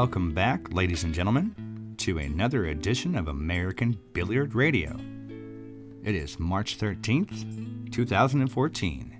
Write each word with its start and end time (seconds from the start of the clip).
Welcome 0.00 0.30
back, 0.32 0.72
ladies 0.72 1.02
and 1.02 1.12
gentlemen, 1.12 1.96
to 1.98 2.18
another 2.18 2.66
edition 2.66 3.16
of 3.16 3.26
American 3.26 3.98
Billiard 4.12 4.54
Radio. 4.54 4.96
It 6.04 6.14
is 6.14 6.38
March 6.38 6.78
13th, 6.78 7.90
2014. 7.90 9.16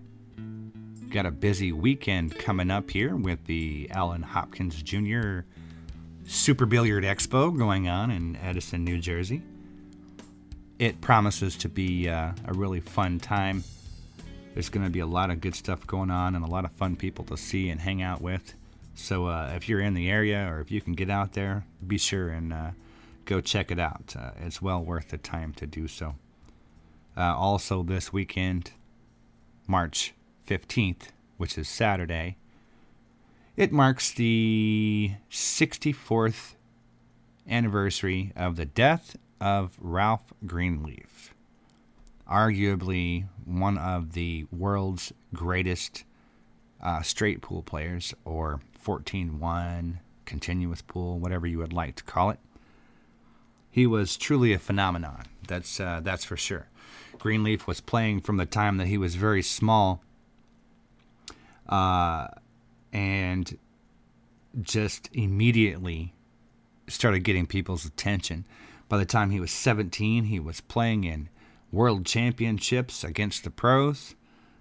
Got 1.11 1.27
a 1.27 1.33
busy 1.33 1.73
weekend 1.73 2.39
coming 2.39 2.71
up 2.71 2.93
here 2.93 3.17
with 3.17 3.45
the 3.47 3.91
Allen 3.91 4.23
Hopkins 4.23 4.81
Jr. 4.81 5.41
Super 6.29 6.65
Billiard 6.65 7.03
Expo 7.03 7.59
going 7.59 7.89
on 7.89 8.13
in 8.13 8.37
Edison, 8.37 8.85
New 8.85 9.01
Jersey. 9.01 9.43
It 10.79 11.01
promises 11.01 11.57
to 11.57 11.69
be 11.69 12.09
uh, 12.09 12.35
a 12.45 12.53
really 12.53 12.79
fun 12.79 13.19
time. 13.19 13.65
There's 14.55 14.69
going 14.69 14.87
to 14.87 14.93
be 14.93 15.01
a 15.01 15.07
lot 15.07 15.31
of 15.31 15.41
good 15.41 15.57
stuff 15.57 15.85
going 15.89 16.13
on 16.13 16.37
and 16.37 16.45
a 16.45 16.49
lot 16.49 16.65
of 16.65 16.71
fun 16.71 16.95
people 16.95 17.25
to 17.25 17.37
see 17.37 17.69
and 17.69 17.81
hang 17.81 18.01
out 18.01 18.23
with. 18.23 18.55
So 18.99 19.27
uh, 19.27 19.53
if 19.55 19.69
you're 19.69 19.81
in 19.81 19.95
the 19.95 20.11
area 20.11 20.51
or 20.51 20.61
if 20.61 20.73
you 20.73 20.81
can 20.81 20.95
get 20.95 21.09
out 21.09 21.33
there, 21.33 21.65
be 21.87 21.99
sure 21.99 22.31
and 22.31 22.53
uh, 22.53 22.71
go 23.27 23.41
check 23.41 23.71
it 23.71 23.79
out. 23.79 24.15
Uh, 24.19 24.33
it's 24.41 24.61
well 24.61 24.83
worth 24.83 25.11
the 25.11 25.19
time 25.19 25.53
to 25.55 25.67
do 25.69 25.87
so. 25.87 26.17
Uh, 27.17 27.35
also, 27.35 27.85
this 27.85 28.13
weekend, 28.13 28.73
March 29.69 30.15
15th, 30.49 31.09
which 31.37 31.57
is 31.57 31.69
Saturday, 31.69 32.37
it 33.57 33.73
marks 33.73 34.11
the 34.13 35.13
64th 35.31 36.55
anniversary 37.49 38.33
of 38.37 38.57
the 38.57 38.67
death 38.67 39.17
of 39.41 39.79
Ralph 39.81 40.33
Greenleaf, 40.45 41.35
arguably 42.29 43.27
one 43.45 43.79
of 43.79 44.13
the 44.13 44.47
world's 44.51 45.13
greatest 45.33 46.05
uh, 46.83 47.03
straight 47.03 47.43
pool 47.43 47.63
players, 47.63 48.13
or 48.25 48.61
14 48.89 49.39
1, 49.39 50.01
continuous 50.25 50.81
pool, 50.81 51.19
whatever 51.19 51.47
you 51.47 51.59
would 51.59 51.75
like 51.75 51.95
to 51.97 52.03
call 52.05 52.31
it. 52.31 52.39
He 53.71 53.87
was 53.87 54.17
truly 54.17 54.55
a 54.55 54.59
phenomenon, 54.59 55.27
that's, 55.47 55.79
uh, 55.79 56.01
that's 56.03 56.25
for 56.25 56.39
sure. 56.39 56.69
Greenleaf 57.19 57.67
was 57.67 57.83
playing 57.83 58.23
from 58.23 58.39
the 58.39 58.47
time 58.47 58.79
that 58.79 58.87
he 58.87 58.97
was 58.97 59.15
very 59.15 59.43
small 59.43 60.03
uh, 61.69 62.29
and 62.91 63.59
just 64.63 65.11
immediately 65.13 66.15
started 66.87 67.25
getting 67.25 67.45
people's 67.45 67.85
attention. 67.85 68.47
By 68.89 68.97
the 68.97 69.05
time 69.05 69.29
he 69.29 69.39
was 69.39 69.51
17, 69.51 70.25
he 70.25 70.41
was 70.41 70.63
playing 70.63 71.05
in 71.05 71.29
world 71.71 72.07
championships 72.07 73.05
against 73.05 73.45
the 73.45 73.51
pros 73.51 74.15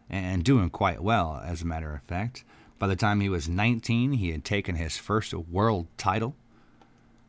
and 0.09 0.43
doing 0.43 0.69
quite 0.69 1.01
well, 1.01 1.41
as 1.45 1.61
a 1.61 1.65
matter 1.65 1.93
of 1.93 2.01
fact. 2.01 2.43
By 2.79 2.87
the 2.87 2.95
time 2.95 3.21
he 3.21 3.29
was 3.29 3.49
19, 3.49 4.13
he 4.13 4.31
had 4.31 4.45
taken 4.45 4.75
his 4.75 4.97
first 4.97 5.33
world 5.33 5.87
title. 5.97 6.35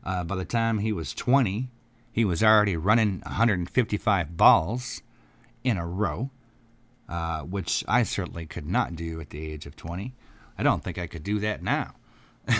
Uh, 0.03 0.23
by 0.23 0.35
the 0.35 0.45
time 0.45 0.79
he 0.79 0.91
was 0.91 1.13
20, 1.13 1.69
he 2.11 2.25
was 2.25 2.43
already 2.43 2.77
running 2.77 3.21
155 3.21 4.37
balls 4.37 5.01
in 5.63 5.77
a 5.77 5.85
row, 5.85 6.29
uh, 7.07 7.41
which 7.41 7.83
I 7.87 8.03
certainly 8.03 8.45
could 8.45 8.67
not 8.67 8.95
do 8.95 9.19
at 9.19 9.29
the 9.31 9.51
age 9.51 9.65
of 9.65 9.75
20. 9.75 10.13
I 10.57 10.63
don't 10.63 10.83
think 10.83 10.97
I 10.97 11.07
could 11.07 11.23
do 11.23 11.39
that 11.39 11.63
now. 11.63 11.95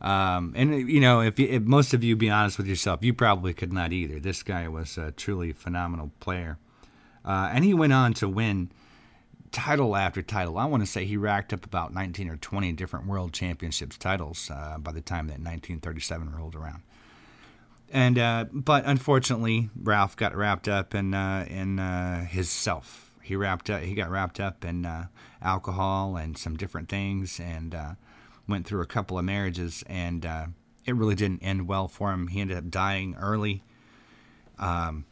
um, 0.00 0.52
and 0.56 0.88
you 0.88 1.00
know, 1.00 1.20
if, 1.20 1.38
if, 1.40 1.62
most 1.62 1.94
of 1.94 2.04
you 2.04 2.16
be 2.16 2.30
honest 2.30 2.58
with 2.58 2.66
yourself, 2.66 3.02
you 3.02 3.14
probably 3.14 3.54
could 3.54 3.72
not 3.72 3.92
either. 3.92 4.20
This 4.20 4.42
guy 4.42 4.68
was 4.68 4.98
a 4.98 5.12
truly 5.12 5.52
phenomenal 5.52 6.10
player, 6.20 6.58
uh, 7.24 7.50
and 7.52 7.64
he 7.64 7.74
went 7.74 7.92
on 7.92 8.14
to 8.14 8.28
win 8.28 8.70
title 9.54 9.94
after 9.94 10.20
title. 10.20 10.58
I 10.58 10.64
want 10.64 10.82
to 10.82 10.86
say 10.86 11.04
he 11.04 11.16
racked 11.16 11.52
up 11.52 11.64
about 11.64 11.94
19 11.94 12.28
or 12.28 12.36
20 12.36 12.72
different 12.72 13.06
world 13.06 13.32
championships 13.32 13.96
titles 13.96 14.50
uh, 14.52 14.76
by 14.78 14.90
the 14.90 15.00
time 15.00 15.28
that 15.28 15.34
1937 15.34 16.34
rolled 16.34 16.56
around. 16.56 16.82
And 17.90 18.18
uh, 18.18 18.46
but 18.52 18.84
unfortunately, 18.84 19.70
Ralph 19.80 20.16
got 20.16 20.34
wrapped 20.34 20.66
up 20.66 20.94
in 20.94 21.14
uh, 21.14 21.46
in 21.48 21.78
uh, 21.78 22.24
his 22.24 22.50
self. 22.50 23.12
He 23.22 23.36
wrapped 23.36 23.70
up. 23.70 23.82
He 23.82 23.94
got 23.94 24.10
wrapped 24.10 24.40
up 24.40 24.64
in 24.64 24.84
uh, 24.84 25.06
alcohol 25.40 26.16
and 26.16 26.36
some 26.36 26.56
different 26.56 26.88
things, 26.88 27.38
and 27.38 27.74
uh, 27.74 27.92
went 28.48 28.66
through 28.66 28.82
a 28.82 28.86
couple 28.86 29.16
of 29.16 29.24
marriages, 29.24 29.84
and 29.86 30.24
it 30.84 30.96
really 30.96 31.14
didn't 31.14 31.44
end 31.44 31.68
well 31.68 31.86
for 31.86 32.12
him. 32.12 32.28
He 32.28 32.40
ended 32.40 32.56
up 32.56 32.68
dying 32.68 33.14
early. 33.20 33.62
Um, 34.58 35.04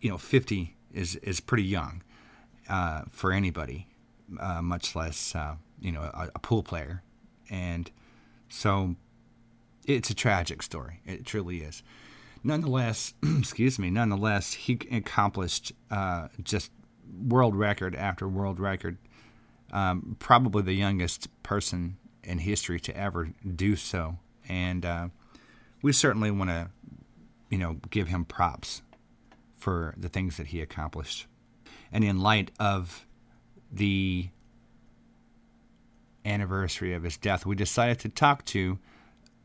you 0.00 0.10
know, 0.10 0.18
50 0.18 0.74
is 0.92 1.14
is 1.16 1.38
pretty 1.38 1.64
young 1.64 2.02
uh, 2.68 3.02
for 3.10 3.32
anybody, 3.32 3.86
uh, 4.40 4.62
much 4.62 4.94
less 4.94 5.34
uh, 5.34 5.56
you 5.80 5.92
know 5.92 6.02
a, 6.02 6.30
a, 6.34 6.38
pool 6.38 6.62
player, 6.62 7.02
and 7.50 7.90
so 8.48 8.96
it's 9.86 10.10
a 10.10 10.14
tragic 10.14 10.62
story. 10.62 11.00
It 11.04 11.24
truly 11.24 11.58
is. 11.58 11.82
Nonetheless, 12.42 13.14
excuse 13.38 13.78
me. 13.78 13.90
Nonetheless, 13.90 14.52
he 14.52 14.78
accomplished 14.90 15.72
uh, 15.90 16.28
just 16.42 16.70
world 17.26 17.54
record 17.54 17.94
after 17.94 18.28
world 18.28 18.60
record. 18.60 18.98
Um, 19.72 20.16
probably 20.18 20.62
the 20.62 20.74
youngest 20.74 21.28
person 21.42 21.96
in 22.22 22.38
history 22.38 22.78
to 22.80 22.96
ever 22.96 23.30
do 23.54 23.76
so, 23.76 24.18
and 24.48 24.84
uh, 24.84 25.08
we 25.82 25.92
certainly 25.92 26.30
want 26.30 26.50
to, 26.50 26.70
you 27.50 27.58
know, 27.58 27.78
give 27.90 28.08
him 28.08 28.24
props 28.24 28.82
for 29.58 29.94
the 29.96 30.08
things 30.08 30.36
that 30.36 30.48
he 30.48 30.60
accomplished 30.60 31.26
and 31.92 32.04
in 32.04 32.20
light 32.20 32.50
of 32.58 33.06
the 33.72 34.28
anniversary 36.24 36.92
of 36.92 37.02
his 37.02 37.16
death, 37.16 37.46
we 37.46 37.54
decided 37.54 37.98
to 38.00 38.08
talk 38.08 38.44
to 38.46 38.78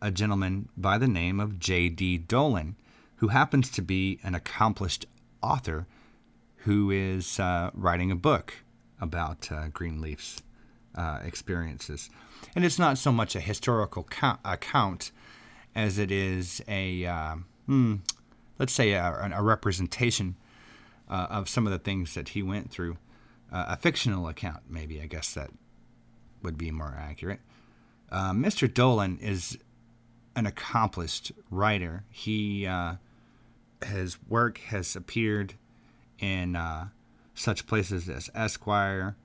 a 0.02 0.12
gentleman 0.12 0.70
by 0.76 0.98
the 0.98 1.08
name 1.08 1.40
of 1.40 1.60
J.D. 1.60 2.20
Dolan, 2.20 2.76
who 3.18 3.28
happens 3.28 3.70
to 3.72 3.82
be 3.82 4.20
an 4.24 4.34
accomplished 4.34 5.06
author 5.42 5.86
who 6.58 6.92
is 6.92 7.40
uh, 7.40 7.70
writing 7.74 8.12
a 8.12 8.16
book 8.16 8.56
about 9.00 9.52
uh, 9.52 9.68
Greenleaf's 9.70 10.42
uh, 10.96 11.20
experiences. 11.24 12.10
And 12.56 12.66
it's 12.66 12.80
not 12.80 12.98
so 12.98 13.12
much 13.12 13.36
a 13.36 13.40
historical 13.40 14.04
count, 14.04 14.40
account 14.44 15.12
as 15.76 15.98
it 15.98 16.12
is 16.12 16.62
a, 16.68 17.06
uh, 17.06 17.36
hmm, 17.66 17.96
let's 18.60 18.74
say, 18.74 18.94
a, 18.94 19.32
a 19.34 19.42
representation 19.42 20.36
uh, 21.12 21.28
of 21.30 21.48
some 21.48 21.68
of 21.68 21.72
the 21.72 21.80
things 21.80 22.16
that 22.16 22.30
he 22.30 22.42
went 22.42 22.72
through. 22.72 22.98
Uh, 23.52 23.66
a 23.68 23.78
fictional 23.78 24.28
account, 24.28 24.64
maybe, 24.70 25.02
I 25.02 25.06
guess 25.06 25.34
that 25.34 25.52
would 26.42 26.58
be 26.58 26.72
more 26.72 26.98
accurate. 26.98 27.42
Uh, 28.10 28.32
Mr. 28.32 28.74
Dolan 28.74 29.20
is 29.22 29.58
an 30.36 30.46
accomplished 30.46 31.34
writer. 31.52 32.06
He 32.10 32.66
uh, 32.66 32.96
his 33.86 34.18
work 34.28 34.60
has 34.60 34.96
appeared 34.96 35.56
in 36.20 36.56
uh, 36.56 36.88
such 37.34 37.68
places 37.68 38.08
as 38.08 38.30
Esquire. 38.34 39.16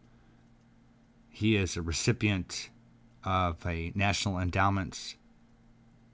He 1.29 1.57
is 1.57 1.77
a 1.77 1.83
recipient 1.83 2.71
of 3.25 3.65
a 3.67 3.93
National 3.95 4.39
Endowments 4.39 5.17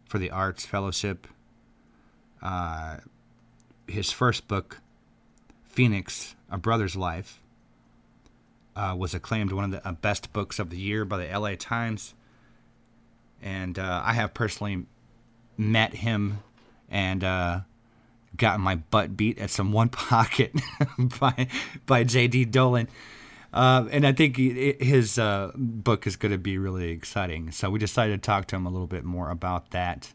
for 0.07 0.19
the 0.19 0.31
Arts 0.31 0.67
Fellowship. 0.67 1.27
Uh, 2.43 2.99
his 3.87 4.11
first 4.11 4.49
book, 4.49 4.82
Phoenix, 5.73 6.37
A 6.51 6.59
Brother's 6.59 6.97
Life, 6.97 7.41
uh, 8.77 8.95
was 8.97 9.15
acclaimed 9.15 9.53
one 9.53 9.65
of 9.65 9.71
the 9.71 9.87
uh, 9.87 9.93
best 9.93 10.33
books 10.33 10.59
of 10.59 10.71
the 10.71 10.77
year 10.77 11.05
by 11.05 11.25
the 11.25 11.39
LA 11.39 11.55
Times. 11.59 12.15
And 13.43 13.79
uh, 13.79 14.03
I 14.05 14.13
have 14.13 14.35
personally 14.35 14.87
met 15.57 15.95
him 15.95 16.43
and 16.91 17.25
uh, 17.25 17.61
gotten 18.37 18.61
my 18.61 18.77
butt 18.77 19.17
beat 19.17 19.39
at 19.39 19.51
some 19.51 19.73
one 19.73 19.89
pocket 19.89 20.53
by 21.21 21.49
by 21.87 22.05
J.D. 22.05 22.47
Dolan. 22.47 22.89
Uh, 23.53 23.87
and 23.91 24.07
I 24.07 24.13
think 24.13 24.37
his 24.37 25.19
uh, 25.19 25.53
book 25.55 26.07
is 26.07 26.17
going 26.17 26.33
to 26.33 26.39
be 26.39 26.57
really 26.57 26.91
exciting. 26.91 27.51
So 27.51 27.69
we 27.69 27.79
decided 27.79 28.23
to 28.23 28.27
talk 28.27 28.47
to 28.47 28.57
him 28.57 28.65
a 28.65 28.71
little 28.71 28.87
bit 28.87 29.05
more 29.05 29.31
about 29.31 29.73
that 29.73 30.13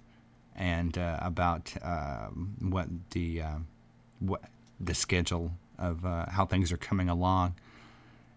and 0.55 0.97
about 0.97 1.71
um, 1.83 2.55
what 2.59 2.87
the 3.11 3.43
what 4.19 4.41
the 4.79 4.93
schedule 4.93 5.53
of 5.77 6.05
uh, 6.05 6.27
how 6.29 6.45
things 6.45 6.71
are 6.71 6.77
coming 6.77 7.09
along. 7.09 7.55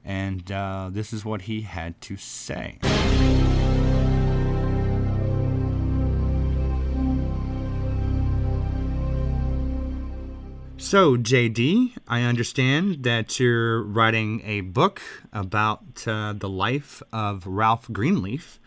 And 0.04 0.50
uh, 0.50 0.88
this 0.90 1.12
is 1.12 1.25
what 1.25 1.42
he 1.42 1.62
had 1.62 2.00
to 2.02 2.16
say. 2.16 2.78
So, 10.81 11.16
JD, 11.19 11.92
I 12.08 12.22
understand 12.22 13.04
that 13.04 13.38
you're 13.38 13.82
writing 13.82 14.40
a 14.46 14.62
book 14.62 15.02
about 15.31 16.08
uh, 16.08 16.32
the 16.32 16.48
life 16.48 17.02
of 17.12 17.46
Ralph 17.46 17.93
Greenleaf. 17.93 18.58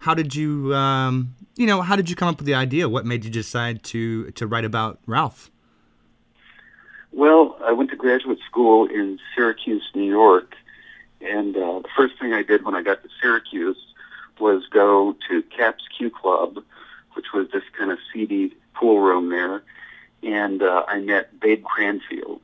How 0.00 0.12
did 0.14 0.34
you, 0.34 0.74
um, 0.74 1.34
you 1.56 1.66
know, 1.66 1.80
how 1.80 1.96
did 1.96 2.10
you 2.10 2.14
come 2.14 2.28
up 2.28 2.36
with 2.36 2.46
the 2.46 2.54
idea? 2.54 2.90
What 2.90 3.06
made 3.06 3.24
you 3.24 3.30
decide 3.30 3.82
to 3.84 4.30
to 4.32 4.46
write 4.46 4.66
about 4.66 5.00
Ralph? 5.06 5.50
Well, 7.12 7.56
I 7.62 7.72
went 7.72 7.90
to 7.90 7.96
graduate 7.96 8.38
school 8.46 8.86
in 8.86 9.18
Syracuse, 9.34 9.84
New 9.94 10.10
York, 10.10 10.54
and 11.20 11.56
uh, 11.56 11.80
the 11.80 11.88
first 11.96 12.18
thing 12.18 12.32
I 12.32 12.42
did 12.42 12.64
when 12.64 12.74
I 12.74 12.82
got 12.82 13.02
to 13.02 13.08
Syracuse 13.20 13.76
was 14.38 14.66
go 14.70 15.14
to 15.28 15.42
Caps 15.42 15.84
Q 15.96 16.10
Club, 16.10 16.58
which 17.12 17.26
was 17.34 17.48
this 17.52 17.62
kind 17.78 17.90
of 17.92 17.98
seedy 18.12 18.54
pool 18.74 19.00
room 19.00 19.28
there, 19.30 19.62
and 20.22 20.62
uh, 20.62 20.84
I 20.88 21.00
met 21.00 21.38
Babe 21.38 21.62
Cranfield, 21.64 22.40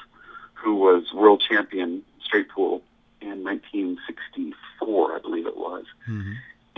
who 0.55 0.75
was 0.77 1.13
world 1.15 1.43
champion 1.49 2.03
straight 2.23 2.49
pool 2.51 2.83
in 3.21 3.43
1964, 3.43 5.17
I 5.17 5.19
believe 5.21 5.47
it 5.47 5.57
was, 5.57 5.85
Mm-hmm. 6.09 6.33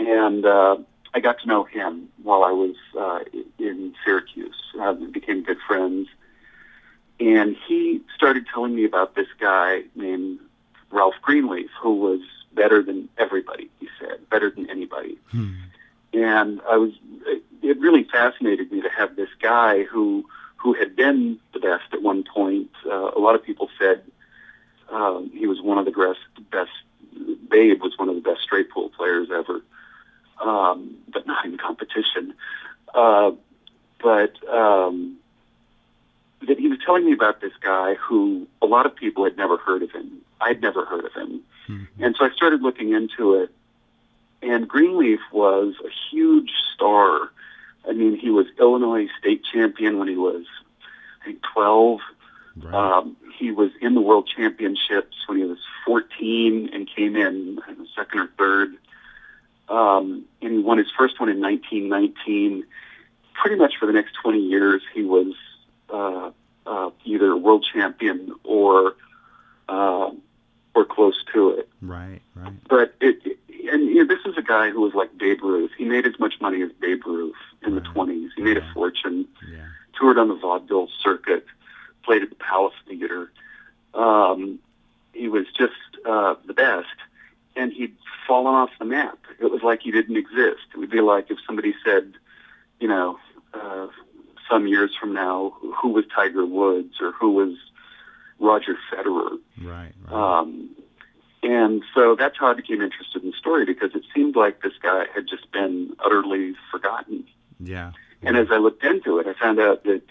and 0.07 0.45
uh, 0.45 0.77
I 1.13 1.19
got 1.19 1.39
to 1.41 1.47
know 1.47 1.63
him 1.63 2.09
while 2.23 2.43
I 2.43 2.51
was 2.51 2.75
uh, 2.97 3.19
in 3.59 3.93
Syracuse. 4.03 4.55
Uh, 4.79 4.93
we 4.99 5.07
became 5.07 5.43
good 5.43 5.59
friends, 5.67 6.07
and 7.21 7.55
he 7.67 8.01
started 8.17 8.43
telling 8.51 8.73
me 8.75 8.83
about 8.83 9.15
this 9.15 9.27
guy 9.39 9.83
named 9.95 10.39
Ralph 10.89 11.15
Greenleaf, 11.21 11.69
who 11.81 11.93
was 11.95 12.19
better 12.53 12.81
than 12.83 13.07
everybody. 13.17 13.69
He 13.79 13.87
said 13.99 14.27
better 14.29 14.49
than 14.49 14.69
anybody 14.69 15.17
Hmm. 15.31 15.53
and 16.13 16.61
I 16.69 16.75
was 16.77 16.91
it 17.63 17.79
really 17.79 18.03
fascinated 18.03 18.71
me 18.71 18.81
to 18.81 18.89
have 18.89 19.15
this 19.15 19.29
guy 19.41 19.83
who 19.83 20.25
who 20.57 20.73
had 20.73 20.95
been 20.95 21.39
the 21.53 21.59
best 21.59 21.87
at 21.93 22.01
one 22.01 22.23
point. 22.23 22.69
Uh, 22.85 23.11
a 23.15 23.19
lot 23.19 23.35
of 23.35 23.43
people 23.43 23.69
said 23.79 24.03
um, 24.89 25.31
he 25.33 25.47
was 25.47 25.61
one 25.61 25.77
of 25.77 25.85
the 25.85 25.91
best 25.91 26.19
best. 26.51 26.71
Babe 27.49 27.81
was 27.81 27.93
one 27.97 28.09
of 28.09 28.15
the 28.15 28.21
best 28.21 28.41
straight 28.41 28.69
pool 28.69 28.89
players 28.89 29.29
ever, 29.31 29.61
um, 30.43 30.97
but 31.13 31.25
not 31.27 31.45
in 31.45 31.57
competition. 31.57 32.33
Uh, 32.93 33.31
but 34.01 34.33
um, 34.49 35.17
that 36.47 36.57
he 36.57 36.67
was 36.67 36.79
telling 36.85 37.05
me 37.05 37.13
about 37.13 37.41
this 37.41 37.53
guy 37.61 37.95
who 37.95 38.47
a 38.61 38.65
lot 38.65 38.85
of 38.85 38.95
people 38.95 39.23
had 39.23 39.37
never 39.37 39.57
heard 39.57 39.83
of 39.83 39.91
him. 39.91 40.21
I'd 40.39 40.61
never 40.61 40.85
heard 40.85 41.05
of 41.05 41.13
him, 41.13 41.41
Mhm. 41.67 41.87
and 41.99 42.15
so 42.15 42.25
I 42.25 42.31
started 42.31 42.61
looking 42.61 42.93
into 42.93 43.35
it. 43.35 43.51
And 44.41 44.67
Greenleaf 44.67 45.19
was 45.31 45.75
a 45.85 45.89
huge 46.09 46.51
star. 46.73 47.31
I 47.87 47.93
mean, 47.93 48.15
he 48.17 48.31
was 48.31 48.47
Illinois 48.59 49.07
state 49.19 49.43
champion 49.43 49.99
when 49.99 50.07
he 50.07 50.15
was, 50.17 50.45
I 51.21 51.25
think, 51.25 51.41
12. 51.53 52.01
Right. 52.57 52.73
Um, 52.73 53.15
he 53.37 53.51
was 53.51 53.71
in 53.81 53.93
the 53.93 54.01
world 54.01 54.27
championships 54.27 55.15
when 55.27 55.37
he 55.37 55.45
was 55.45 55.59
14 55.85 56.69
and 56.73 56.87
came 56.87 57.15
in 57.15 57.55
know, 57.55 57.85
second 57.95 58.19
or 58.19 58.27
third. 58.37 58.75
Um, 59.69 60.25
and 60.41 60.51
he 60.51 60.59
won 60.59 60.77
his 60.79 60.91
first 60.97 61.19
one 61.19 61.29
in 61.29 61.39
1919. 61.39 62.65
Pretty 63.33 63.55
much 63.55 63.77
for 63.79 63.85
the 63.85 63.93
next 63.93 64.13
20 64.21 64.39
years, 64.39 64.81
he 64.93 65.03
was 65.03 65.33
uh, 65.91 66.31
uh, 66.65 66.89
either 67.05 67.35
world 67.35 67.65
champion 67.73 68.33
or 68.43 68.95
uh, 69.69 70.11
or 70.73 70.85
close 70.85 71.23
to 71.33 71.49
it 71.51 71.69
right. 71.81 72.21
Right. 72.35 72.53
but 72.69 72.93
it, 73.01 73.37
and 73.71 73.85
you 73.87 74.05
know, 74.05 74.15
this 74.15 74.25
is 74.25 74.37
a 74.37 74.41
guy 74.41 74.69
who 74.71 74.81
was 74.81 74.93
like 74.93 75.17
Babe 75.17 75.41
Ruth. 75.43 75.71
He 75.77 75.85
made 75.85 76.05
as 76.05 76.17
much 76.19 76.35
money 76.41 76.61
as 76.61 76.71
Babe 76.79 77.05
Ruth 77.05 77.35
in 77.65 77.75
the 77.75 77.81
twenties. 77.81 78.31
He 78.35 78.41
made 78.41 78.57
a 78.57 78.73
fortune, 78.73 79.27
Yeah. 79.51 79.65
toured 79.97 80.17
on 80.17 80.27
the 80.29 80.35
vaudeville 80.35 80.89
circuit, 81.03 81.45
played 82.03 82.23
at 82.23 82.29
the 82.29 82.35
Palace 82.35 82.73
Theater. 82.87 83.31
Um, 83.93 84.59
he 85.13 85.27
was 85.27 85.45
just 85.57 85.73
uh, 86.05 86.35
the 86.45 86.53
best, 86.53 86.87
and 87.55 87.71
he'd 87.73 87.95
fallen 88.27 88.55
off 88.55 88.69
the 88.79 88.85
map. 88.85 89.17
It 89.39 89.51
was 89.51 89.61
like 89.61 89.81
he 89.81 89.91
didn't 89.91 90.15
exist. 90.17 90.61
It 90.73 90.77
would 90.77 90.89
be 90.89 91.01
like 91.01 91.29
if 91.29 91.37
somebody 91.45 91.75
said, 91.83 92.13
you 92.79 92.87
know, 92.87 93.19
uh, 93.53 93.87
some 94.51 94.67
years 94.67 94.91
from 94.99 95.13
now, 95.13 95.53
who 95.81 95.89
was 95.89 96.05
Tiger 96.13 96.45
Woods 96.45 96.95
or 97.01 97.13
who 97.13 97.31
was 97.31 97.55
Roger 98.39 98.75
Federer. 98.91 99.37
Right. 99.61 99.93
Right. 100.03 100.39
Um, 100.39 100.69
and 101.43 101.83
so 101.95 102.15
that's 102.15 102.37
how 102.37 102.47
I 102.47 102.53
became 102.53 102.81
interested 102.81 103.23
in 103.23 103.31
the 103.31 103.37
story 103.37 103.65
because 103.65 103.95
it 103.95 104.03
seemed 104.13 104.35
like 104.35 104.61
this 104.61 104.73
guy 104.81 105.05
had 105.15 105.27
just 105.27 105.51
been 105.51 105.95
utterly 106.03 106.53
forgotten. 106.69 107.25
yeah. 107.59 107.91
And 108.23 108.37
as 108.37 108.49
I 108.51 108.57
looked 108.57 108.83
into 108.83 109.17
it, 109.17 109.25
I 109.25 109.33
found 109.33 109.59
out 109.59 109.83
that 109.85 110.03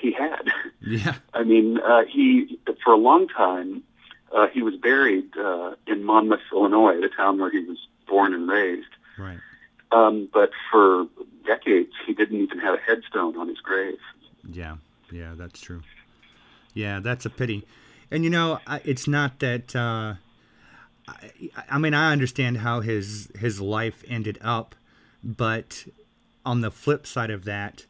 he 0.00 0.10
had. 0.10 0.50
Yeah. 0.80 1.14
I 1.32 1.44
mean, 1.44 1.78
uh, 1.78 2.02
he 2.04 2.58
for 2.82 2.92
a 2.92 2.96
long 2.96 3.28
time 3.28 3.84
uh, 4.32 4.48
he 4.48 4.62
was 4.62 4.74
buried 4.74 5.36
uh, 5.36 5.74
in 5.86 6.02
Monmouth, 6.04 6.40
Illinois, 6.52 7.00
the 7.00 7.08
town 7.08 7.38
where 7.38 7.50
he 7.50 7.60
was 7.60 7.78
born 8.08 8.34
and 8.34 8.48
raised. 8.48 8.88
Right. 9.18 9.38
Um, 9.92 10.28
but 10.32 10.50
for 10.70 11.06
decades, 11.46 11.92
he 12.06 12.12
didn't 12.12 12.40
even 12.40 12.58
have 12.58 12.74
a 12.74 12.78
headstone 12.78 13.36
on 13.36 13.48
his 13.48 13.58
grave. 13.58 13.98
Yeah, 14.48 14.76
yeah, 15.10 15.34
that's 15.36 15.60
true. 15.60 15.82
Yeah, 16.74 17.00
that's 17.00 17.24
a 17.24 17.30
pity. 17.30 17.66
And 18.10 18.24
you 18.24 18.30
know, 18.30 18.60
it's 18.84 19.08
not 19.08 19.38
that. 19.40 19.74
Uh, 19.74 20.14
I, 21.08 21.30
I 21.70 21.78
mean, 21.78 21.94
I 21.94 22.12
understand 22.12 22.58
how 22.58 22.80
his 22.80 23.30
his 23.38 23.60
life 23.60 24.04
ended 24.08 24.38
up, 24.42 24.74
but 25.22 25.86
on 26.44 26.60
the 26.60 26.70
flip 26.70 27.06
side 27.06 27.30
of 27.30 27.44
that, 27.44 27.86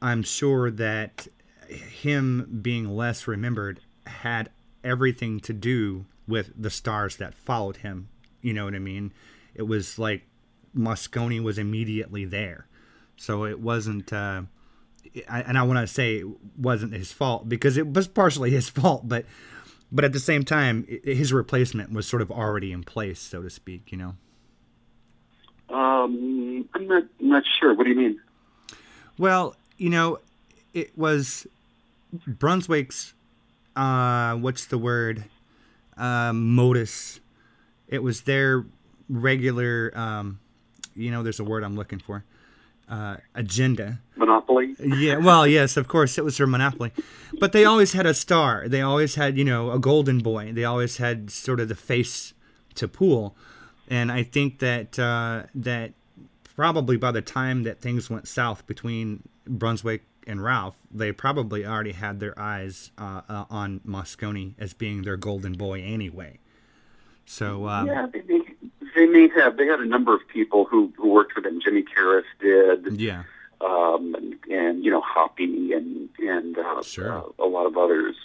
I'm 0.00 0.22
sure 0.22 0.70
that 0.70 1.26
him 1.68 2.60
being 2.62 2.88
less 2.88 3.26
remembered 3.26 3.80
had 4.06 4.50
everything 4.84 5.40
to 5.40 5.52
do 5.52 6.06
with 6.28 6.52
the 6.56 6.70
stars 6.70 7.16
that 7.16 7.34
followed 7.34 7.78
him. 7.78 8.08
You 8.40 8.54
know 8.54 8.64
what 8.64 8.74
I 8.74 8.78
mean? 8.78 9.12
It 9.54 9.62
was 9.62 9.98
like 9.98 10.22
Mosconi 10.76 11.42
was 11.42 11.58
immediately 11.58 12.24
there, 12.24 12.66
so 13.16 13.44
it 13.44 13.60
wasn't. 13.60 14.12
Uh, 14.12 14.42
I, 15.28 15.42
and 15.42 15.56
I 15.56 15.62
want 15.62 15.78
to 15.78 15.86
say 15.86 16.16
it 16.16 16.26
wasn't 16.58 16.92
his 16.92 17.12
fault 17.12 17.48
because 17.48 17.76
it 17.76 17.92
was 17.92 18.06
partially 18.06 18.50
his 18.50 18.68
fault, 18.68 19.08
but 19.08 19.24
but 19.90 20.04
at 20.04 20.12
the 20.12 20.20
same 20.20 20.44
time, 20.44 20.86
his 21.04 21.32
replacement 21.32 21.92
was 21.92 22.06
sort 22.06 22.22
of 22.22 22.30
already 22.30 22.72
in 22.72 22.82
place, 22.82 23.20
so 23.20 23.42
to 23.42 23.50
speak. 23.50 23.90
You 23.90 23.98
know. 23.98 24.14
Um, 25.68 26.68
I'm 26.74 26.86
not 26.86 27.04
not 27.20 27.44
sure. 27.58 27.74
What 27.74 27.84
do 27.84 27.90
you 27.90 27.96
mean? 27.96 28.20
Well, 29.18 29.56
you 29.78 29.90
know, 29.90 30.18
it 30.74 30.96
was 30.96 31.46
Brunswick's. 32.26 33.14
Uh, 33.74 34.36
what's 34.36 34.66
the 34.66 34.78
word? 34.78 35.24
Um, 35.96 36.54
modus. 36.54 37.20
It 37.88 38.02
was 38.02 38.22
their 38.22 38.64
regular. 39.08 39.92
Um, 39.94 40.38
you 40.96 41.10
know, 41.10 41.22
there's 41.22 41.40
a 41.40 41.44
word 41.44 41.62
I'm 41.64 41.76
looking 41.76 41.98
for. 41.98 42.24
Uh, 42.88 43.16
agenda. 43.34 43.98
Monopoly? 44.16 44.76
Yeah, 44.78 45.16
well, 45.16 45.44
yes, 45.44 45.76
of 45.76 45.88
course, 45.88 46.18
it 46.18 46.24
was 46.24 46.36
their 46.36 46.46
monopoly. 46.46 46.92
But 47.40 47.52
they 47.52 47.64
always 47.64 47.92
had 47.94 48.06
a 48.06 48.14
star. 48.14 48.68
They 48.68 48.80
always 48.80 49.16
had, 49.16 49.36
you 49.36 49.44
know, 49.44 49.72
a 49.72 49.78
golden 49.80 50.20
boy. 50.20 50.52
They 50.52 50.64
always 50.64 50.98
had 50.98 51.30
sort 51.30 51.58
of 51.58 51.68
the 51.68 51.74
face 51.74 52.32
to 52.76 52.86
pool. 52.86 53.36
And 53.88 54.12
I 54.12 54.22
think 54.22 54.60
that 54.60 54.98
uh, 54.98 55.44
that 55.54 55.92
probably 56.54 56.96
by 56.96 57.10
the 57.10 57.22
time 57.22 57.64
that 57.64 57.80
things 57.80 58.08
went 58.08 58.28
south 58.28 58.66
between 58.66 59.28
Brunswick 59.46 60.02
and 60.26 60.42
Ralph, 60.42 60.76
they 60.90 61.12
probably 61.12 61.66
already 61.66 61.92
had 61.92 62.20
their 62.20 62.38
eyes 62.38 62.90
uh, 62.98 63.22
uh, 63.28 63.44
on 63.50 63.80
Mosconi 63.86 64.54
as 64.58 64.72
being 64.74 65.02
their 65.02 65.16
golden 65.16 65.52
boy 65.54 65.82
anyway. 65.82 66.38
So 67.24 67.68
um, 67.68 67.86
yeah, 67.86 68.06
they, 69.06 69.12
may 69.28 69.28
have. 69.40 69.56
They 69.56 69.66
had 69.66 69.80
a 69.80 69.84
number 69.86 70.14
of 70.14 70.20
people 70.28 70.64
who, 70.64 70.92
who 70.96 71.08
worked 71.08 71.34
with 71.34 71.44
them. 71.44 71.60
Jimmy 71.62 71.82
Caras 71.82 72.24
did, 72.40 73.00
yeah, 73.00 73.22
um, 73.60 74.14
and, 74.14 74.36
and 74.50 74.84
you 74.84 74.90
know 74.90 75.00
Hoppe 75.02 75.40
and 75.76 76.08
and 76.18 76.58
uh, 76.58 76.82
Sure. 76.82 77.12
uh, 77.18 77.22
a 77.38 77.46
lot 77.46 77.66
of 77.66 77.76
others. 77.76 78.16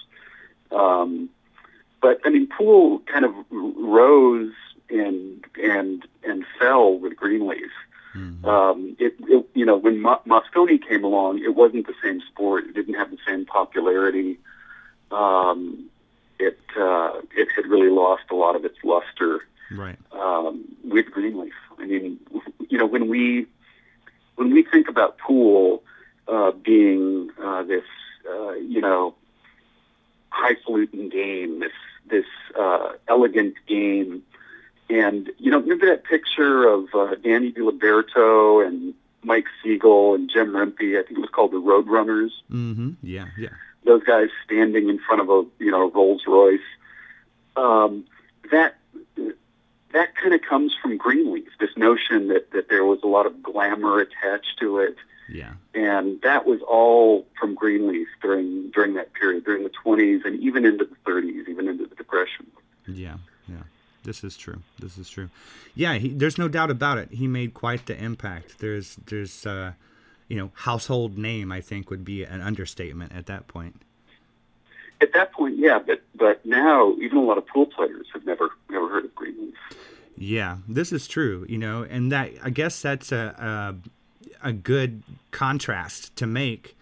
Um, 0.72 1.30
but 2.02 2.20
I 2.26 2.30
mean, 2.30 2.48
pool 2.48 3.00
kind 3.12 3.26
of 3.26 3.34
rose 3.52 4.54
and 4.90 5.46
and 5.62 6.06
and 6.24 6.46
fell 6.60 6.98
with 6.98 7.16
Greenleaf. 7.16 7.72
Mhm. 8.16 8.44
Um, 8.46 8.96
it, 9.00 9.16
it 9.22 9.46
you 9.54 9.66
know 9.66 9.78
when 9.78 10.02
Mo- 10.02 10.22
Mosconi 10.28 10.78
came 10.86 11.04
along, 11.04 11.40
it 11.40 11.56
wasn't 11.56 11.88
the 11.88 11.94
same 12.04 12.22
sport. 12.22 12.66
It 12.66 12.74
didn't 12.74 12.96
have 12.96 13.10
the 13.12 13.18
same 13.26 13.46
popularity. 13.46 14.38
Um, 15.12 15.86
it 16.40 16.60
uh, 16.78 17.22
it 17.36 17.48
had 17.56 17.68
really 17.68 17.90
lost 17.90 18.24
a 18.32 18.36
lot 18.36 18.56
of 18.56 18.66
its 18.66 18.78
luster 18.84 19.42
right, 19.72 19.98
um, 20.12 20.66
with 20.84 21.08
Greenleaf. 21.12 21.54
I 21.80 21.86
mean, 21.86 22.20
you 22.70 22.78
know, 22.78 22.86
when 22.86 23.08
we 23.08 23.48
when 24.36 24.54
we 24.54 24.64
think 24.64 24.90
about 24.90 25.18
pool 25.18 25.84
uh, 26.28 26.52
being 26.52 27.30
uh, 27.44 27.64
this, 27.64 27.84
uh, 28.30 28.54
you 28.54 28.82
know, 28.82 29.16
highfalutin 30.30 31.10
game, 31.10 31.60
this 31.60 31.72
this 32.10 32.26
uh, 32.60 32.94
elegant 33.08 33.56
game, 33.68 34.24
and 34.90 35.30
you 35.38 35.52
know, 35.52 35.60
remember 35.60 35.86
that 35.88 36.04
picture 36.04 36.68
of 36.68 36.88
uh, 36.94 37.16
Danny 37.16 37.52
DiLiberto 37.52 38.66
and 38.66 38.94
Mike 39.24 39.46
Siegel 39.64 40.16
and 40.16 40.30
Jim 40.32 40.52
Rempe? 40.52 41.00
I 41.00 41.04
think 41.04 41.18
it 41.18 41.22
was 41.22 41.30
called 41.30 41.52
the 41.52 41.58
Roadrunners 41.58 42.32
Mm 42.52 42.76
hmm 42.76 42.90
yeah, 43.04 43.28
yeah, 43.38 43.50
those 43.86 44.04
guys 44.04 44.30
standing 44.46 44.90
in 44.90 45.00
front 45.00 45.22
of 45.22 45.30
a 45.30 45.46
you 45.64 45.72
know 45.72 45.90
Rolls 45.92 46.24
Royce. 46.28 46.60
Um, 47.56 48.06
that 48.52 48.76
that 49.94 50.16
kind 50.16 50.34
of 50.34 50.42
comes 50.42 50.74
from 50.82 50.98
Greenleaf. 50.98 51.48
This 51.60 51.76
notion 51.78 52.28
that 52.30 52.52
that 52.52 52.70
there 52.70 52.86
was 52.86 53.00
a 53.04 53.08
lot 53.08 53.26
of 53.26 53.42
glamour 53.42 54.00
attached 54.00 54.58
to 54.60 54.80
it, 54.80 54.96
yeah, 55.30 55.54
and 55.74 56.22
that 56.22 56.46
was 56.46 56.62
all 56.68 57.26
from 57.40 57.56
Greenleaf 57.56 58.08
during 58.22 58.72
during 58.72 58.94
that 58.96 59.14
period, 59.14 59.46
during 59.46 59.64
the 59.64 59.72
20s 59.86 60.26
and 60.26 60.40
even 60.40 60.66
into 60.66 60.86
the 60.86 61.12
30s, 61.12 61.48
even 61.48 61.68
into 61.68 61.86
the 61.86 61.96
Depression. 61.96 62.48
yeah, 62.88 63.18
yeah. 63.48 63.64
This 64.04 64.24
is 64.24 64.36
true. 64.36 64.62
This 64.80 64.98
is 64.98 65.10
true. 65.10 65.30
Yeah, 65.76 65.94
he, 65.96 66.10
there's 66.10 66.38
no 66.38 66.48
doubt 66.48 66.72
about 66.72 66.98
it. 66.98 67.12
He 67.12 67.28
made 67.28 67.54
quite 67.54 67.86
the 67.86 67.96
impact. 68.02 68.60
There's, 68.60 68.96
there's, 68.96 69.46
uh, 69.46 69.74
you 70.28 70.38
know, 70.38 70.52
household 70.56 71.18
name. 71.18 71.52
I 71.52 71.62
think 71.62 71.90
would 71.90 72.04
be 72.04 72.24
an 72.24 72.42
understatement 72.42 73.14
at 73.14 73.28
that 73.28 73.48
point. 73.48 73.82
At 75.02 75.14
that 75.14 75.32
point, 75.34 75.58
yeah, 75.58 75.80
but 75.80 76.02
but 76.16 76.46
now 76.46 76.96
even 77.02 77.18
a 77.18 77.24
lot 77.24 77.38
of 77.38 77.48
pool 77.48 77.66
players 77.66 78.08
have 78.14 78.26
never 78.26 78.52
never 78.70 78.88
heard 78.88 79.06
of 79.06 79.16
Greenleaf. 79.16 79.56
Yeah, 80.16 80.58
this 80.68 80.92
is 80.92 81.08
true. 81.08 81.46
You 81.50 81.58
know, 81.58 81.84
and 81.84 82.12
that 82.12 82.32
I 82.44 82.52
guess 82.52 82.82
that's 82.82 83.12
a 83.12 83.76
a, 84.44 84.50
a 84.50 84.54
good 84.54 85.04
contrast 85.32 86.16
to 86.18 86.28
make. 86.28 86.78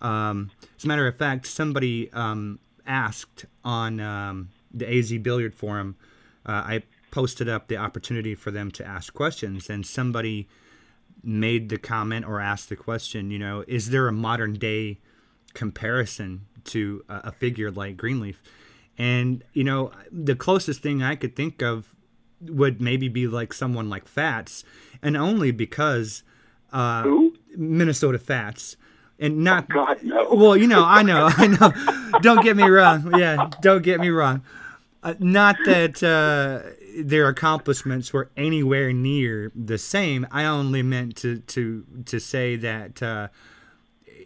Um, 0.00 0.50
as 0.76 0.84
a 0.84 0.88
matter 0.88 1.06
of 1.06 1.16
fact, 1.16 1.46
somebody 1.46 2.12
um, 2.12 2.58
asked 2.86 3.46
on 3.64 4.00
um, 4.00 4.48
the 4.74 4.88
AZ 4.98 5.12
Billiard 5.18 5.54
Forum. 5.54 5.96
Uh, 6.44 6.52
I 6.52 6.82
posted 7.12 7.48
up 7.48 7.68
the 7.68 7.76
opportunity 7.76 8.34
for 8.34 8.50
them 8.50 8.72
to 8.72 8.84
ask 8.84 9.14
questions, 9.14 9.70
and 9.70 9.86
somebody 9.86 10.48
made 11.22 11.68
the 11.68 11.78
comment 11.78 12.26
or 12.26 12.40
asked 12.40 12.68
the 12.68 12.76
question. 12.76 13.30
You 13.30 13.38
know, 13.38 13.64
is 13.68 13.90
there 13.90 14.08
a 14.08 14.12
modern 14.12 14.54
day 14.54 14.98
comparison 15.54 16.46
to 16.66 17.04
a, 17.08 17.20
a 17.24 17.32
figure 17.32 17.70
like 17.70 17.96
Greenleaf? 17.96 18.42
And 18.98 19.42
you 19.52 19.64
know, 19.64 19.92
the 20.10 20.36
closest 20.36 20.82
thing 20.82 21.02
I 21.02 21.16
could 21.16 21.34
think 21.34 21.62
of 21.62 21.94
would 22.40 22.80
maybe 22.80 23.08
be 23.08 23.26
like 23.26 23.52
someone 23.52 23.88
like 23.88 24.06
Fats, 24.06 24.64
and 25.02 25.16
only 25.16 25.50
because 25.50 26.22
uh, 26.72 27.10
Minnesota 27.56 28.18
Fats. 28.18 28.76
And 29.18 29.44
not 29.44 29.66
oh 29.70 29.74
God, 29.74 30.02
no. 30.02 30.28
well 30.34 30.56
you 30.56 30.66
know 30.66 30.82
i 30.84 31.02
know 31.02 31.28
i 31.36 31.46
know. 31.46 32.18
Don't 32.22 32.42
get 32.42 32.56
me 32.56 32.64
wrong. 32.64 33.16
Yeah 33.16 33.50
don't 33.60 33.82
get 33.82 34.00
me 34.00 34.08
wrong. 34.08 34.42
Uh, 35.02 35.14
not 35.18 35.56
that 35.64 36.02
uh, 36.02 36.70
their 36.98 37.28
accomplishments 37.28 38.12
were 38.12 38.30
anywhere 38.36 38.92
near 38.92 39.50
the 39.54 39.78
same. 39.78 40.26
I 40.30 40.44
only 40.44 40.82
meant 40.82 41.16
to 41.18 41.38
to 41.38 41.84
to 42.06 42.18
say 42.18 42.56
that 42.56 43.02
uh, 43.02 43.28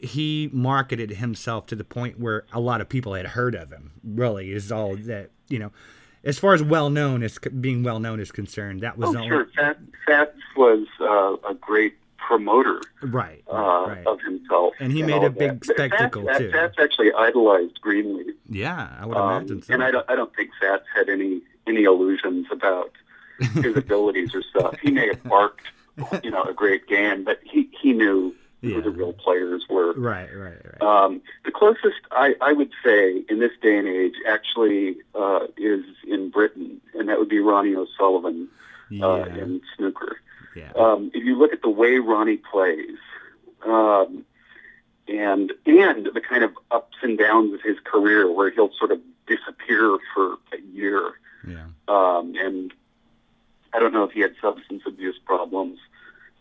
he 0.02 0.50
marketed 0.52 1.10
himself 1.10 1.66
to 1.66 1.76
the 1.76 1.84
point 1.84 2.18
where 2.18 2.44
a 2.52 2.60
lot 2.60 2.80
of 2.80 2.88
people 2.88 3.14
had 3.14 3.26
heard 3.26 3.54
of 3.54 3.70
him 3.70 3.92
really 4.04 4.52
is 4.52 4.70
all 4.72 4.96
that 4.96 5.30
you 5.48 5.58
know 5.58 5.72
as 6.24 6.38
far 6.38 6.54
as 6.54 6.62
well 6.62 6.90
known 6.90 7.22
as 7.22 7.38
being 7.60 7.82
well 7.82 8.00
known 8.00 8.20
is 8.20 8.32
concerned 8.32 8.80
that 8.80 8.98
was 8.98 9.14
oh, 9.14 9.26
sure 9.26 9.48
Fats 10.06 10.36
was 10.56 10.86
uh, 11.00 11.36
a 11.48 11.54
great 11.54 11.96
promoter 12.26 12.80
right, 13.02 13.42
uh, 13.52 13.86
right. 13.88 14.06
of 14.06 14.20
himself. 14.20 14.74
And 14.80 14.92
he 14.92 15.02
made 15.02 15.22
a 15.22 15.30
big 15.30 15.60
that. 15.60 15.74
spectacle 15.74 16.26
too. 16.36 16.50
Fats 16.50 16.74
actually 16.78 17.12
idolized 17.12 17.80
Greenleaf. 17.80 18.34
Yeah, 18.48 18.88
I 18.98 19.06
would 19.06 19.16
um, 19.16 19.30
imagine 19.30 19.62
so. 19.62 19.74
And 19.74 19.82
I 19.82 19.90
don't, 19.90 20.08
I 20.10 20.16
don't 20.16 20.34
think 20.34 20.50
Fats 20.60 20.84
had 20.94 21.08
any 21.08 21.42
any 21.66 21.84
illusions 21.84 22.46
about 22.50 22.92
his 23.38 23.76
abilities 23.76 24.34
or 24.34 24.42
stuff. 24.42 24.76
He 24.80 24.90
may 24.90 25.08
have 25.08 25.22
barked, 25.24 25.66
you 26.22 26.30
know, 26.30 26.42
a 26.42 26.52
great 26.52 26.86
game, 26.86 27.24
but 27.24 27.40
he 27.44 27.68
he 27.80 27.92
knew 27.92 28.34
yeah. 28.60 28.74
who 28.74 28.82
the 28.82 28.90
real 28.90 29.12
players 29.12 29.64
were. 29.68 29.92
Right, 29.94 30.28
right, 30.34 30.58
right. 30.64 30.82
Um, 30.82 31.20
the 31.44 31.52
closest 31.52 32.00
I, 32.10 32.34
I 32.40 32.52
would 32.52 32.70
say 32.84 33.22
in 33.28 33.38
this 33.38 33.52
day 33.62 33.78
and 33.78 33.88
age 33.88 34.14
actually 34.28 34.96
uh, 35.14 35.46
is 35.56 35.84
in 36.06 36.30
Britain, 36.30 36.80
and 36.94 37.08
that 37.08 37.18
would 37.18 37.28
be 37.28 37.38
Ronnie 37.38 37.74
O'Sullivan 37.74 38.48
uh, 39.02 39.24
in 39.24 39.60
snooker. 39.76 40.20
Yeah. 40.54 40.72
Um, 40.74 41.10
if 41.12 41.22
you 41.24 41.36
look 41.36 41.52
at 41.52 41.62
the 41.62 41.70
way 41.70 41.98
Ronnie 41.98 42.38
plays, 42.38 42.96
um, 43.64 44.24
and 45.08 45.52
and 45.66 46.06
the 46.14 46.22
kind 46.26 46.42
of 46.42 46.52
ups 46.70 46.96
and 47.02 47.18
downs 47.18 47.52
of 47.54 47.60
his 47.62 47.76
career, 47.84 48.30
where 48.30 48.50
he'll 48.50 48.72
sort 48.78 48.90
of 48.90 49.00
disappear 49.26 49.98
for 50.14 50.36
a 50.52 50.60
year, 50.72 51.12
yeah. 51.46 51.66
um, 51.88 52.34
and 52.38 52.72
I 53.72 53.78
don't 53.78 53.92
know 53.92 54.04
if 54.04 54.12
he 54.12 54.20
had 54.20 54.34
substance 54.40 54.82
abuse 54.86 55.18
problems 55.24 55.78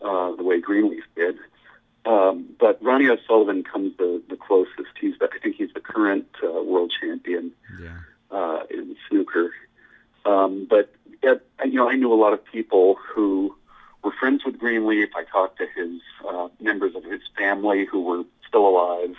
uh, 0.00 0.34
the 0.34 0.42
way 0.42 0.60
Greenleaf 0.60 1.04
did, 1.14 1.36
um, 2.06 2.54
but 2.60 2.82
Ronnie 2.82 3.08
O'Sullivan 3.08 3.64
comes 3.64 3.96
the, 3.98 4.22
the 4.28 4.36
closest. 4.36 4.96
He's 5.00 5.18
the, 5.18 5.28
I 5.32 5.38
think 5.38 5.56
he's 5.56 5.72
the 5.74 5.80
current 5.80 6.28
uh, 6.42 6.62
world 6.62 6.92
champion 7.00 7.52
yeah. 7.80 7.98
uh, 8.30 8.62
in 8.70 8.96
snooker. 9.08 9.52
Um, 10.24 10.66
but 10.68 10.94
you 11.22 11.72
know, 11.72 11.88
I 11.88 11.96
knew 11.96 12.12
a 12.12 12.14
lot 12.14 12.32
of 12.32 12.44
people 12.44 12.96
who 12.96 13.56
were 14.04 14.12
friends 14.12 14.44
with 14.44 14.58
Greenleaf. 14.58 15.10
I 15.16 15.24
talked 15.24 15.58
to 15.58 15.66
his 15.74 16.00
uh, 16.28 16.48
members 16.60 16.94
of 16.94 17.04
his 17.04 17.22
family 17.36 17.84
who 17.84 18.02
were 18.02 18.22
still 18.46 18.68
alive, 18.68 19.16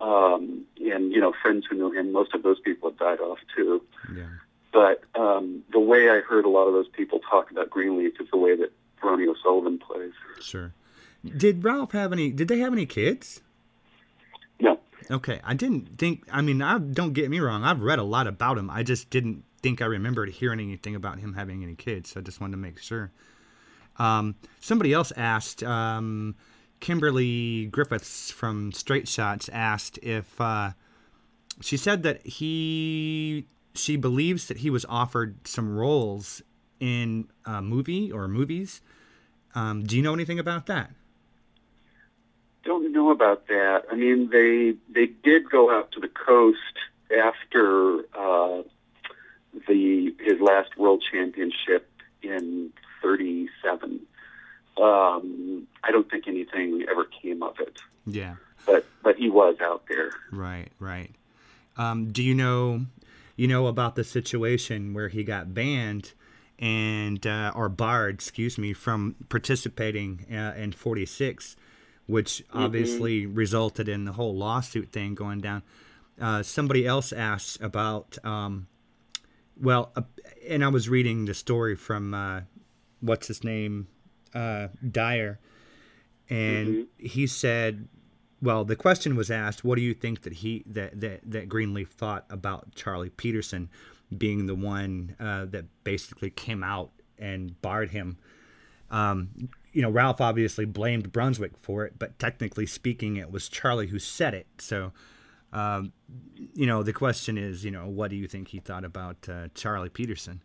um, 0.00 0.64
and 0.80 1.12
you 1.12 1.20
know, 1.20 1.34
friends 1.42 1.66
who 1.68 1.76
knew 1.76 1.92
him. 1.92 2.12
Most 2.12 2.34
of 2.34 2.42
those 2.42 2.60
people 2.60 2.90
have 2.90 2.98
died 2.98 3.20
off 3.20 3.38
too. 3.54 3.82
Yeah. 4.14 4.24
But 4.72 5.02
um, 5.14 5.62
the 5.70 5.80
way 5.80 6.08
I 6.08 6.20
heard 6.20 6.46
a 6.46 6.48
lot 6.48 6.66
of 6.66 6.72
those 6.72 6.88
people 6.88 7.18
talk 7.18 7.50
about 7.50 7.68
Greenleaf 7.68 8.18
is 8.18 8.28
the 8.30 8.38
way 8.38 8.56
that 8.56 8.72
Ronnie 9.02 9.28
O'Sullivan 9.28 9.78
plays. 9.78 10.12
Sure. 10.40 10.72
Did 11.24 11.64
Ralph 11.64 11.92
have 11.92 12.12
any? 12.12 12.30
Did 12.30 12.48
they 12.48 12.58
have 12.58 12.72
any 12.72 12.86
kids? 12.86 13.40
No. 14.60 14.80
Okay, 15.10 15.40
I 15.44 15.54
didn't 15.54 15.98
think. 15.98 16.24
I 16.30 16.42
mean, 16.42 16.60
I 16.62 16.78
don't 16.78 17.12
get 17.12 17.30
me 17.30 17.40
wrong. 17.40 17.64
I've 17.64 17.80
read 17.80 17.98
a 17.98 18.04
lot 18.04 18.26
about 18.26 18.58
him. 18.58 18.70
I 18.70 18.82
just 18.82 19.10
didn't 19.10 19.44
think 19.62 19.80
I 19.80 19.86
remembered 19.86 20.30
hearing 20.30 20.60
anything 20.60 20.94
about 20.94 21.20
him 21.20 21.34
having 21.34 21.62
any 21.62 21.74
kids. 21.74 22.10
So 22.10 22.20
I 22.20 22.22
just 22.22 22.40
wanted 22.40 22.52
to 22.52 22.58
make 22.58 22.78
sure. 22.78 23.12
Um, 23.98 24.34
somebody 24.60 24.92
else 24.92 25.12
asked, 25.16 25.62
um, 25.62 26.34
Kimberly 26.80 27.66
Griffiths 27.66 28.30
from 28.30 28.72
Straight 28.72 29.06
Shots 29.06 29.48
asked 29.50 29.98
if 30.02 30.40
uh, 30.40 30.70
she 31.60 31.76
said 31.76 32.02
that 32.02 32.26
he 32.26 33.46
she 33.74 33.96
believes 33.96 34.48
that 34.48 34.58
he 34.58 34.70
was 34.70 34.84
offered 34.88 35.46
some 35.46 35.74
roles 35.74 36.42
in 36.80 37.28
a 37.44 37.62
movie 37.62 38.10
or 38.10 38.26
movies. 38.28 38.80
Um, 39.54 39.84
do 39.84 39.96
you 39.96 40.02
know 40.02 40.14
anything 40.14 40.38
about 40.38 40.66
that? 40.66 40.90
Don't 42.64 42.92
know 42.92 43.10
about 43.10 43.48
that. 43.48 43.84
I 43.90 43.96
mean, 43.96 44.30
they 44.30 44.74
they 44.88 45.06
did 45.06 45.50
go 45.50 45.70
out 45.76 45.92
to 45.92 46.00
the 46.00 46.08
coast 46.08 46.58
after 47.10 48.00
uh, 48.14 48.62
the 49.68 50.14
his 50.20 50.40
last 50.40 50.76
world 50.76 51.02
championship 51.10 51.90
in 52.22 52.72
37. 53.02 54.00
Um, 54.80 55.66
I 55.84 55.90
don't 55.90 56.08
think 56.08 56.28
anything 56.28 56.84
ever 56.88 57.04
came 57.04 57.42
of 57.42 57.58
it. 57.60 57.80
Yeah. 58.06 58.36
But 58.64 58.86
but 59.02 59.16
he 59.16 59.28
was 59.28 59.56
out 59.60 59.84
there. 59.88 60.12
Right, 60.30 60.68
right. 60.78 61.10
Um, 61.76 62.12
do 62.12 62.22
you 62.22 62.34
know 62.34 62.86
you 63.36 63.48
know 63.48 63.66
about 63.66 63.96
the 63.96 64.04
situation 64.04 64.94
where 64.94 65.08
he 65.08 65.24
got 65.24 65.52
banned 65.52 66.12
and 66.58 67.26
uh, 67.26 67.52
or 67.56 67.68
barred, 67.68 68.14
excuse 68.14 68.56
me, 68.56 68.72
from 68.72 69.16
participating 69.28 70.24
uh, 70.30 70.54
in 70.56 70.70
46, 70.70 71.56
which 72.06 72.44
mm-hmm. 72.48 72.58
obviously 72.58 73.22
mm-hmm. 73.22 73.34
resulted 73.34 73.88
in 73.88 74.04
the 74.04 74.12
whole 74.12 74.34
lawsuit 74.34 74.90
thing 74.92 75.14
going 75.14 75.40
down. 75.40 75.62
Uh, 76.20 76.42
somebody 76.42 76.86
else 76.86 77.12
asked 77.12 77.60
about, 77.60 78.18
um, 78.24 78.66
well, 79.60 79.92
uh, 79.96 80.02
and 80.48 80.64
I 80.64 80.68
was 80.68 80.88
reading 80.88 81.24
the 81.24 81.34
story 81.34 81.74
from 81.74 82.14
uh, 82.14 82.42
what's 83.00 83.28
his 83.28 83.42
name, 83.42 83.88
uh, 84.34 84.68
Dyer, 84.88 85.38
and 86.28 86.68
mm-hmm. 86.68 87.06
he 87.06 87.26
said, 87.26 87.88
well, 88.40 88.64
the 88.64 88.76
question 88.76 89.14
was 89.16 89.30
asked, 89.30 89.64
what 89.64 89.76
do 89.76 89.82
you 89.82 89.94
think 89.94 90.22
that 90.22 90.32
he 90.32 90.64
that 90.66 91.00
that, 91.00 91.20
that 91.24 91.48
Greenleaf 91.48 91.90
thought 91.90 92.26
about 92.28 92.74
Charlie 92.74 93.10
Peterson 93.10 93.70
being 94.16 94.46
the 94.46 94.54
one 94.54 95.14
uh, 95.20 95.46
that 95.46 95.64
basically 95.84 96.30
came 96.30 96.62
out 96.64 96.90
and 97.18 97.60
barred 97.62 97.90
him? 97.90 98.18
Um, 98.90 99.48
you 99.72 99.82
know, 99.82 99.90
Ralph 99.90 100.20
obviously 100.20 100.64
blamed 100.64 101.12
Brunswick 101.12 101.56
for 101.56 101.84
it, 101.84 101.98
but 101.98 102.18
technically 102.18 102.66
speaking, 102.66 103.16
it 103.16 103.30
was 103.30 103.48
Charlie 103.48 103.88
who 103.88 103.98
said 103.98 104.34
it. 104.34 104.46
So, 104.58 104.92
um, 105.52 105.92
you 106.54 106.66
know, 106.66 106.82
the 106.82 106.92
question 106.92 107.38
is, 107.38 107.64
you 107.64 107.70
know, 107.70 107.86
what 107.86 108.10
do 108.10 108.16
you 108.16 108.26
think 108.26 108.48
he 108.48 108.58
thought 108.58 108.84
about 108.84 109.28
uh, 109.28 109.48
Charlie 109.54 109.88
Peterson? 109.88 110.42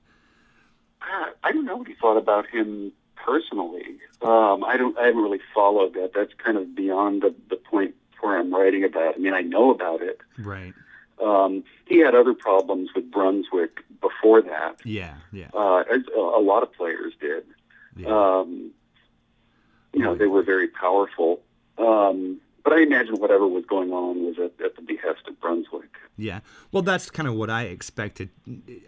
I 1.43 1.51
don't 1.51 1.65
know 1.65 1.77
what 1.77 1.87
he 1.87 1.95
thought 1.95 2.17
about 2.17 2.47
him 2.47 2.91
personally. 3.15 3.99
Um, 4.21 4.63
I 4.63 4.75
don't. 4.77 4.97
I 4.97 5.05
haven't 5.07 5.21
really 5.21 5.39
followed 5.53 5.93
that. 5.93 6.11
That's 6.13 6.33
kind 6.43 6.57
of 6.57 6.75
beyond 6.75 7.21
the, 7.21 7.33
the 7.49 7.55
point 7.55 7.95
where 8.19 8.37
I'm 8.37 8.53
writing 8.53 8.83
about. 8.83 9.15
I 9.15 9.17
mean, 9.17 9.33
I 9.33 9.41
know 9.41 9.71
about 9.71 10.01
it. 10.01 10.19
Right. 10.37 10.73
Um, 11.23 11.63
he 11.85 11.99
had 11.99 12.15
other 12.15 12.33
problems 12.33 12.89
with 12.95 13.09
Brunswick 13.11 13.79
before 14.01 14.41
that. 14.41 14.81
Yeah, 14.83 15.15
yeah. 15.31 15.49
Uh, 15.53 15.83
a, 15.89 16.19
a 16.19 16.41
lot 16.41 16.63
of 16.63 16.73
players 16.73 17.13
did. 17.19 17.43
Yeah. 17.95 18.07
Um, 18.07 18.71
you 19.93 20.01
know, 20.01 20.15
they 20.15 20.27
were 20.27 20.43
very 20.43 20.67
powerful. 20.67 21.41
Um, 21.77 22.39
but 22.63 22.73
I 22.73 22.81
imagine 22.81 23.15
whatever 23.15 23.47
was 23.47 23.65
going 23.65 23.91
on 23.91 24.25
was 24.25 24.37
at, 24.37 24.51
at 24.63 24.75
the 24.75 24.81
behest 24.81 25.21
of 25.27 25.39
Brunswick. 25.39 25.89
Yeah. 26.17 26.41
Well, 26.71 26.83
that's 26.83 27.09
kind 27.09 27.27
of 27.27 27.35
what 27.35 27.49
I 27.49 27.63
expected. 27.63 28.29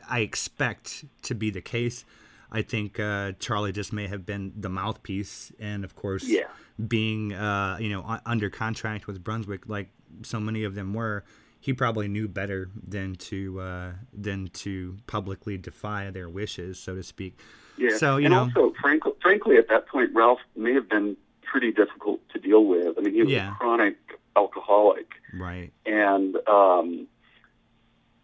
I 0.09 0.19
expect 0.19 1.05
to 1.23 1.35
be 1.35 1.49
the 1.49 1.61
case. 1.61 2.03
I 2.51 2.61
think 2.61 2.99
uh, 2.99 3.33
Charlie 3.39 3.71
just 3.71 3.93
may 3.93 4.07
have 4.07 4.25
been 4.25 4.53
the 4.57 4.69
mouthpiece, 4.69 5.51
and 5.59 5.83
of 5.83 5.95
course, 5.95 6.27
yeah. 6.27 6.47
being 6.87 7.31
uh, 7.33 7.77
you 7.79 7.89
know 7.89 8.19
under 8.25 8.49
contract 8.49 9.07
with 9.07 9.23
Brunswick, 9.23 9.69
like 9.69 9.89
so 10.23 10.39
many 10.39 10.63
of 10.63 10.75
them 10.75 10.93
were, 10.93 11.23
he 11.59 11.73
probably 11.73 12.07
knew 12.07 12.27
better 12.27 12.69
than 12.75 13.15
to 13.15 13.61
uh, 13.61 13.91
than 14.11 14.47
to 14.47 14.97
publicly 15.05 15.57
defy 15.57 16.09
their 16.09 16.29
wishes, 16.29 16.79
so 16.79 16.95
to 16.95 17.03
speak. 17.03 17.37
Yeah. 17.79 17.97
So 17.97 18.17
you 18.17 18.25
and 18.25 18.33
know, 18.33 18.41
also, 18.41 18.73
frankly, 18.81 19.13
frankly, 19.21 19.57
at 19.57 19.69
that 19.69 19.87
point, 19.87 20.09
Ralph 20.13 20.39
may 20.55 20.73
have 20.73 20.89
been 20.89 21.15
pretty 21.43 21.71
difficult 21.71 22.19
to 22.33 22.39
deal 22.39 22.65
with. 22.65 22.97
I 22.97 23.01
mean, 23.01 23.13
he 23.13 23.23
was 23.23 23.31
Yeah. 23.31 23.53
a 23.53 23.55
chronic 23.55 23.97
alcoholic, 24.35 25.07
right? 25.33 25.71
and 25.85 26.35
um, 26.47 27.07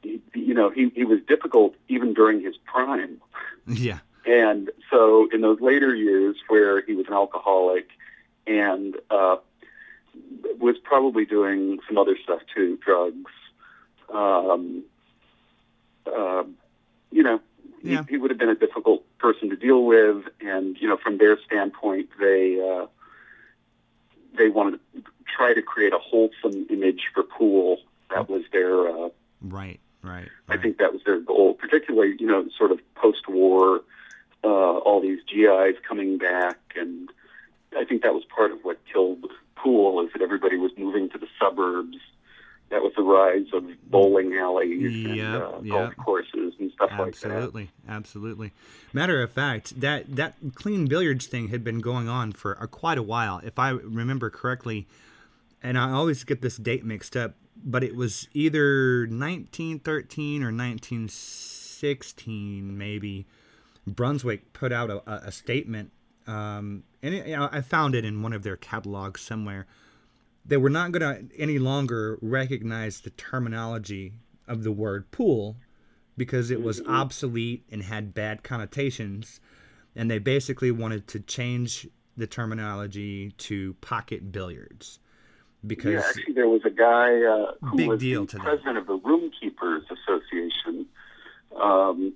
he, 0.04 0.22
you 0.34 0.54
know, 0.54 0.70
he 0.70 0.90
he 0.96 1.04
was 1.06 1.20
difficult 1.28 1.74
even 1.88 2.14
during 2.14 2.42
his 2.42 2.56
prime. 2.66 3.22
Yeah, 3.68 3.98
And 4.28 4.70
so, 4.92 5.28
in 5.34 5.42
those 5.42 5.60
later 5.60 5.96
years 5.96 6.36
where 6.50 6.82
he 6.84 6.94
was 6.94 7.08
an 7.08 7.14
alcoholic 7.14 7.88
and 8.46 8.96
uh, 9.10 9.38
was 10.60 10.78
probably 10.84 11.26
doing 11.26 11.80
some 11.88 11.98
other 11.98 12.16
stuff 12.24 12.42
too, 12.54 12.78
drugs, 12.86 13.32
um, 14.14 14.84
uh, 16.06 16.44
you 17.12 17.24
know, 17.24 17.40
Yeah. 17.86 18.04
he, 18.08 18.14
he 18.14 18.18
would 18.18 18.32
have 18.32 18.38
been 18.40 18.50
a 18.50 18.56
difficult 18.56 19.04
person 19.18 19.50
to 19.50 19.56
deal 19.56 19.84
with. 19.84 20.26
And 20.42 20.78
you 20.80 20.88
know, 20.88 20.98
from 20.98 21.18
their 21.18 21.38
standpoint, 21.46 22.10
they 22.20 22.60
uh, 22.60 22.88
they 24.38 24.50
wanted 24.50 24.80
to 24.94 25.04
try 25.36 25.54
to 25.54 25.62
create 25.62 25.94
a 25.94 26.00
wholesome 26.00 26.68
image 26.70 27.10
for 27.14 27.24
pool. 27.24 27.78
That 28.10 28.30
was 28.30 28.44
their 28.52 28.88
uh, 28.88 29.10
right, 29.42 29.80
right. 30.04 30.30
I 30.48 30.58
think 30.58 30.78
that 30.78 30.94
was 30.94 31.02
their 31.06 31.20
goal, 31.20 31.54
particularly, 31.54 32.16
you 32.20 32.28
know, 32.28 32.48
sort 32.58 32.72
of 32.72 32.80
post-war, 32.96 33.82
uh, 34.44 34.48
all 34.48 35.02
these 35.02 35.20
GIs 35.24 35.76
coming 35.88 36.18
back, 36.18 36.60
and 36.76 37.10
I 37.78 37.84
think 37.86 38.04
that 38.04 38.14
was 38.14 38.24
part 38.26 38.52
of 38.52 38.60
what 38.64 38.80
killed 38.92 39.26
pool 39.56 40.02
is 40.06 40.12
that 40.14 40.22
everybody 40.22 40.58
was 40.58 40.72
moving 40.78 41.10
to 41.10 41.18
the 41.18 41.28
suburbs. 41.40 41.98
That 42.70 42.82
was 42.82 42.94
the 42.96 43.04
rise 43.04 43.46
of 43.54 43.64
bowling 43.90 44.36
alleys 44.36 45.06
and 45.06 45.16
Yep, 45.16 45.42
uh, 45.42 45.60
yep. 45.62 45.72
golf 45.72 45.96
courses 45.98 46.54
and 46.60 46.72
stuff 46.72 46.90
like 46.98 47.18
that. 47.20 47.32
Absolutely, 47.32 47.70
absolutely. 47.88 48.52
Matter 48.92 49.22
of 49.22 49.32
fact, 49.32 49.80
that 49.80 50.16
that 50.16 50.36
clean 50.56 50.88
billiards 50.88 51.28
thing 51.28 51.50
had 51.50 51.64
been 51.64 51.80
going 51.80 52.10
on 52.10 52.32
for 52.32 52.54
a, 52.54 52.68
quite 52.68 52.98
a 52.98 53.04
while, 53.04 53.40
if 53.44 53.60
I 53.60 53.70
remember 53.70 54.30
correctly. 54.30 54.88
And 55.62 55.78
I 55.78 55.92
always 55.92 56.24
get 56.24 56.42
this 56.42 56.58
date 56.58 56.84
mixed 56.86 57.16
up, 57.16 57.34
but 57.64 57.84
it 57.84 57.96
was 57.96 58.28
either 58.34 59.08
1913 59.10 60.44
or 60.44 60.52
1916, 60.52 62.78
maybe. 62.78 63.26
Brunswick 63.88 64.54
put 64.54 64.72
out 64.72 64.90
a, 64.90 64.98
a 65.10 65.28
a 65.28 65.32
statement, 65.32 65.92
um, 66.28 66.84
and 67.04 67.14
it, 67.14 67.28
you 67.28 67.36
know, 67.36 67.50
I 67.52 67.62
found 67.62 67.94
it 67.96 68.04
in 68.06 68.22
one 68.24 68.34
of 68.34 68.44
their 68.44 68.58
catalogs 68.58 69.22
somewhere. 69.22 69.68
They 70.48 70.58
were 70.58 70.70
not 70.70 70.92
going 70.92 71.28
to 71.30 71.36
any 71.38 71.58
longer 71.58 72.20
recognize 72.22 73.02
the 73.02 73.10
terminology 73.12 74.14
of 74.48 74.64
the 74.64 74.72
word 74.72 75.10
pool 75.12 75.58
because 76.18 76.52
it 76.52 76.62
was 76.62 76.82
obsolete 76.88 77.66
and 77.72 77.84
had 77.84 78.14
bad 78.14 78.44
connotations, 78.44 79.40
and 79.96 80.10
they 80.10 80.20
basically 80.20 80.72
wanted 80.72 81.08
to 81.10 81.20
change 81.20 81.88
the 82.16 82.28
terminology 82.28 83.32
to 83.32 83.74
pocket 83.82 84.32
billiards 84.32 85.00
because 85.68 85.94
Yeah, 85.94 86.00
actually, 86.08 86.34
there 86.34 86.48
was 86.48 86.62
a 86.64 86.70
guy 86.70 87.22
uh, 87.24 87.52
who 87.68 87.78
Big 87.78 87.90
was 87.90 88.00
deal 88.00 88.26
the 88.26 88.40
president 88.40 88.78
of 88.78 88.88
the 88.88 88.98
Roomkeepers 88.98 89.82
Association, 89.92 90.86
um, 91.60 92.14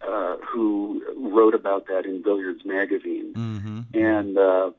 uh, 0.00 0.36
who 0.36 1.02
wrote 1.16 1.54
about 1.54 1.86
that 1.88 2.06
in 2.06 2.22
Billiards 2.22 2.64
Magazine. 2.64 3.34
Mhm. 3.34 3.94
and 3.94 4.38
uh, 4.38 4.70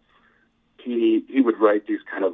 he 0.79 1.25
he 1.27 1.41
would 1.41 1.59
write 1.59 1.87
these 1.87 1.99
kind 2.09 2.23
of 2.23 2.33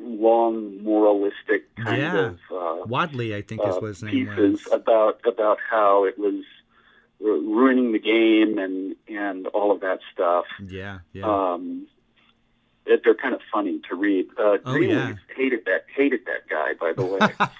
long 0.00 0.82
moralistic 0.82 1.74
kind 1.76 1.98
Yeah. 2.02 2.26
of 2.26 2.38
uh, 2.50 2.84
Wadley, 2.86 3.34
I 3.34 3.42
think 3.42 3.62
is 3.66 3.74
uh, 3.76 3.78
what 3.80 3.88
his 3.88 4.02
name 4.02 4.26
pieces 4.26 4.64
was. 4.64 4.72
about 4.72 5.20
about 5.26 5.58
how 5.70 6.04
it 6.04 6.18
was 6.18 6.44
ruining 7.20 7.92
the 7.92 7.98
game 7.98 8.58
and 8.58 8.94
and 9.08 9.46
all 9.48 9.70
of 9.72 9.80
that 9.80 10.00
stuff. 10.12 10.44
Yeah, 10.66 10.98
yeah. 11.12 11.24
Um, 11.26 11.86
it, 12.86 13.02
they're 13.04 13.14
kind 13.14 13.34
of 13.34 13.40
funny 13.52 13.80
to 13.88 13.94
read. 13.96 14.28
Uh, 14.38 14.42
Oh, 14.64 14.72
Greenleaf 14.72 15.18
yeah. 15.28 15.34
hated 15.36 15.64
that 15.66 15.84
hated 15.94 16.20
that 16.26 16.48
guy, 16.48 16.72
by 16.80 16.92
the 16.96 17.04
way. 17.04 17.18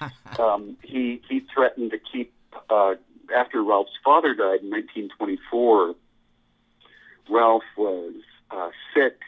um, 0.39 0.77
he 0.81 1.21
he 1.29 1.41
threatened 1.53 1.91
to 1.91 1.99
keep 1.99 2.33
uh, 2.69 2.95
after 3.35 3.61
Ralph's 3.63 3.91
father 4.03 4.33
died 4.33 4.61
in 4.63 4.69
1924. 4.71 5.95
Ralph 7.29 7.63
was 7.77 8.13
uh, 8.49 8.69
sick 8.93 9.19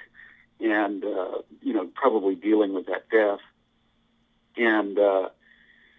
and 0.61 1.03
uh, 1.03 1.39
you 1.61 1.73
know 1.73 1.87
probably 1.95 2.35
dealing 2.35 2.73
with 2.73 2.87
that 2.87 3.09
death, 3.09 3.39
and 4.57 4.97
uh, 4.97 5.29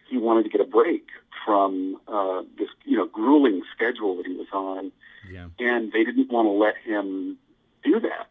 he 0.08 0.18
wanted 0.18 0.44
to 0.44 0.48
get 0.48 0.60
a 0.60 0.64
break 0.64 1.08
from 1.44 1.98
uh, 2.08 2.42
this 2.58 2.68
you 2.84 2.96
know 2.96 3.06
grueling 3.06 3.62
schedule 3.74 4.16
that 4.16 4.26
he 4.26 4.34
was 4.34 4.48
on, 4.52 4.92
yeah. 5.30 5.46
and 5.58 5.92
they 5.92 6.04
didn't 6.04 6.30
want 6.30 6.46
to 6.46 6.52
let 6.52 6.76
him 6.76 7.38
do 7.82 8.00
that. 8.00 8.28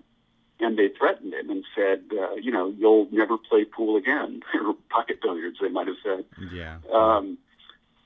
And 0.60 0.78
they 0.78 0.89
threatened 0.89 1.34
him 1.34 1.50
and 1.50 1.65
said, 1.76 2.04
uh, 2.15 2.36
you 2.36 2.52
know, 2.52 2.72
you'll 2.78 3.08
never 3.12 3.36
play 3.36 3.65
pool 3.65 3.98
again, 3.98 4.44
or 4.54 4.76
pocket 4.89 5.20
billiards, 5.20 5.58
they 5.60 5.70
might 5.70 5.88
have 5.88 5.96
said. 6.04 6.24
Yeah. 6.54 6.78
Um, 6.94 7.39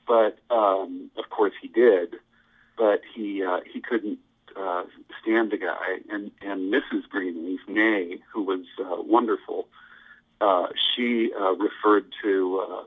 but 0.08 0.38
um, 0.50 1.12
of 1.18 1.30
course 1.30 1.54
he 1.62 1.68
did. 1.68 2.16
But 2.78 3.02
he 3.14 3.44
uh, 3.44 3.62
he 3.72 3.82
couldn't 3.82 4.20
uh, 4.56 4.84
stand 5.22 5.52
the 5.52 5.58
guy. 5.58 6.00
And 6.10 6.32
and 6.42 6.74
Mrs. 6.74 7.08
Greenleaf, 7.10 7.62
Nay, 7.68 8.20
who 8.34 8.44
was 8.44 8.66
uh, 8.80 9.02
wonderful, 9.02 9.68
uh, 10.42 10.68
she 10.96 11.32
uh, 11.40 11.54
referred 11.56 12.06
to 12.24 12.66
uh, 12.70 12.84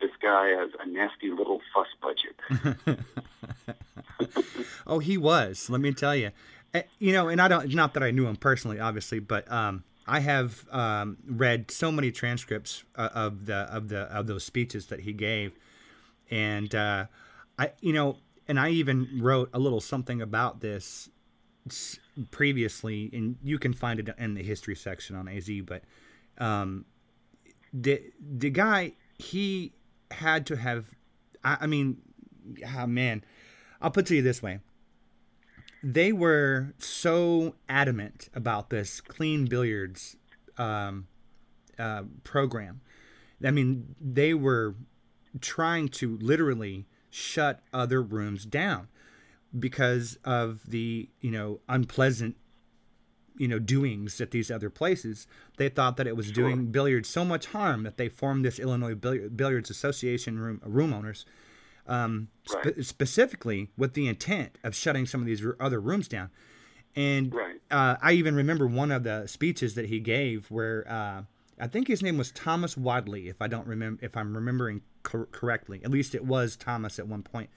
this 0.00 0.10
guy 0.22 0.50
as 0.50 0.70
a 0.80 0.88
nasty 0.88 1.30
little 1.30 1.60
fuss 1.72 1.88
budget. 2.02 2.98
oh, 4.86 4.98
he 4.98 5.16
was. 5.16 5.68
Let 5.70 5.80
me 5.80 5.92
tell 5.92 6.14
you. 6.16 6.30
Uh, 6.74 6.82
You 6.98 7.12
know, 7.12 7.28
and 7.28 7.40
I 7.40 7.48
don't. 7.48 7.72
Not 7.74 7.94
that 7.94 8.02
I 8.02 8.10
knew 8.10 8.26
him 8.26 8.36
personally, 8.36 8.80
obviously, 8.80 9.18
but 9.18 9.50
um, 9.50 9.84
I 10.06 10.20
have 10.20 10.66
um, 10.70 11.16
read 11.26 11.70
so 11.70 11.90
many 11.90 12.10
transcripts 12.10 12.84
uh, 12.96 13.08
of 13.14 13.46
the 13.46 13.56
of 13.74 13.88
the 13.88 14.02
of 14.02 14.26
those 14.26 14.44
speeches 14.44 14.86
that 14.86 15.00
he 15.00 15.12
gave, 15.12 15.52
and 16.30 16.74
uh, 16.74 17.06
I, 17.58 17.72
you 17.80 17.92
know, 17.92 18.18
and 18.48 18.58
I 18.58 18.70
even 18.70 19.20
wrote 19.20 19.50
a 19.52 19.58
little 19.58 19.80
something 19.80 20.22
about 20.22 20.60
this 20.60 21.08
previously, 22.30 23.10
and 23.12 23.36
you 23.42 23.58
can 23.58 23.72
find 23.72 24.00
it 24.00 24.08
in 24.18 24.34
the 24.34 24.42
history 24.42 24.76
section 24.76 25.16
on 25.16 25.28
AZ. 25.28 25.50
But 25.64 25.82
um, 26.38 26.84
the 27.72 28.02
the 28.20 28.50
guy 28.50 28.92
he 29.18 29.72
had 30.10 30.46
to 30.46 30.56
have. 30.56 30.94
I, 31.42 31.58
I 31.62 31.66
mean, 31.66 31.98
ah, 32.66 32.86
man, 32.86 33.24
I'll 33.80 33.90
put 33.90 34.06
to 34.06 34.16
you 34.16 34.22
this 34.22 34.42
way. 34.42 34.60
They 35.82 36.12
were 36.12 36.74
so 36.78 37.54
adamant 37.68 38.28
about 38.34 38.70
this 38.70 39.00
clean 39.00 39.44
billiards 39.44 40.16
um, 40.58 41.06
uh, 41.78 42.02
program. 42.24 42.80
I 43.44 43.50
mean, 43.50 43.94
they 44.00 44.34
were 44.34 44.74
trying 45.40 45.88
to 45.88 46.16
literally 46.18 46.86
shut 47.10 47.60
other 47.72 48.02
rooms 48.02 48.44
down 48.44 48.88
because 49.58 50.18
of 50.24 50.60
the 50.68 51.08
you 51.20 51.30
know 51.30 51.60
unpleasant 51.68 52.36
you 53.38 53.46
know 53.48 53.58
doings 53.58 54.20
at 54.20 54.30
these 54.30 54.50
other 54.50 54.70
places. 54.70 55.26
They 55.56 55.68
thought 55.68 55.96
that 55.98 56.06
it 56.06 56.16
was 56.16 56.30
doing 56.32 56.66
billiards 56.72 57.08
so 57.08 57.24
much 57.24 57.46
harm 57.46 57.82
that 57.84 57.96
they 57.96 58.08
formed 58.08 58.44
this 58.44 58.58
illinois 58.58 58.94
billiards 58.94 59.70
association 59.70 60.38
room 60.38 60.60
room 60.64 60.92
owners 60.92 61.24
um, 61.86 62.28
spe- 62.46 62.80
specifically 62.82 63.70
with 63.76 63.94
the 63.94 64.08
intent 64.08 64.58
of 64.64 64.74
shutting 64.74 65.06
some 65.06 65.20
of 65.20 65.26
these 65.26 65.44
r- 65.44 65.56
other 65.60 65.80
rooms 65.80 66.08
down. 66.08 66.30
And 66.96 67.32
Right. 67.32 67.60
uh, 67.70 67.96
I 68.02 68.12
even 68.12 68.34
remember 68.34 68.66
one 68.66 68.90
of 68.90 69.04
the 69.04 69.26
speeches 69.26 69.74
that 69.74 69.86
he 69.86 70.00
gave 70.00 70.50
where 70.50 70.84
uh, 70.90 71.22
I 71.58 71.66
think 71.66 71.88
his 71.88 72.02
name 72.02 72.18
was 72.18 72.30
Thomas 72.30 72.76
Wadley, 72.76 73.28
if 73.28 73.40
I 73.40 73.46
don't 73.48 73.66
remember, 73.66 74.04
if 74.04 74.16
I'm 74.16 74.34
remembering 74.34 74.82
cor- 75.02 75.26
correctly. 75.32 75.80
At 75.84 75.90
least 75.90 76.14
it 76.14 76.24
was 76.24 76.56
Thomas 76.56 76.98
at 76.98 77.08
one 77.08 77.22
point. 77.22 77.48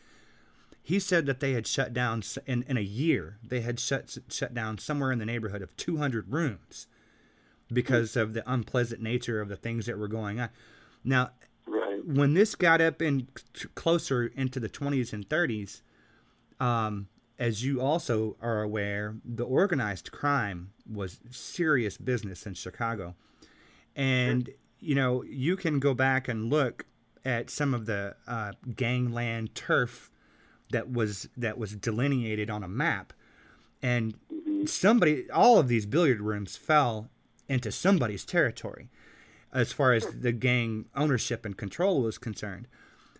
He 0.81 0.99
said 0.99 1.25
that 1.25 1.41
they 1.41 1.51
had 1.51 1.67
shut 1.67 1.93
down 1.93 2.23
in, 2.47 2.63
in 2.63 2.77
a 2.77 2.81
year. 2.81 3.37
They 3.43 3.61
had 3.61 3.79
shut 3.79 4.17
shut 4.29 4.53
down 4.53 4.77
somewhere 4.77 5.11
in 5.11 5.19
the 5.19 5.25
neighborhood 5.25 5.61
of 5.61 5.75
200 5.75 6.31
rooms 6.31 6.87
because 7.71 8.15
of 8.15 8.33
the 8.33 8.49
unpleasant 8.51 9.01
nature 9.01 9.41
of 9.41 9.49
the 9.49 9.55
things 9.57 9.85
that 9.85 9.97
were 9.97 10.07
going 10.07 10.39
on. 10.39 10.49
Now, 11.03 11.31
Right. 11.67 12.03
when 12.05 12.33
this 12.33 12.55
got 12.55 12.81
up 12.81 13.01
in 13.01 13.27
closer 13.75 14.25
into 14.27 14.59
the 14.59 14.69
20s 14.69 15.13
and 15.13 15.27
30s, 15.27 15.81
um, 16.59 17.07
as 17.37 17.63
you 17.63 17.79
also 17.81 18.37
are 18.41 18.63
aware, 18.63 19.17
the 19.23 19.45
organized 19.45 20.11
crime 20.11 20.71
was 20.91 21.19
serious 21.29 21.97
business 21.97 22.47
in 22.47 22.53
Chicago. 22.55 23.15
And, 23.99 24.49
you 24.79 24.95
know, 24.95 25.23
you 25.23 25.57
can 25.57 25.79
go 25.79 25.93
back 25.93 26.27
and 26.27 26.49
look 26.49 26.85
at 27.25 27.49
some 27.49 27.73
of 27.73 27.85
the 27.85 28.15
uh, 28.27 28.53
gangland 28.75 29.53
turf 29.55 30.09
that 30.71 30.91
was 30.91 31.27
that 31.35 31.57
was 31.57 31.75
delineated 31.75 32.49
on 32.49 32.63
a 32.63 32.67
map. 32.67 33.11
And 33.81 34.15
somebody 34.65 35.29
all 35.31 35.59
of 35.59 35.67
these 35.67 35.85
billiard 35.85 36.21
rooms 36.21 36.55
fell 36.55 37.09
into 37.47 37.71
somebody's 37.71 38.23
territory 38.23 38.89
as 39.51 39.73
far 39.73 39.93
as 39.93 40.05
the 40.05 40.31
gang 40.31 40.85
ownership 40.95 41.45
and 41.45 41.57
control 41.57 42.01
was 42.01 42.17
concerned. 42.17 42.67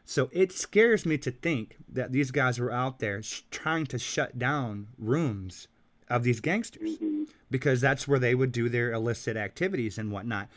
So 0.06 0.30
it 0.32 0.52
scares 0.52 1.06
me 1.06 1.18
to 1.20 1.32
think 1.32 1.76
that 1.92 2.12
these 2.12 2.32
guys 2.32 2.60
were 2.60 2.72
out 2.72 3.00
there 3.00 3.22
sh- 3.22 3.42
trying 3.52 3.86
to 3.88 4.00
shut 4.00 4.40
down 4.40 4.88
rooms 4.98 5.68
of 6.10 6.24
these 6.24 6.40
gangsters 6.40 6.98
Mm-hmm. 6.98 7.24
because 7.52 7.82
that's 7.82 8.08
where 8.08 8.20
they 8.20 8.36
would 8.36 8.52
do 8.52 8.70
their 8.70 8.92
illicit 8.92 9.38
activities 9.38 9.98
and 9.98 10.12
whatnot. 10.12 10.50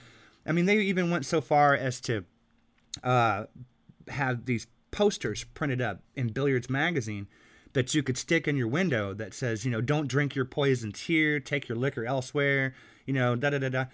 I 0.47 0.53
mean, 0.53 0.67
they 0.67 0.79
even 0.79 1.11
went 1.11 1.27
so 1.27 1.41
far 1.41 1.75
as 1.75 2.01
to 2.03 2.25
uh, 3.05 3.45
have 4.09 4.47
these 4.47 4.67
posters 4.91 5.45
printed 5.45 5.81
up 5.81 6.01
in 6.17 6.29
Billiards 6.29 6.69
Magazine 6.69 7.29
that 7.73 7.95
you 7.95 8.03
could 8.03 8.19
stick 8.19 8.47
in 8.47 8.57
your 8.57 8.69
window 8.69 9.15
that 9.15 9.33
says, 9.33 9.65
you 9.65 9.71
know, 9.71 9.81
don't 9.81 10.09
drink 10.09 10.35
your 10.35 10.45
poisons 10.45 11.01
here, 11.01 11.41
take 11.41 11.69
your 11.69 11.79
liquor 11.79 12.05
elsewhere, 12.05 12.75
you 13.07 13.15
know, 13.15 13.35
da 13.35 13.51
da 13.51 13.59
da 13.59 13.69
da. 13.69 13.85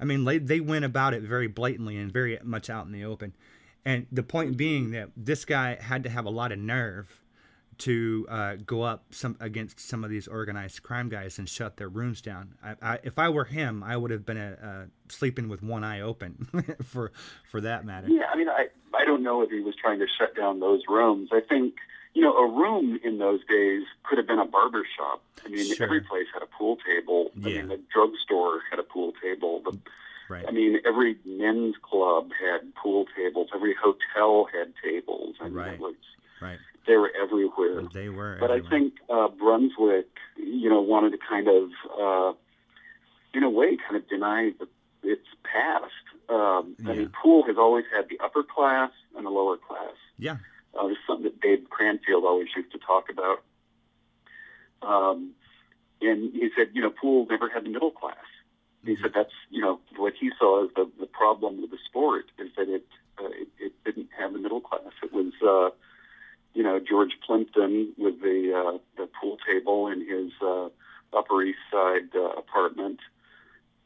I 0.00 0.04
mean, 0.04 0.24
they, 0.24 0.38
they 0.38 0.60
went 0.60 0.84
about 0.84 1.14
it 1.14 1.22
very 1.22 1.46
blatantly 1.46 1.96
and 1.96 2.12
very 2.12 2.38
much 2.42 2.70
out 2.70 2.86
in 2.86 2.92
the 2.92 3.04
open. 3.04 3.34
And 3.84 4.06
the 4.10 4.22
point 4.22 4.56
being 4.56 4.90
that 4.92 5.10
this 5.16 5.44
guy 5.44 5.76
had 5.80 6.02
to 6.04 6.10
have 6.10 6.24
a 6.24 6.30
lot 6.30 6.52
of 6.52 6.58
nerve 6.58 7.22
to 7.78 8.26
uh, 8.28 8.56
go 8.66 8.82
up 8.82 9.04
some 9.10 9.36
against 9.40 9.80
some 9.80 10.04
of 10.04 10.10
these 10.10 10.26
organized 10.28 10.82
crime 10.82 11.08
guys 11.08 11.38
and 11.38 11.48
shut 11.48 11.76
their 11.76 11.88
rooms 11.88 12.20
down. 12.20 12.54
I, 12.62 12.74
I, 12.82 12.98
if 13.02 13.18
I 13.18 13.28
were 13.28 13.44
him, 13.44 13.82
I 13.82 13.96
would 13.96 14.10
have 14.10 14.24
been 14.24 14.38
uh, 14.38 14.56
uh, 14.62 14.86
sleeping 15.08 15.48
with 15.48 15.62
one 15.62 15.84
eye 15.84 16.00
open, 16.00 16.48
for 16.84 17.12
for 17.50 17.60
that 17.60 17.84
matter. 17.84 18.08
Yeah, 18.08 18.26
I 18.32 18.36
mean, 18.36 18.48
I 18.48 18.68
I 18.94 19.04
don't 19.04 19.22
know 19.22 19.42
if 19.42 19.50
he 19.50 19.60
was 19.60 19.74
trying 19.80 19.98
to 20.00 20.06
shut 20.18 20.34
down 20.36 20.60
those 20.60 20.82
rooms. 20.88 21.30
I 21.32 21.40
think 21.40 21.74
you 22.14 22.22
know 22.22 22.34
a 22.36 22.50
room 22.50 22.98
in 23.04 23.18
those 23.18 23.40
days 23.48 23.82
could 24.04 24.18
have 24.18 24.26
been 24.26 24.38
a 24.38 24.46
barber 24.46 24.86
shop. 24.96 25.22
I 25.44 25.48
mean, 25.48 25.74
Sure. 25.74 25.84
every 25.86 26.00
place 26.00 26.26
had 26.32 26.42
a 26.42 26.46
pool 26.46 26.78
table. 26.86 27.30
I 27.44 27.48
Yeah. 27.48 27.58
mean, 27.62 27.68
the 27.68 27.80
drugstore 27.92 28.60
had 28.70 28.78
a 28.78 28.84
pool 28.84 29.12
table. 29.22 29.62
The, 29.64 29.78
Right. 30.28 30.44
I 30.44 30.50
mean, 30.50 30.80
every 30.84 31.18
men's 31.24 31.76
club 31.88 32.30
had 32.32 32.74
pool 32.74 33.06
tables. 33.16 33.48
Every 33.54 33.76
hotel 33.80 34.48
had 34.52 34.72
tables. 34.82 35.36
I 35.40 35.44
mean, 35.44 35.54
Right. 35.54 35.74
it 35.74 35.78
was, 35.78 35.94
Right. 36.40 36.58
they 36.86 36.96
were 36.96 37.10
everywhere. 37.20 37.82
They 37.92 38.08
were. 38.08 38.36
But 38.38 38.50
I 38.50 38.60
think 38.60 38.94
uh, 39.10 39.28
Brunswick, 39.28 40.08
you 40.36 40.68
know, 40.68 40.80
wanted 40.80 41.10
to 41.12 41.18
kind 41.18 41.48
of, 41.48 41.70
uh, 41.98 42.32
in 43.34 43.42
a 43.42 43.50
way, 43.50 43.76
kind 43.76 43.96
of 43.96 44.08
deny 44.08 44.52
the, 44.58 44.68
its 45.02 45.26
past. 45.44 45.92
Um, 46.28 46.76
I 46.84 46.94
mean, 46.94 47.12
pool 47.22 47.44
has 47.46 47.56
always 47.56 47.84
had 47.94 48.08
the 48.08 48.18
upper 48.22 48.42
class 48.42 48.90
and 49.16 49.24
the 49.24 49.30
lower 49.30 49.56
class. 49.56 49.94
Yeah. 50.18 50.36
Uh, 50.78 50.88
is 50.88 50.96
something 51.06 51.24
that 51.24 51.40
Babe 51.40 51.68
Cranfield 51.70 52.24
always 52.24 52.48
used 52.56 52.72
to 52.72 52.78
talk 52.78 53.06
about. 53.10 53.42
Um, 54.82 55.32
and 56.02 56.32
he 56.34 56.50
said, 56.56 56.68
you 56.74 56.82
know, 56.82 56.90
pool 56.90 57.26
never 57.30 57.48
had 57.48 57.64
the 57.64 57.70
middle 57.70 57.90
class. 57.90 58.16
He 58.84 58.94
said 58.94 59.12
that's, 59.14 59.32
you 59.50 59.60
know, 59.60 59.80
what 59.96 60.12
he 60.20 60.30
saw 60.38 60.64
as 60.64 60.70
the, 60.76 60.88
the 61.00 61.06
problem 61.06 61.60
with 61.60 61.70
the 61.72 61.78
sport 61.88 62.26
is 62.38 62.50
that 62.56 62.68
it, 62.68 62.86
uh, 63.18 63.26
it, 63.26 63.48
it 63.58 63.72
didn't 63.84 64.10
have 64.16 64.32
the 64.32 64.38
middle 64.38 64.60
class. 64.60 64.92
It 65.02 65.12
was, 65.12 65.32
uh, 65.42 65.74
you 66.56 66.62
know, 66.62 66.80
George 66.80 67.10
Plimpton 67.24 67.92
with 67.98 68.22
the, 68.22 68.50
uh, 68.56 68.78
the 68.96 69.06
pool 69.20 69.36
table 69.46 69.88
in 69.88 70.00
his 70.00 70.32
uh, 70.40 70.68
Upper 71.12 71.42
East 71.42 71.58
Side 71.70 72.08
uh, 72.14 72.30
apartment, 72.30 72.98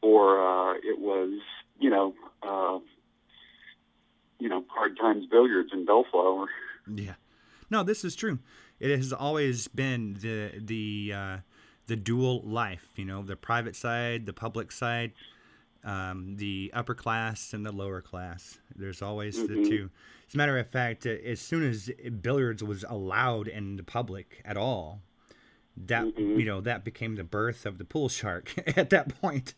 or 0.01 0.39
uh, 0.39 0.75
it 0.75 0.97
was, 0.97 1.41
you 1.81 1.89
know, 1.89 2.13
uh, 2.41 2.79
you 4.39 4.47
know, 4.47 4.63
Hard 4.69 4.97
Times 4.97 5.25
Billiards 5.29 5.71
in 5.73 5.83
Bellflower. 5.85 6.47
Yeah. 6.87 7.15
No, 7.69 7.83
this 7.83 8.05
is 8.05 8.15
true. 8.15 8.39
It 8.79 8.95
has 8.95 9.11
always 9.11 9.67
been 9.67 10.17
the 10.21 10.53
the 10.57 11.13
uh, 11.13 11.37
the 11.87 11.97
dual 11.97 12.41
life. 12.41 12.87
You 12.95 13.05
know, 13.05 13.21
the 13.21 13.35
private 13.35 13.75
side, 13.75 14.25
the 14.25 14.33
public 14.33 14.71
side, 14.71 15.11
um, 15.83 16.35
the 16.37 16.69
upper 16.73 16.93
class 16.93 17.53
and 17.53 17.65
the 17.65 17.71
lower 17.71 18.01
class. 18.01 18.59
There's 18.75 19.01
always 19.01 19.35
the 19.47 19.55
Mhm. 19.55 19.67
two. 19.67 19.89
As 20.27 20.35
a 20.35 20.37
matter 20.37 20.57
of 20.57 20.67
fact, 20.69 21.05
as 21.05 21.39
soon 21.39 21.63
as 21.63 21.89
billiards 22.21 22.63
was 22.63 22.85
allowed 22.87 23.47
in 23.47 23.75
the 23.77 23.83
public 23.83 24.41
at 24.45 24.57
all, 24.57 25.01
that 25.77 26.05
Mhm. 26.15 26.37
you 26.39 26.45
know 26.45 26.61
that 26.61 26.83
became 26.83 27.15
the 27.15 27.23
birth 27.23 27.65
of 27.65 27.77
the 27.77 27.85
pool 27.85 28.09
shark 28.09 28.53
at 28.77 28.89
that 28.91 29.19
point. 29.21 29.53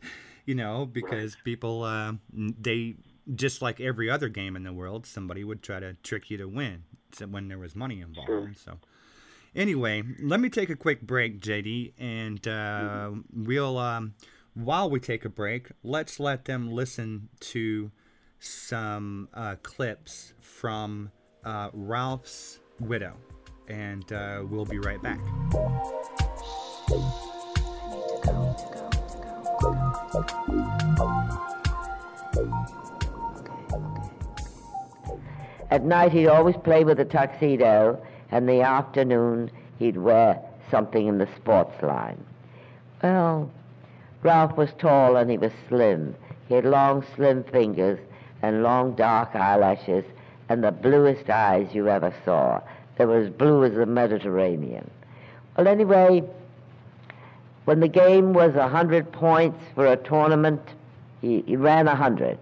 You 0.45 0.55
know, 0.55 0.86
because 0.86 1.36
people 1.43 1.83
uh, 1.83 2.13
they 2.33 2.95
just 3.33 3.62
like 3.62 3.79
every 3.79 4.09
other 4.09 4.27
game 4.29 4.55
in 4.55 4.63
the 4.63 4.73
world, 4.73 5.05
somebody 5.05 5.43
would 5.43 5.62
try 5.63 5.79
to 5.79 5.93
trick 6.03 6.29
you 6.29 6.38
to 6.38 6.47
win 6.47 6.83
when 7.29 7.47
there 7.47 7.57
was 7.59 7.75
money 7.75 8.01
involved. 8.01 8.27
Sure. 8.29 8.51
So, 8.55 8.79
anyway, 9.55 10.03
let 10.19 10.39
me 10.41 10.49
take 10.49 10.69
a 10.69 10.75
quick 10.75 11.01
break, 11.01 11.39
JD, 11.39 11.93
and 11.97 12.45
uh, 12.47 13.12
we'll 13.33 13.77
um, 13.77 14.15
while 14.53 14.89
we 14.89 14.99
take 14.99 15.25
a 15.25 15.29
break, 15.29 15.69
let's 15.83 16.19
let 16.19 16.45
them 16.45 16.71
listen 16.71 17.29
to 17.39 17.91
some 18.39 19.29
uh, 19.33 19.55
clips 19.63 20.33
from 20.41 21.11
uh, 21.43 21.69
Ralph's 21.73 22.59
widow, 22.79 23.15
and 23.67 24.11
uh, 24.11 24.43
we'll 24.47 24.65
be 24.65 24.79
right 24.79 25.01
back. 25.01 25.19
At 35.71 35.83
night, 35.83 36.11
he'd 36.11 36.27
always 36.27 36.55
play 36.57 36.83
with 36.83 36.99
a 36.99 37.05
tuxedo, 37.05 37.99
and 38.29 38.47
the 38.47 38.61
afternoon, 38.61 39.49
he'd 39.79 39.97
wear 39.97 40.39
something 40.69 41.07
in 41.07 41.17
the 41.17 41.27
sports 41.35 41.81
line. 41.81 42.23
Well, 43.01 43.51
Ralph 44.23 44.55
was 44.55 44.69
tall 44.77 45.17
and 45.17 45.29
he 45.29 45.38
was 45.38 45.51
slim. 45.67 46.15
He 46.47 46.55
had 46.55 46.65
long, 46.65 47.05
slim 47.15 47.43
fingers 47.43 47.99
and 48.41 48.63
long, 48.63 48.93
dark 48.95 49.36
eyelashes 49.36 50.05
and 50.49 50.63
the 50.63 50.71
bluest 50.71 51.29
eyes 51.29 51.73
you 51.73 51.89
ever 51.89 52.13
saw. 52.25 52.62
They 52.97 53.05
were 53.05 53.19
as 53.19 53.29
blue 53.29 53.63
as 53.63 53.73
the 53.73 53.86
Mediterranean. 53.86 54.89
Well, 55.57 55.67
anyway, 55.67 56.23
when 57.65 57.79
the 57.79 57.88
game 57.88 58.33
was 58.33 58.55
a 58.55 58.67
hundred 58.67 59.12
points 59.12 59.59
for 59.75 59.88
a 59.88 59.97
tournament, 59.97 60.62
he, 61.21 61.41
he 61.41 61.55
ran 61.55 61.88
a 61.88 61.95
hundred. 61.95 62.38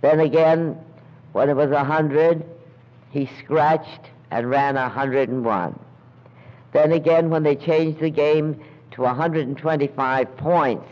Then 0.00 0.20
again, 0.20 0.78
when 1.32 1.48
it 1.48 1.56
was 1.56 1.70
a 1.70 1.84
hundred, 1.84 2.44
he 3.10 3.30
scratched 3.38 4.10
and 4.30 4.48
ran 4.50 4.76
a 4.76 4.88
hundred 4.88 5.28
and 5.28 5.44
one. 5.44 5.78
Then 6.72 6.92
again, 6.92 7.30
when 7.30 7.42
they 7.42 7.56
changed 7.56 8.00
the 8.00 8.10
game 8.10 8.62
to 8.92 9.02
125 9.02 10.36
points, 10.36 10.88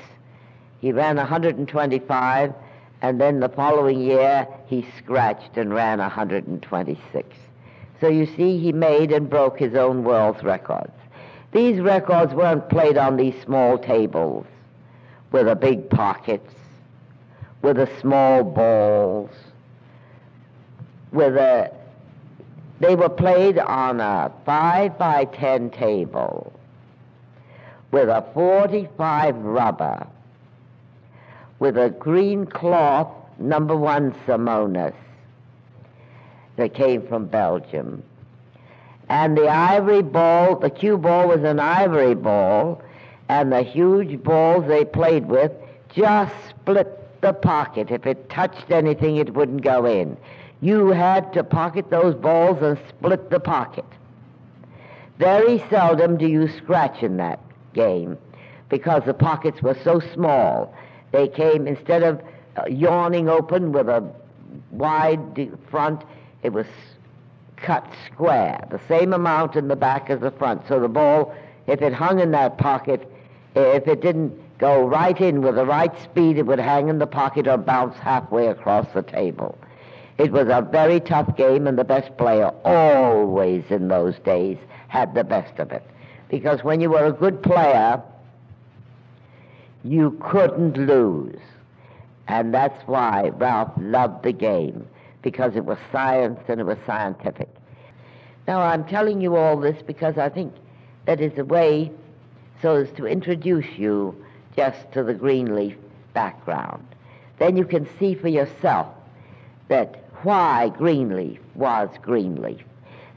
he 0.80 0.92
ran 0.92 1.16
125, 1.16 2.54
and 3.02 3.20
then 3.20 3.40
the 3.40 3.48
following 3.48 4.00
year 4.00 4.46
he 4.66 4.86
scratched 4.98 5.56
and 5.56 5.72
ran 5.72 5.98
126. 5.98 7.36
So 8.00 8.08
you 8.08 8.26
see, 8.26 8.58
he 8.58 8.72
made 8.72 9.12
and 9.12 9.28
broke 9.28 9.58
his 9.58 9.74
own 9.74 10.04
world's 10.04 10.42
records. 10.42 10.92
These 11.52 11.80
records 11.80 12.32
weren't 12.32 12.68
played 12.68 12.96
on 12.96 13.16
these 13.16 13.34
small 13.42 13.76
tables 13.76 14.46
with 15.32 15.46
the 15.46 15.56
big 15.56 15.90
pockets, 15.90 16.54
with 17.62 17.76
the 17.76 17.90
small 18.00 18.42
balls, 18.42 19.30
with 21.12 21.36
a 21.36 21.72
they 22.78 22.94
were 22.94 23.10
played 23.10 23.58
on 23.58 24.00
a 24.00 24.32
5 24.46 24.98
by 24.98 25.26
10 25.26 25.70
table 25.70 26.49
with 27.90 28.08
a 28.08 28.24
45 28.34 29.36
rubber 29.36 30.06
with 31.60 31.76
a 31.76 31.90
green 31.90 32.46
cloth 32.46 33.08
number 33.38 33.76
one 33.76 34.12
Simonis 34.26 34.94
that 36.56 36.74
came 36.74 37.06
from 37.06 37.26
Belgium. 37.26 38.02
And 39.08 39.36
the 39.36 39.48
ivory 39.48 40.02
ball, 40.02 40.56
the 40.56 40.70
cue 40.70 40.96
ball 40.96 41.28
was 41.28 41.42
an 41.42 41.60
ivory 41.60 42.14
ball, 42.14 42.82
and 43.28 43.52
the 43.52 43.62
huge 43.62 44.22
balls 44.22 44.66
they 44.66 44.84
played 44.84 45.26
with 45.26 45.52
just 45.94 46.34
split 46.48 47.20
the 47.20 47.32
pocket. 47.32 47.90
If 47.90 48.06
it 48.06 48.30
touched 48.30 48.70
anything, 48.70 49.16
it 49.16 49.34
wouldn't 49.34 49.62
go 49.62 49.84
in. 49.84 50.16
You 50.62 50.88
had 50.88 51.32
to 51.34 51.44
pocket 51.44 51.90
those 51.90 52.14
balls 52.14 52.62
and 52.62 52.78
split 52.88 53.30
the 53.30 53.40
pocket. 53.40 53.84
Very 55.18 55.62
seldom 55.68 56.16
do 56.16 56.26
you 56.26 56.48
scratch 56.48 57.02
in 57.02 57.16
that 57.18 57.40
game 57.72 58.18
because 58.68 59.02
the 59.04 59.14
pockets 59.14 59.62
were 59.62 59.76
so 59.84 60.00
small. 60.14 60.74
They 61.12 61.28
came, 61.28 61.66
instead 61.66 62.02
of 62.02 62.20
uh, 62.56 62.66
yawning 62.68 63.28
open 63.28 63.72
with 63.72 63.88
a 63.88 64.08
wide 64.70 65.50
front, 65.70 66.02
it 66.42 66.52
was 66.52 66.66
cut 67.56 67.86
square, 68.06 68.66
the 68.70 68.80
same 68.88 69.12
amount 69.12 69.56
in 69.56 69.68
the 69.68 69.76
back 69.76 70.08
as 70.08 70.20
the 70.20 70.30
front. 70.30 70.66
So 70.66 70.80
the 70.80 70.88
ball, 70.88 71.34
if 71.66 71.82
it 71.82 71.92
hung 71.92 72.20
in 72.20 72.30
that 72.30 72.58
pocket, 72.58 73.10
if 73.54 73.86
it 73.86 74.00
didn't 74.00 74.32
go 74.58 74.86
right 74.86 75.20
in 75.20 75.42
with 75.42 75.56
the 75.56 75.66
right 75.66 75.92
speed, 76.02 76.38
it 76.38 76.46
would 76.46 76.58
hang 76.60 76.88
in 76.88 76.98
the 76.98 77.06
pocket 77.06 77.46
or 77.46 77.56
bounce 77.56 77.96
halfway 77.96 78.46
across 78.46 78.86
the 78.94 79.02
table. 79.02 79.58
It 80.18 80.32
was 80.32 80.48
a 80.48 80.60
very 80.60 81.00
tough 81.00 81.36
game, 81.36 81.66
and 81.66 81.78
the 81.78 81.84
best 81.84 82.16
player 82.18 82.52
always 82.64 83.64
in 83.70 83.88
those 83.88 84.18
days 84.18 84.58
had 84.88 85.14
the 85.14 85.24
best 85.24 85.58
of 85.58 85.72
it. 85.72 85.82
Because 86.30 86.62
when 86.62 86.80
you 86.80 86.90
were 86.90 87.06
a 87.06 87.12
good 87.12 87.42
player, 87.42 88.00
you 89.82 90.16
couldn't 90.22 90.76
lose. 90.76 91.40
And 92.28 92.54
that's 92.54 92.86
why 92.86 93.30
Ralph 93.34 93.72
loved 93.78 94.22
the 94.22 94.32
game, 94.32 94.86
because 95.22 95.56
it 95.56 95.64
was 95.64 95.78
science 95.90 96.40
and 96.46 96.60
it 96.60 96.64
was 96.64 96.78
scientific. 96.86 97.48
Now, 98.46 98.60
I'm 98.62 98.84
telling 98.84 99.20
you 99.20 99.36
all 99.36 99.56
this 99.56 99.82
because 99.82 100.16
I 100.18 100.28
think 100.28 100.54
that 101.06 101.20
is 101.20 101.36
a 101.38 101.44
way 101.44 101.90
so 102.62 102.76
as 102.76 102.90
to 102.92 103.06
introduce 103.06 103.66
you 103.76 104.14
just 104.56 104.92
to 104.92 105.02
the 105.02 105.14
Greenleaf 105.14 105.76
background. 106.14 106.86
Then 107.38 107.56
you 107.56 107.64
can 107.64 107.88
see 107.98 108.14
for 108.14 108.28
yourself 108.28 108.86
that 109.68 110.04
why 110.22 110.68
Greenleaf 110.68 111.40
was 111.54 111.88
Greenleaf 112.02 112.60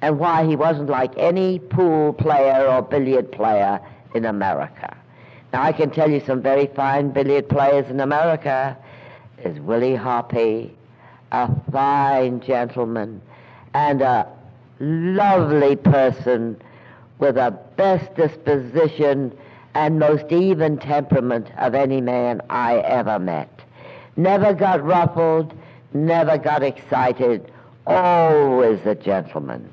and 0.03 0.19
why 0.19 0.45
he 0.45 0.57
wasn't 0.57 0.89
like 0.89 1.13
any 1.15 1.59
pool 1.59 2.11
player 2.11 2.67
or 2.67 2.81
billiard 2.81 3.31
player 3.31 3.79
in 4.13 4.25
America. 4.25 4.97
Now, 5.53 5.63
I 5.63 5.71
can 5.71 5.91
tell 5.91 6.11
you 6.11 6.19
some 6.19 6.41
very 6.41 6.67
fine 6.67 7.11
billiard 7.11 7.47
players 7.47 7.89
in 7.89 8.01
America. 8.01 8.75
There's 9.37 9.57
Willie 9.61 9.95
Hoppe, 9.95 10.71
a 11.31 11.49
fine 11.71 12.41
gentleman, 12.41 13.21
and 13.73 14.01
a 14.01 14.27
lovely 14.81 15.77
person 15.77 16.61
with 17.19 17.35
the 17.35 17.57
best 17.77 18.13
disposition 18.15 19.31
and 19.73 19.99
most 19.99 20.29
even 20.33 20.79
temperament 20.79 21.47
of 21.57 21.75
any 21.75 22.01
man 22.01 22.41
I 22.49 22.79
ever 22.79 23.19
met. 23.19 23.61
Never 24.17 24.53
got 24.53 24.83
ruffled, 24.83 25.57
never 25.93 26.37
got 26.37 26.61
excited, 26.61 27.49
always 27.87 28.85
a 28.85 28.95
gentleman. 28.95 29.72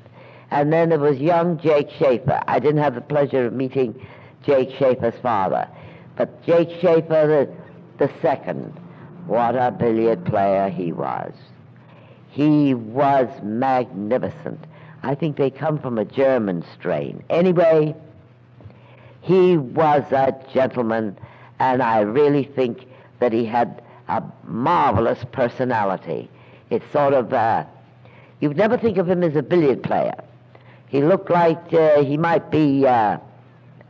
And 0.51 0.71
then 0.71 0.89
there 0.89 0.99
was 0.99 1.17
young 1.17 1.57
Jake 1.59 1.89
Schaefer. 1.97 2.43
I 2.45 2.59
didn't 2.59 2.81
have 2.83 2.95
the 2.95 3.01
pleasure 3.01 3.45
of 3.45 3.53
meeting 3.53 4.05
Jake 4.43 4.71
Schaefer's 4.77 5.17
father, 5.21 5.67
but 6.17 6.43
Jake 6.45 6.69
Schaefer 6.81 7.47
the, 7.97 8.05
the 8.05 8.11
second, 8.21 8.77
what 9.27 9.55
a 9.55 9.71
billiard 9.71 10.25
player 10.25 10.69
he 10.69 10.91
was. 10.91 11.33
He 12.29 12.73
was 12.73 13.29
magnificent. 13.41 14.59
I 15.03 15.15
think 15.15 15.37
they 15.37 15.49
come 15.49 15.79
from 15.79 15.97
a 15.97 16.05
German 16.05 16.65
strain. 16.73 17.23
Anyway, 17.29 17.95
he 19.21 19.57
was 19.57 20.03
a 20.11 20.35
gentleman, 20.53 21.17
and 21.59 21.81
I 21.81 22.01
really 22.01 22.43
think 22.43 22.87
that 23.19 23.31
he 23.31 23.45
had 23.45 23.81
a 24.09 24.21
marvelous 24.43 25.23
personality. 25.31 26.29
It's 26.69 26.89
sort 26.91 27.13
of, 27.13 27.31
uh, 27.31 27.65
you'd 28.41 28.57
never 28.57 28.77
think 28.77 28.97
of 28.97 29.09
him 29.09 29.23
as 29.23 29.35
a 29.35 29.43
billiard 29.43 29.81
player. 29.83 30.15
He 30.91 31.01
looked 31.01 31.29
like 31.29 31.73
uh, 31.73 32.03
he 32.03 32.17
might 32.17 32.51
be 32.51 32.85
uh, 32.85 33.17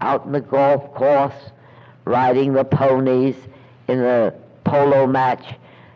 out 0.01 0.25
in 0.25 0.33
the 0.33 0.39
golf 0.39 0.93
course, 0.93 1.33
riding 2.05 2.53
the 2.53 2.63
ponies 2.63 3.35
in 3.87 4.03
a 4.03 4.31
polo 4.65 5.07
match. 5.07 5.43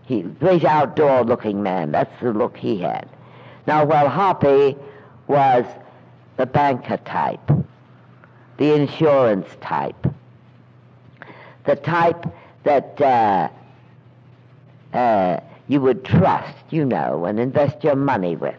He 0.05 0.23
great 0.23 0.65
outdoor 0.65 1.23
looking 1.23 1.61
man. 1.61 1.91
That's 1.91 2.11
the 2.19 2.33
look 2.33 2.57
he 2.57 2.79
had. 2.79 3.07
Now, 3.67 3.85
while 3.85 4.09
Hoppe 4.09 4.75
was 5.27 5.65
the 6.37 6.47
banker 6.47 6.97
type, 6.97 7.51
the 8.57 8.73
insurance 8.73 9.47
type, 9.61 10.07
the 11.65 11.75
type 11.75 12.25
that 12.63 12.99
uh, 12.99 13.49
uh, 14.97 15.39
you 15.67 15.81
would 15.81 16.03
trust, 16.03 16.57
you 16.71 16.83
know, 16.83 17.25
and 17.25 17.39
invest 17.39 17.83
your 17.83 17.95
money 17.95 18.35
with. 18.35 18.55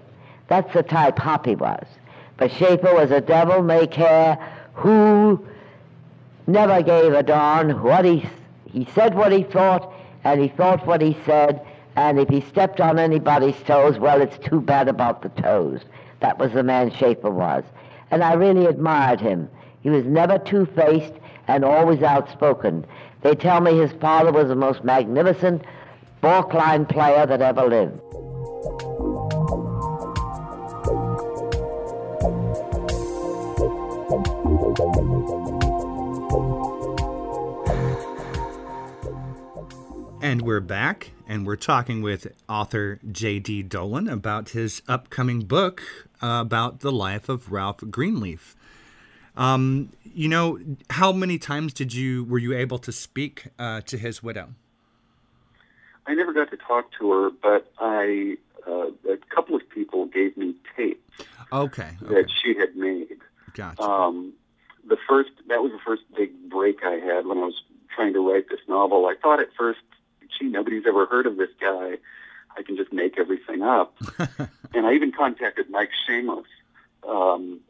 That's 0.46 0.72
the 0.72 0.84
type 0.84 1.16
Hoppe 1.16 1.58
was. 1.58 1.86
But 2.36 2.52
Schaefer 2.52 2.94
was 2.94 3.10
a 3.10 3.20
devil 3.20 3.62
may 3.62 3.86
care 3.86 4.38
who 4.74 5.44
never 6.46 6.82
gave 6.82 7.12
a 7.12 7.22
darn 7.22 7.82
what 7.82 8.04
he 8.04 8.28
he 8.70 8.86
said 8.94 9.14
what 9.14 9.32
he 9.32 9.42
thought 9.42 9.92
and 10.22 10.40
he 10.40 10.48
thought 10.48 10.86
what 10.86 11.00
he 11.00 11.16
said 11.24 11.64
and 11.96 12.20
if 12.20 12.28
he 12.28 12.42
stepped 12.42 12.80
on 12.80 12.98
anybody's 12.98 13.60
toes 13.62 13.98
well 13.98 14.20
it's 14.20 14.38
too 14.46 14.60
bad 14.60 14.88
about 14.88 15.22
the 15.22 15.30
toes. 15.40 15.80
That 16.20 16.38
was 16.38 16.52
the 16.52 16.62
man 16.62 16.90
Schaefer 16.90 17.30
was. 17.30 17.64
And 18.10 18.22
I 18.22 18.34
really 18.34 18.66
admired 18.66 19.20
him. 19.20 19.48
He 19.82 19.90
was 19.90 20.04
never 20.04 20.38
two-faced 20.38 21.14
and 21.48 21.64
always 21.64 22.02
outspoken. 22.02 22.84
They 23.22 23.34
tell 23.34 23.60
me 23.60 23.76
his 23.76 23.92
father 23.92 24.32
was 24.32 24.48
the 24.48 24.54
most 24.54 24.84
magnificent 24.84 25.62
baulk 26.20 26.50
player 26.88 27.26
that 27.26 27.40
ever 27.40 27.66
lived 27.66 28.00
And 40.26 40.42
we're 40.42 40.58
back, 40.58 41.12
and 41.28 41.46
we're 41.46 41.54
talking 41.54 42.02
with 42.02 42.26
author 42.48 42.98
J.D. 43.12 43.62
Dolan 43.62 44.08
about 44.08 44.48
his 44.48 44.82
upcoming 44.88 45.42
book 45.42 45.84
uh, 46.20 46.38
about 46.44 46.80
the 46.80 46.90
life 46.90 47.28
of 47.28 47.52
Ralph 47.52 47.76
Greenleaf. 47.92 48.56
Um, 49.36 49.92
you 50.02 50.28
know, 50.28 50.58
how 50.90 51.12
many 51.12 51.38
times 51.38 51.72
did 51.72 51.94
you 51.94 52.24
were 52.24 52.40
you 52.40 52.56
able 52.56 52.78
to 52.78 52.90
speak 52.90 53.44
uh, 53.56 53.82
to 53.82 53.96
his 53.96 54.20
widow? 54.20 54.48
I 56.08 56.14
never 56.14 56.32
got 56.32 56.50
to 56.50 56.56
talk 56.56 56.86
to 56.98 57.12
her, 57.12 57.30
but 57.30 57.70
I 57.78 58.36
uh, 58.66 58.88
a 59.08 59.18
couple 59.32 59.54
of 59.54 59.62
people 59.70 60.06
gave 60.06 60.36
me 60.36 60.56
tapes 60.76 61.22
okay, 61.52 61.90
okay. 62.02 62.14
that 62.14 62.28
she 62.42 62.58
had 62.58 62.74
made. 62.74 63.18
Gotcha. 63.54 63.80
Um, 63.80 64.32
the 64.88 64.96
first 65.08 65.30
that 65.46 65.62
was 65.62 65.70
the 65.70 65.80
first 65.86 66.02
big 66.16 66.50
break 66.50 66.78
I 66.82 66.94
had 66.94 67.26
when 67.26 67.38
I 67.38 67.42
was 67.42 67.62
trying 67.94 68.12
to 68.14 68.28
write 68.28 68.48
this 68.48 68.58
novel. 68.66 69.06
I 69.06 69.14
thought 69.22 69.38
at 69.38 69.50
first 69.56 69.78
gee, 70.38 70.46
nobody's 70.46 70.84
ever 70.86 71.06
heard 71.06 71.26
of 71.26 71.36
this 71.36 71.50
guy. 71.60 71.96
I 72.56 72.62
can 72.62 72.76
just 72.76 72.92
make 72.92 73.18
everything 73.18 73.62
up. 73.62 73.94
and 74.74 74.86
I 74.86 74.94
even 74.94 75.12
contacted 75.12 75.68
Mike 75.70 75.90
Shamos, 76.08 76.44
um, 77.06 77.60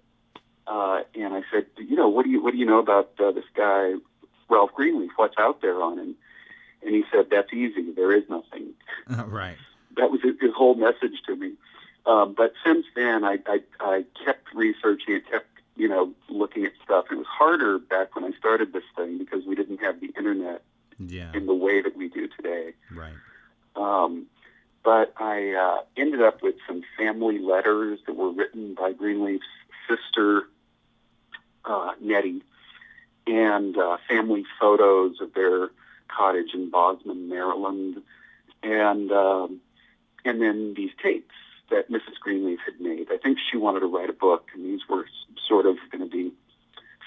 uh, 0.66 1.00
and 1.14 1.34
I 1.34 1.42
said, 1.52 1.66
you 1.78 1.96
know, 1.96 2.08
what 2.08 2.24
do 2.24 2.30
you 2.30 2.42
what 2.42 2.52
do 2.52 2.58
you 2.58 2.66
know 2.66 2.78
about 2.78 3.10
uh, 3.18 3.32
this 3.32 3.44
guy, 3.54 3.94
Ralph 4.48 4.72
Greenleaf? 4.74 5.10
What's 5.16 5.36
out 5.38 5.60
there 5.62 5.82
on 5.82 5.98
him? 5.98 6.14
And 6.82 6.94
he 6.94 7.04
said, 7.12 7.26
that's 7.30 7.52
easy. 7.52 7.92
There 7.92 8.12
is 8.12 8.24
nothing. 8.28 8.74
Uh, 9.08 9.22
right. 9.26 9.56
That 9.96 10.10
was 10.10 10.20
his, 10.20 10.34
his 10.40 10.50
whole 10.52 10.74
message 10.74 11.22
to 11.26 11.36
me. 11.36 11.52
Um, 12.06 12.34
but 12.36 12.54
since 12.64 12.86
then, 12.96 13.22
I, 13.22 13.38
I 13.46 13.60
I 13.78 14.04
kept 14.24 14.52
researching 14.52 15.14
and 15.14 15.26
kept 15.30 15.46
you 15.76 15.88
know 15.88 16.12
looking 16.28 16.64
at 16.64 16.72
stuff. 16.84 17.06
It 17.12 17.14
was 17.14 17.26
harder 17.28 17.78
back 17.78 18.16
when 18.16 18.24
I 18.24 18.36
started 18.36 18.72
this 18.72 18.82
thing 18.96 19.18
because 19.18 19.44
we 19.46 19.54
didn't 19.54 19.78
have 19.78 20.00
the 20.00 20.12
yeah. 21.10 21.32
in 21.34 21.46
the 21.46 21.54
way 21.54 21.82
that 21.82 21.96
we 21.96 22.08
do 22.08 22.28
today. 22.28 22.74
Right. 22.90 23.12
Um, 23.74 24.26
but 24.84 25.12
I 25.16 25.52
uh, 25.52 25.82
ended 25.96 26.22
up 26.22 26.42
with 26.42 26.54
some 26.66 26.82
family 26.96 27.38
letters 27.38 27.98
that 28.06 28.14
were 28.14 28.30
written 28.30 28.74
by 28.74 28.92
Greenleaf's 28.92 29.44
sister, 29.88 30.44
uh, 31.64 31.92
Nettie, 32.00 32.42
and 33.26 33.76
uh, 33.76 33.96
family 34.08 34.44
photos 34.60 35.20
of 35.20 35.34
their 35.34 35.70
cottage 36.08 36.54
in 36.54 36.70
Bosman, 36.70 37.28
Maryland, 37.28 38.02
and 38.62 39.10
um, 39.10 39.60
and 40.24 40.40
then 40.40 40.74
these 40.76 40.90
tapes 41.02 41.34
that 41.70 41.90
Mrs. 41.90 42.20
Greenleaf 42.20 42.60
had 42.64 42.80
made. 42.80 43.08
I 43.10 43.16
think 43.16 43.38
she 43.50 43.56
wanted 43.56 43.80
to 43.80 43.86
write 43.86 44.10
a 44.10 44.14
book, 44.14 44.48
and 44.54 44.64
these 44.64 44.88
were 44.88 45.06
sort 45.48 45.66
of 45.66 45.76
going 45.90 46.08
to 46.08 46.10
be 46.10 46.32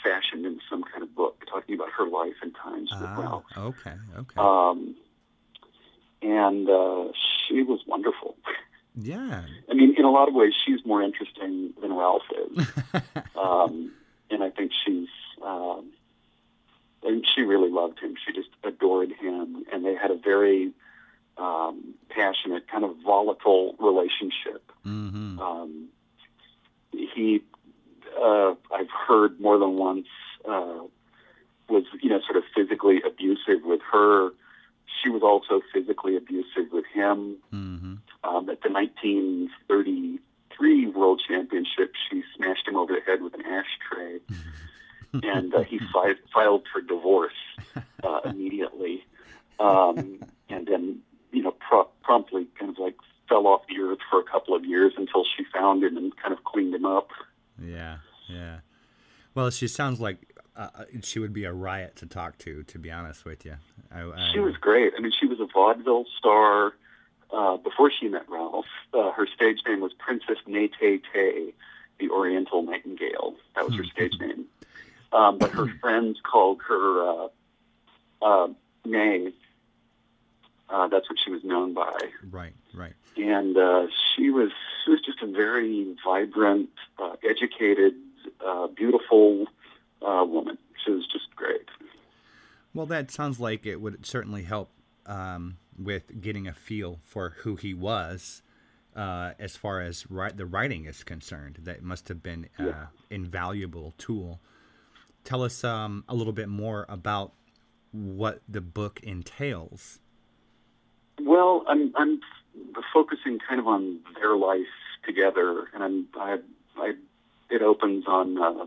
fashioned 0.04 0.46
into 0.46 0.62
some 0.70 0.84
kind 0.84 1.04
of 1.04 1.14
book 1.16 1.44
talking 1.50 1.76
about 1.76 1.90
her 1.98 2.08
life 2.08 2.36
and 2.42 2.54
times 2.56 2.90
with 2.92 3.10
Ah, 3.10 3.22
Ralph. 3.22 3.44
okay, 3.58 3.94
okay. 4.18 4.36
Um, 4.38 4.96
and 6.22 6.70
uh, 6.70 7.06
she 7.48 7.64
was 7.64 7.80
wonderful. 7.88 8.36
yeah. 8.96 9.44
I 9.70 9.74
mean, 9.74 9.96
in 9.98 10.06
a 10.06 10.12
lot 10.12 10.28
of 10.28 10.34
ways, 10.34 10.54
she's 10.66 10.86
more 10.86 11.02
interesting 11.02 11.74
than 11.82 11.94
Ralph 11.96 12.24
is. 12.58 12.68
um, 13.38 13.92
and 14.30 14.44
I 14.44 14.50
think 14.50 14.72
she's, 14.86 15.08
um, 15.44 15.92
and 17.04 17.26
she 17.34 17.42
really 17.42 17.70
loved 17.72 18.00
him. 18.00 18.16
She 18.26 18.34
just 18.34 18.50
adored 18.64 19.12
him. 19.12 19.66
And 19.72 19.86
they 19.86 19.96
had 19.96 20.12
a 20.12 20.18
very 20.18 20.72
um, 21.38 21.94
passionate, 22.10 22.68
kind 22.68 22.84
of 22.84 22.98
volatile 23.04 23.76
relationship. 23.80 24.70
hmm 24.84 25.40
Um, 25.40 25.88
he, 26.92 27.42
uh, 28.22 28.56
I've 28.74 28.90
heard 29.08 29.40
more 29.40 29.58
than 29.58 29.78
once, 29.78 30.08
uh, 30.48 30.80
was, 31.70 31.84
you 32.02 32.10
know, 32.10 32.20
sort 32.22 32.38
of 32.38 32.44
physically 32.56 33.02
abusive 33.06 33.64
with 33.64 33.82
her. 33.92 34.32
She 35.04 35.10
was 35.10 35.22
also 35.22 35.62
physically 35.74 36.16
abusive 36.16 36.72
with 36.72 36.86
him. 36.94 37.38
hmm 37.52 37.96
Um, 38.24 38.50
at 38.50 38.62
the 38.62 38.70
1933 38.70 40.88
World 40.88 41.22
Championship, 41.26 41.94
she 42.10 42.24
smashed 42.36 42.68
him 42.68 42.76
over 42.76 42.94
the 42.94 43.02
head 43.02 43.22
with 43.22 43.34
an 43.34 43.44
ashtray, 43.46 44.20
and 45.24 45.54
uh, 45.54 45.64
he 45.64 45.80
fi- 45.94 46.16
filed 46.34 46.64
for 46.72 46.82
divorce 46.82 47.34
uh, 48.04 48.20
immediately, 48.26 49.06
um, 49.60 50.20
and 50.50 50.68
then 50.68 51.00
you 51.32 51.44
know 51.44 51.52
pro- 51.52 51.88
promptly 52.04 52.48
kind 52.60 52.72
of 52.72 52.78
like 52.78 52.96
fell 53.30 53.48
off 53.48 53.62
the 53.70 53.82
earth 53.82 54.00
for 54.10 54.20
a 54.20 54.24
couple 54.24 54.56
of 54.56 54.66
years 54.66 54.94
until 54.98 55.24
she 55.24 55.46
found 55.54 55.84
him 55.84 55.96
and 55.96 56.16
kind 56.18 56.34
of 56.34 56.44
cleaned 56.44 56.74
him 56.74 56.86
up. 56.86 57.10
Yeah, 57.62 57.98
yeah. 58.30 58.60
Well, 59.36 59.50
she 59.50 59.68
sounds 59.68 60.00
like 60.00 60.18
uh, 60.56 60.70
she 61.02 61.20
would 61.20 61.34
be 61.34 61.46
a 61.46 61.54
riot 61.54 61.96
to 61.98 62.06
talk 62.06 62.38
to. 62.40 62.64
To 62.64 62.78
be 62.80 62.92
honest 62.92 63.26
with 63.26 63.46
you, 63.46 63.56
I, 63.92 64.02
I, 64.02 64.30
She 64.34 64.40
was 64.40 64.56
great. 64.58 64.94
I 64.98 65.02
mean, 65.02 65.14
she 65.18 65.26
was 65.26 65.40
a 65.40 65.46
vaudeville 65.46 66.06
star 66.18 66.74
uh, 67.32 67.58
before 67.58 67.92
she 67.92 68.08
met 68.08 68.30
Ralph. 68.30 68.66
Uh, 68.94 69.12
her 69.12 69.28
stage 69.28 69.60
name 69.68 69.82
was 69.82 69.94
Princess 69.94 70.38
Nai 70.48 70.68
Tai, 70.68 71.54
the 72.00 72.10
Oriental 72.10 72.64
Nightingale. 72.64 73.36
That 73.56 73.66
was 73.66 73.76
her 73.76 73.84
stage 73.86 74.20
name. 74.20 74.46
Um, 75.12 75.38
but 75.38 75.52
her 75.52 75.68
friends 75.82 76.20
called 76.30 76.60
her 76.68 77.10
uh, 77.10 77.28
uh, 78.22 78.48
Nay. 78.86 79.32
Uh, 80.70 80.88
that's 80.88 81.10
what 81.10 81.18
she 81.24 81.32
was 81.32 81.44
known 81.44 81.74
by. 81.74 81.98
right, 82.30 82.54
right. 82.76 82.94
and 83.18 83.58
uh, 83.58 83.88
she 84.16 84.30
was 84.30 84.52
she 84.84 84.92
was 84.92 85.02
just 85.02 85.20
a 85.24 85.28
very 85.28 85.96
vibrant, 86.06 86.70
uh, 87.00 87.16
educated, 87.28 87.96
uh, 88.46 88.68
beautiful 88.68 89.46
uh, 90.02 90.24
woman. 90.26 90.58
She 90.86 90.92
was 90.92 91.06
just 91.12 91.36
great. 91.36 91.66
Well, 92.74 92.86
that 92.88 93.12
sounds 93.12 93.40
like 93.40 93.66
it 93.66 93.82
would 93.82 94.06
certainly 94.06 94.44
help 94.44 94.70
um, 95.06 95.58
with 95.78 96.22
getting 96.22 96.48
a 96.48 96.54
feel 96.54 97.00
for 97.04 97.32
who 97.40 97.56
he 97.56 97.74
was, 97.74 98.42
uh, 98.96 99.32
as 99.40 99.56
far 99.56 99.82
as 99.82 100.10
ri- 100.10 100.32
the 100.36 100.46
writing 100.46 100.86
is 100.86 101.04
concerned. 101.04 101.60
That 101.64 101.82
must 101.84 102.08
have 102.10 102.22
been 102.22 102.48
an 102.58 102.68
Yeah. 102.68 102.86
invaluable 103.10 103.94
tool. 103.98 104.40
Tell 105.24 105.44
us 105.44 105.64
um, 105.64 106.04
a 106.08 106.16
little 106.16 106.34
bit 106.34 106.48
more 106.48 106.86
about 106.90 107.34
what 107.92 108.42
the 108.48 108.62
book 108.62 109.00
entails. 109.02 110.00
Well, 111.22 111.66
I'm 111.68 111.92
I'm 111.98 112.22
f- 112.78 112.84
focusing 112.94 113.40
kind 113.40 113.60
of 113.60 113.68
on 113.68 114.00
their 114.16 114.36
life 114.38 114.62
together, 115.06 115.68
and 115.74 115.84
I'm 115.84 116.08
I, 116.16 116.38
I 116.78 116.94
it 117.50 117.62
opens 117.62 118.06
on 118.08 118.38
uh, 118.42 118.66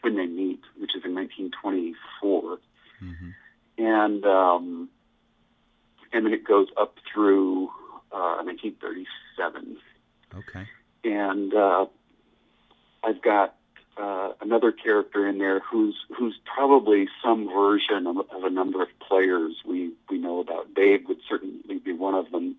when 0.00 0.16
they 0.16 0.26
meet, 0.26 0.60
which 0.78 0.94
is 0.94 1.04
in 1.04 1.14
1924, 1.14 2.58
hmm 2.98 3.30
and 3.78 4.24
um, 4.24 4.88
and 6.12 6.24
then 6.24 6.32
it 6.32 6.44
goes 6.44 6.68
up 6.80 6.96
through 7.12 7.68
uh, 8.12 8.42
1937. 8.44 9.76
Okay. 10.34 10.66
and 11.04 11.54
uh, 11.54 11.86
I've 13.04 13.22
got 13.22 13.54
uh, 13.96 14.32
another 14.40 14.72
character 14.72 15.26
in 15.26 15.38
there 15.38 15.60
who's 15.60 15.96
who's 16.16 16.38
probably 16.44 17.08
some 17.22 17.48
version 17.48 18.06
of, 18.06 18.18
of 18.18 18.44
a 18.44 18.50
number 18.50 18.82
of 18.82 18.88
players 19.06 19.54
we 19.66 19.92
we 20.10 20.18
know 20.18 20.40
about. 20.40 20.74
Babe 20.74 21.06
would 21.08 21.20
certainly 21.28 21.78
be 21.78 21.92
one 21.92 22.14
of 22.14 22.30
them, 22.30 22.56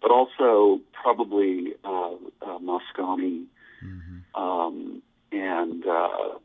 but 0.00 0.10
also 0.10 0.80
probably 0.92 1.74
uh, 1.84 2.12
uh, 2.42 2.58
Mosconi 2.58 3.44
hmm 3.80 4.18
um, 4.40 5.02
and 5.32 5.84
uh, 5.86 6.38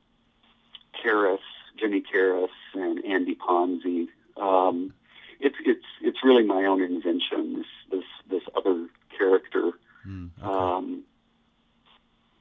Caras, 1.02 1.40
Jimmy 1.80 2.02
Caras, 2.02 2.50
and 2.74 3.04
Andy 3.06 3.36
Ponzi. 3.36 4.08
Um, 4.38 4.94
it's 5.40 5.56
it's 5.66 5.86
it's 6.02 6.24
really 6.24 6.44
my 6.44 6.66
own 6.66 6.82
invention. 6.82 7.56
This 7.58 7.66
this 7.92 8.04
this 8.30 8.44
other 8.56 8.88
character. 9.18 9.72
Mm, 10.08 10.30
okay. 10.42 10.48
Um, 10.48 11.04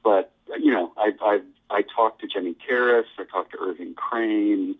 but 0.03 0.31
you 0.59 0.71
know, 0.71 0.91
I 0.97 1.11
I 1.21 1.39
I 1.69 1.81
talked 1.95 2.21
to 2.21 2.27
Jenny 2.27 2.55
Caras, 2.67 3.05
I 3.17 3.23
talked 3.25 3.51
to 3.51 3.57
Irving 3.59 3.93
Crane. 3.95 4.75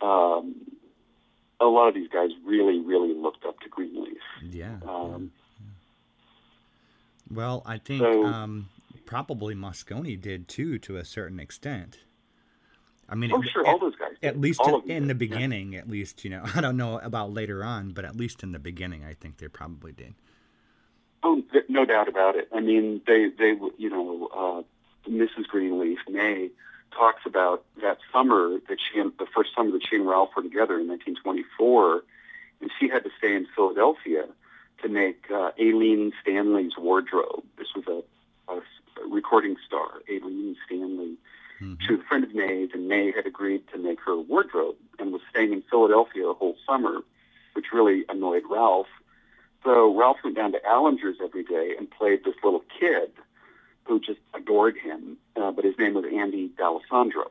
Um, 0.00 0.54
a 1.60 1.64
lot 1.66 1.88
of 1.88 1.94
these 1.94 2.08
guys 2.08 2.30
really, 2.44 2.78
really 2.80 3.14
looked 3.14 3.44
up 3.44 3.58
to 3.60 3.68
Greenleaf. 3.68 4.18
yeah. 4.42 4.76
yeah. 4.84 4.88
Um, 4.90 5.32
Well, 7.30 7.62
I 7.66 7.78
think 7.78 8.00
So- 8.02 8.24
um, 8.24 8.68
probably 9.08 9.54
Mosconi 9.54 10.20
did 10.20 10.48
too, 10.48 10.78
to 10.80 10.98
a 10.98 11.04
certain 11.04 11.40
extent. 11.40 12.00
I 13.08 13.14
mean, 13.14 13.32
oh, 13.32 13.42
at- 13.42 13.48
sure, 13.48 13.66
all 13.66 13.78
those 13.78 13.96
guys. 13.96 14.12
at 14.22 14.34
did. 14.34 14.42
least 14.42 14.60
in, 14.60 14.90
in 14.90 15.06
the 15.06 15.14
did, 15.14 15.30
yeah. 15.30 15.34
beginning, 15.34 15.76
at 15.76 15.88
least 15.88 16.24
you 16.24 16.30
know. 16.30 16.44
I 16.54 16.60
don't 16.60 16.76
know 16.76 16.98
about 16.98 17.32
later 17.32 17.64
on, 17.64 17.92
but 17.92 18.04
at 18.04 18.14
least 18.14 18.42
in 18.42 18.52
the 18.52 18.58
beginning, 18.58 19.04
I 19.04 19.14
think 19.14 19.38
they 19.38 19.48
probably 19.48 19.92
did. 19.92 20.14
Oh, 21.22 21.42
th- 21.52 21.64
no 21.70 21.86
doubt 21.86 22.08
about 22.08 22.36
it. 22.36 22.48
I 22.54 22.60
mean, 22.60 23.00
they 23.06 23.30
they 23.30 23.58
you 23.78 23.88
know, 23.88 24.28
uh, 25.06 25.10
Mrs. 25.10 25.46
Greenleaf 25.48 26.00
May 26.06 26.50
talks 26.92 27.22
about 27.24 27.64
that 27.80 27.96
summer 28.12 28.58
that 28.68 28.76
she 28.78 29.00
and 29.00 29.12
the 29.18 29.26
first 29.34 29.54
summer 29.56 29.70
that 29.70 29.86
she 29.88 29.96
and 29.96 30.06
Ralph 30.06 30.30
were 30.36 30.42
together 30.42 30.78
in 30.78 30.86
1924, 30.86 32.02
and 32.60 32.70
she 32.78 32.90
had 32.90 33.04
to 33.04 33.10
stay 33.16 33.34
in 33.34 33.46
Philadelphia 33.56 34.26
to 34.82 34.88
make 34.90 35.24
uh, 35.30 35.52
Aileen 35.58 36.12
Stanley's 36.20 36.76
wardrobe. 36.76 37.44
This 37.56 37.68
was 37.74 37.86
a, 37.86 38.52
a 38.52 38.60
recording 39.08 39.56
star, 39.66 40.02
Aileen 40.08 40.56
Stanley. 40.66 41.16
Mhm. 41.60 41.80
She 41.80 41.92
was 41.92 42.00
a 42.00 42.04
friend 42.04 42.24
of 42.24 42.34
May's, 42.34 42.70
and 42.72 42.88
May 42.88 43.10
had 43.10 43.26
agreed 43.26 43.66
to 43.68 43.78
make 43.78 44.00
her 44.00 44.16
wardrobe 44.16 44.76
and 44.98 45.12
was 45.12 45.22
staying 45.30 45.52
in 45.52 45.62
Philadelphia 45.62 46.28
a 46.28 46.34
whole 46.34 46.56
summer, 46.66 47.02
which 47.54 47.72
really 47.72 48.04
annoyed 48.08 48.44
Ralph. 48.48 48.88
So 49.64 49.94
Ralph 49.94 50.18
went 50.22 50.36
down 50.36 50.52
to 50.52 50.60
Allinger's 50.64 51.18
every 51.22 51.42
day 51.42 51.74
and 51.76 51.90
played 51.90 52.24
this 52.24 52.36
little 52.44 52.64
kid 52.78 53.12
who 53.84 53.98
just 53.98 54.20
adored 54.34 54.76
him, 54.76 55.16
uh, 55.36 55.50
but 55.50 55.64
his 55.64 55.76
name 55.78 55.94
was 55.94 56.04
Andy 56.04 56.48
D'Alessandro. 56.56 57.30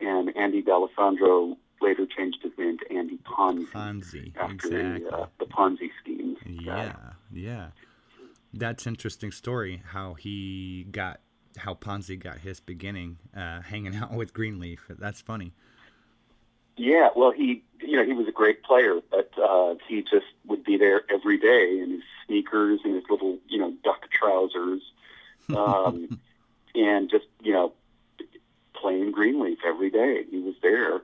And 0.00 0.34
Andy 0.36 0.62
D'Alessandro 0.62 1.58
later 1.80 2.06
changed 2.06 2.38
his 2.42 2.52
name 2.56 2.78
to 2.78 2.92
Andy 2.92 3.18
Ponzi 3.18 3.66
Ponzi, 3.66 4.36
after 4.36 4.54
exactly. 4.54 5.04
the, 5.04 5.16
uh, 5.16 5.26
the 5.38 5.46
Ponzi 5.46 5.90
scheme. 6.00 6.36
Yeah, 6.46 6.94
yeah. 7.32 7.68
That's 8.52 8.86
interesting 8.86 9.32
story. 9.32 9.82
How 9.84 10.14
he 10.14 10.86
got, 10.90 11.20
how 11.56 11.74
Ponzi 11.74 12.18
got 12.18 12.38
his 12.38 12.60
beginning, 12.60 13.18
uh, 13.36 13.60
hanging 13.60 13.96
out 13.96 14.12
with 14.12 14.32
Greenleaf. 14.32 14.84
That's 14.88 15.20
funny. 15.20 15.52
Yeah, 16.76 17.08
well, 17.16 17.30
he 17.30 17.62
you 17.80 17.96
know 17.96 18.04
he 18.04 18.12
was 18.12 18.28
a 18.28 18.32
great 18.32 18.62
player, 18.62 19.00
but 19.10 19.30
uh, 19.42 19.74
he 19.88 20.02
just 20.02 20.26
would 20.46 20.62
be 20.62 20.76
there 20.76 21.02
every 21.10 21.38
day 21.38 21.80
in 21.80 21.90
his 21.90 22.02
sneakers 22.26 22.80
and 22.84 22.94
his 22.94 23.04
little 23.08 23.38
you 23.48 23.58
know 23.58 23.72
duck 23.82 24.10
trousers, 24.10 24.82
um, 25.54 26.20
and 26.74 27.10
just 27.10 27.26
you 27.42 27.52
know 27.52 27.72
playing 28.74 29.12
Greenleaf 29.12 29.58
every 29.66 29.90
day. 29.90 30.24
He 30.30 30.38
was 30.38 30.54
there, 30.62 31.00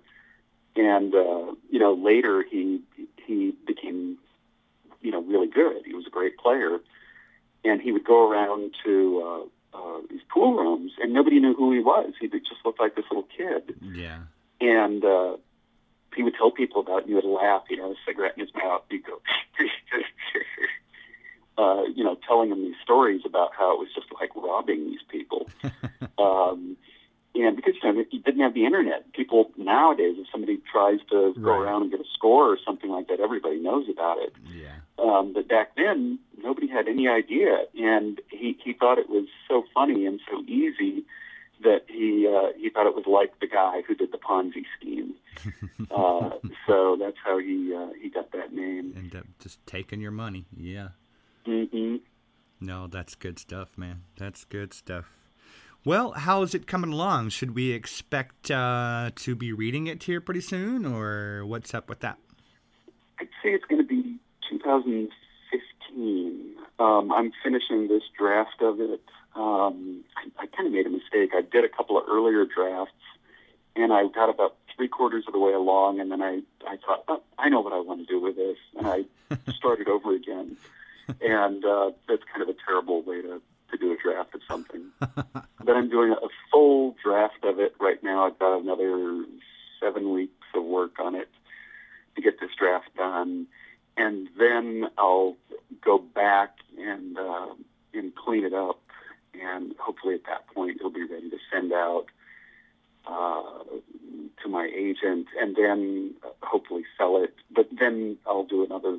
and 0.76 1.14
uh, 1.14 1.54
you 1.70 1.78
know 1.78 1.94
later 1.94 2.42
he 2.42 2.82
he 3.26 3.54
became 3.66 4.18
you 5.00 5.10
know 5.10 5.22
really 5.22 5.48
good. 5.48 5.82
He 5.86 5.94
was 5.94 6.06
a 6.06 6.10
great 6.10 6.36
player, 6.36 6.80
and 7.64 7.80
he 7.80 7.92
would 7.92 8.04
go 8.04 8.30
around 8.30 8.74
to 8.84 9.48
uh, 9.74 9.78
uh, 9.78 10.00
these 10.10 10.20
pool 10.32 10.54
rooms, 10.56 10.92
and 11.00 11.12
nobody 11.12 11.40
knew 11.40 11.54
who 11.54 11.72
he 11.72 11.80
was. 11.80 12.12
He 12.20 12.28
just 12.28 12.64
looked 12.64 12.80
like 12.80 12.94
this 12.96 13.04
little 13.10 13.28
kid 13.36 13.74
Yeah. 13.80 14.20
and 14.60 15.04
uh, 15.04 15.36
he 16.14 16.22
would 16.22 16.34
tell 16.34 16.50
people 16.50 16.80
about 16.82 16.98
it. 16.98 17.04
And 17.04 17.08
he 17.10 17.14
would 17.14 17.24
laugh. 17.24 17.62
He'd 17.68 17.78
have 17.78 17.90
a 17.90 17.94
cigarette 18.06 18.34
in 18.36 18.40
his 18.44 18.54
mouth. 18.54 18.82
He'd 18.90 19.04
go, 19.04 19.20
uh, 21.58 21.84
you 21.94 22.04
know, 22.04 22.16
telling 22.26 22.50
them 22.50 22.62
these 22.62 22.74
stories 22.82 23.22
about 23.24 23.50
how 23.58 23.72
it 23.74 23.78
was 23.78 23.88
just 23.94 24.08
like 24.20 24.30
robbing 24.36 24.84
these 24.86 25.02
people. 25.08 25.48
um, 26.18 26.76
and 27.34 27.56
because 27.56 27.74
you 27.82 27.92
know, 27.92 28.04
he 28.10 28.18
didn't 28.18 28.40
have 28.40 28.54
the 28.54 28.66
internet, 28.66 29.10
people 29.12 29.50
nowadays, 29.56 30.16
if 30.18 30.26
somebody 30.30 30.58
tries 30.70 30.98
to 31.10 31.34
go 31.40 31.58
around 31.58 31.82
and 31.82 31.90
get 31.90 32.00
a 32.00 32.08
score 32.14 32.52
or 32.52 32.58
something 32.64 32.90
like 32.90 33.08
that, 33.08 33.20
everybody 33.20 33.58
knows 33.58 33.86
about 33.90 34.18
it. 34.18 34.34
Yeah. 34.54 34.74
Um, 34.98 35.32
but 35.32 35.48
back 35.48 35.74
then, 35.76 36.18
nobody 36.42 36.68
had 36.68 36.88
any 36.88 37.08
idea, 37.08 37.64
and 37.74 38.20
he 38.30 38.58
he 38.62 38.72
thought 38.72 38.98
it 38.98 39.08
was 39.08 39.26
so 39.48 39.64
funny 39.74 40.06
and 40.06 40.20
so 40.30 40.42
easy 40.46 41.04
that 41.62 41.84
he 41.88 42.28
uh, 42.28 42.52
he 42.58 42.68
thought 42.68 42.86
it 42.86 42.94
was 42.94 43.06
like 43.06 43.38
the 43.40 43.46
guy 43.46 43.82
who 43.86 43.94
did 43.94 44.12
the 44.12 44.18
Ponzi 44.18 44.64
scheme. 44.78 45.14
Uh, 45.90 46.30
so 46.66 46.96
that's 46.98 47.16
how 47.22 47.38
he 47.38 47.74
uh, 47.74 47.88
he 48.00 48.08
got 48.08 48.30
that 48.32 48.52
name. 48.52 48.94
End 48.96 49.14
up 49.14 49.26
just 49.40 49.58
taking 49.66 50.00
your 50.00 50.10
money. 50.10 50.46
Yeah. 50.56 50.90
hmm 51.44 51.96
No, 52.60 52.86
that's 52.86 53.14
good 53.14 53.38
stuff, 53.38 53.76
man. 53.76 54.02
That's 54.16 54.44
good 54.44 54.72
stuff. 54.72 55.06
Well, 55.84 56.12
how's 56.12 56.54
it 56.54 56.68
coming 56.68 56.92
along? 56.92 57.30
Should 57.30 57.56
we 57.56 57.72
expect 57.72 58.52
uh, 58.52 59.10
to 59.16 59.34
be 59.34 59.52
reading 59.52 59.88
it 59.88 60.04
here 60.04 60.20
pretty 60.20 60.40
soon, 60.40 60.86
or 60.86 61.44
what's 61.44 61.74
up 61.74 61.88
with 61.88 61.98
that? 62.00 62.18
I'd 63.18 63.26
say 63.42 63.48
it's 63.50 63.64
going 63.64 63.82
to 63.82 63.88
be 63.88 64.16
2015. 64.48 66.54
Um, 66.78 67.10
I'm 67.10 67.32
finishing 67.42 67.88
this 67.88 68.04
draft 68.16 68.62
of 68.62 68.80
it. 68.80 69.02
Um, 69.34 70.04
I, 70.16 70.28
I 70.42 70.46
kind 70.46 70.68
of 70.68 70.72
made 70.72 70.86
a 70.86 70.90
mistake. 70.90 71.32
I 71.34 71.40
did 71.40 71.64
a 71.64 71.68
couple 71.68 71.98
of 71.98 72.04
earlier 72.08 72.46
drafts, 72.46 72.94
and 73.74 73.92
I 73.92 74.06
got 74.06 74.30
about 74.30 74.54
three 74.76 74.86
quarters 74.86 75.24
of 75.26 75.32
the 75.32 75.40
way 75.40 75.52
along, 75.52 75.98
and 75.98 76.12
then 76.12 76.22
I, 76.22 76.42
I 76.64 76.76
thought, 76.76 77.02
oh, 77.08 77.22
I 77.38 77.48
know 77.48 77.60
what 77.60 77.72
I 77.72 77.80
want 77.80 78.06
to 78.06 78.08
do 78.12 78.20
with 78.20 78.36
this, 78.36 78.58
and 78.78 78.86
I 78.86 79.04
started 79.52 79.88
over 79.88 80.14
again. 80.14 80.56
And 81.20 81.64
uh, 81.64 81.90
that's 82.08 82.22
kind 82.30 82.42
of 82.42 82.48
a 82.48 82.54
terrible 82.64 83.02
way 83.02 83.22
to, 83.22 83.42
to 83.72 83.78
do 83.78 83.92
a 83.92 83.96
draft 83.96 84.34
of 84.34 84.40
something. 84.48 84.84
but 85.00 85.76
I'm 85.76 85.88
doing 85.88 86.12
a 86.12 86.28
full 86.50 86.94
draft 87.02 87.44
of 87.44 87.58
it 87.58 87.74
right 87.80 88.02
now. 88.02 88.26
I've 88.26 88.38
got 88.38 88.60
another 88.60 89.24
seven 89.80 90.12
weeks 90.12 90.46
of 90.54 90.64
work 90.64 90.98
on 90.98 91.14
it 91.14 91.28
to 92.14 92.22
get 92.22 92.38
this 92.40 92.50
draft 92.58 92.94
done, 92.96 93.46
and 93.96 94.28
then 94.38 94.84
I'll 94.98 95.36
go 95.84 95.98
back 95.98 96.56
and 96.78 97.18
uh, 97.18 97.54
and 97.94 98.14
clean 98.14 98.44
it 98.44 98.54
up, 98.54 98.80
and 99.34 99.74
hopefully 99.78 100.14
at 100.14 100.24
that 100.24 100.46
point 100.54 100.76
it'll 100.76 100.90
be 100.90 101.04
ready 101.04 101.30
to 101.30 101.38
send 101.50 101.72
out 101.72 102.06
uh, 103.06 103.64
to 104.42 104.48
my 104.48 104.70
agent, 104.74 105.26
and 105.40 105.56
then 105.56 106.14
uh, 106.24 106.28
hopefully 106.42 106.84
sell 106.98 107.22
it. 107.22 107.34
But 107.50 107.68
then 107.78 108.18
I'll 108.26 108.44
do 108.44 108.64
another 108.64 108.98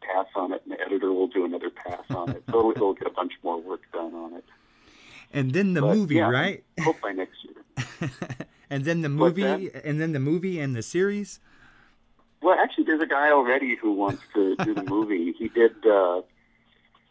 pass 0.00 0.26
on 0.34 0.52
it, 0.52 0.62
and 0.64 0.72
the 0.72 0.80
editor 0.80 1.12
will 1.12 1.28
do 1.28 1.44
another 1.44 1.70
pass 1.70 2.04
on 2.10 2.30
it. 2.30 2.42
So 2.50 2.70
it'll 2.70 2.94
get 2.94 3.06
a 3.06 3.10
bunch 3.10 3.32
more 3.42 3.60
work 3.60 3.80
done 3.92 4.14
on 4.14 4.34
it. 4.34 4.44
And 5.32 5.52
then 5.52 5.74
the 5.74 5.82
But, 5.82 5.96
movie, 5.96 6.16
yeah, 6.16 6.30
right? 6.30 6.64
Hope 6.80 7.00
by 7.00 7.12
next 7.12 7.36
year. 7.44 8.10
and 8.70 8.84
then 8.84 9.02
the 9.02 9.08
movie, 9.10 9.70
and 9.84 10.00
then 10.00 10.12
the 10.12 10.20
movie 10.20 10.58
and 10.58 10.74
the 10.74 10.82
series. 10.82 11.40
Well, 12.40 12.56
actually, 12.58 12.84
there's 12.84 13.02
a 13.02 13.06
guy 13.06 13.30
already 13.30 13.76
who 13.76 13.92
wants 13.92 14.22
to 14.34 14.56
do 14.56 14.72
the 14.74 14.84
movie. 14.84 15.32
He 15.38 15.48
did. 15.48 15.72
Uh, 15.84 16.22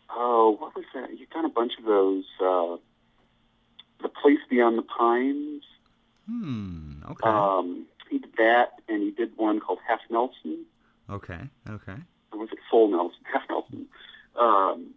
oh, 0.10 0.56
what 0.60 0.76
was 0.76 0.86
that? 0.96 1.10
He's 1.12 1.28
done 1.34 1.46
a 1.46 1.50
bunch 1.50 1.74
of 1.78 1.86
those. 1.86 2.24
Uh, 2.42 2.78
the 4.02 4.10
Place 4.10 4.40
Beyond 4.50 4.78
the 4.78 4.84
Pines. 4.84 5.64
Hmm. 6.28 7.04
Okay. 7.12 7.30
Um, 7.30 7.86
he 8.10 8.20
did 8.20 8.34
that, 8.38 8.80
and 8.88 9.02
he 9.04 9.12
did 9.12 9.32
one 9.38 9.60
called 9.60 9.80
Half 9.88 10.00
Nelson. 10.10 10.66
okay. 11.10 11.42
Okay. 11.70 11.96
Was 12.34 12.50
it 12.52 12.60
Full 12.70 12.90
Nelson? 12.90 13.20
Half 13.32 13.44
Nelson. 13.50 13.88
Um, 14.36 14.94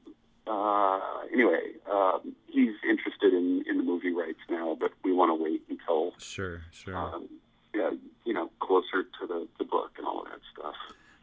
uh, 0.46 1.00
anyway, 1.32 1.60
um, 1.90 2.34
he's 2.48 2.74
interested 2.88 3.32
in, 3.32 3.64
in 3.68 3.78
the 3.78 3.82
movie 3.84 4.12
rights 4.12 4.40
now, 4.50 4.76
but 4.78 4.90
we 5.04 5.12
want 5.12 5.30
to 5.30 5.42
wait 5.42 5.62
until 5.68 6.12
Sure. 6.18 6.62
Sure. 6.72 6.96
um, 6.96 7.28
yeah, 7.74 7.90
you 8.24 8.32
know 8.34 8.50
closer 8.58 9.04
to 9.04 9.26
the, 9.28 9.46
the 9.58 9.64
book 9.64 9.92
and 9.96 10.06
all 10.06 10.22
of 10.22 10.26
that 10.28 10.40
stuff. 10.52 10.74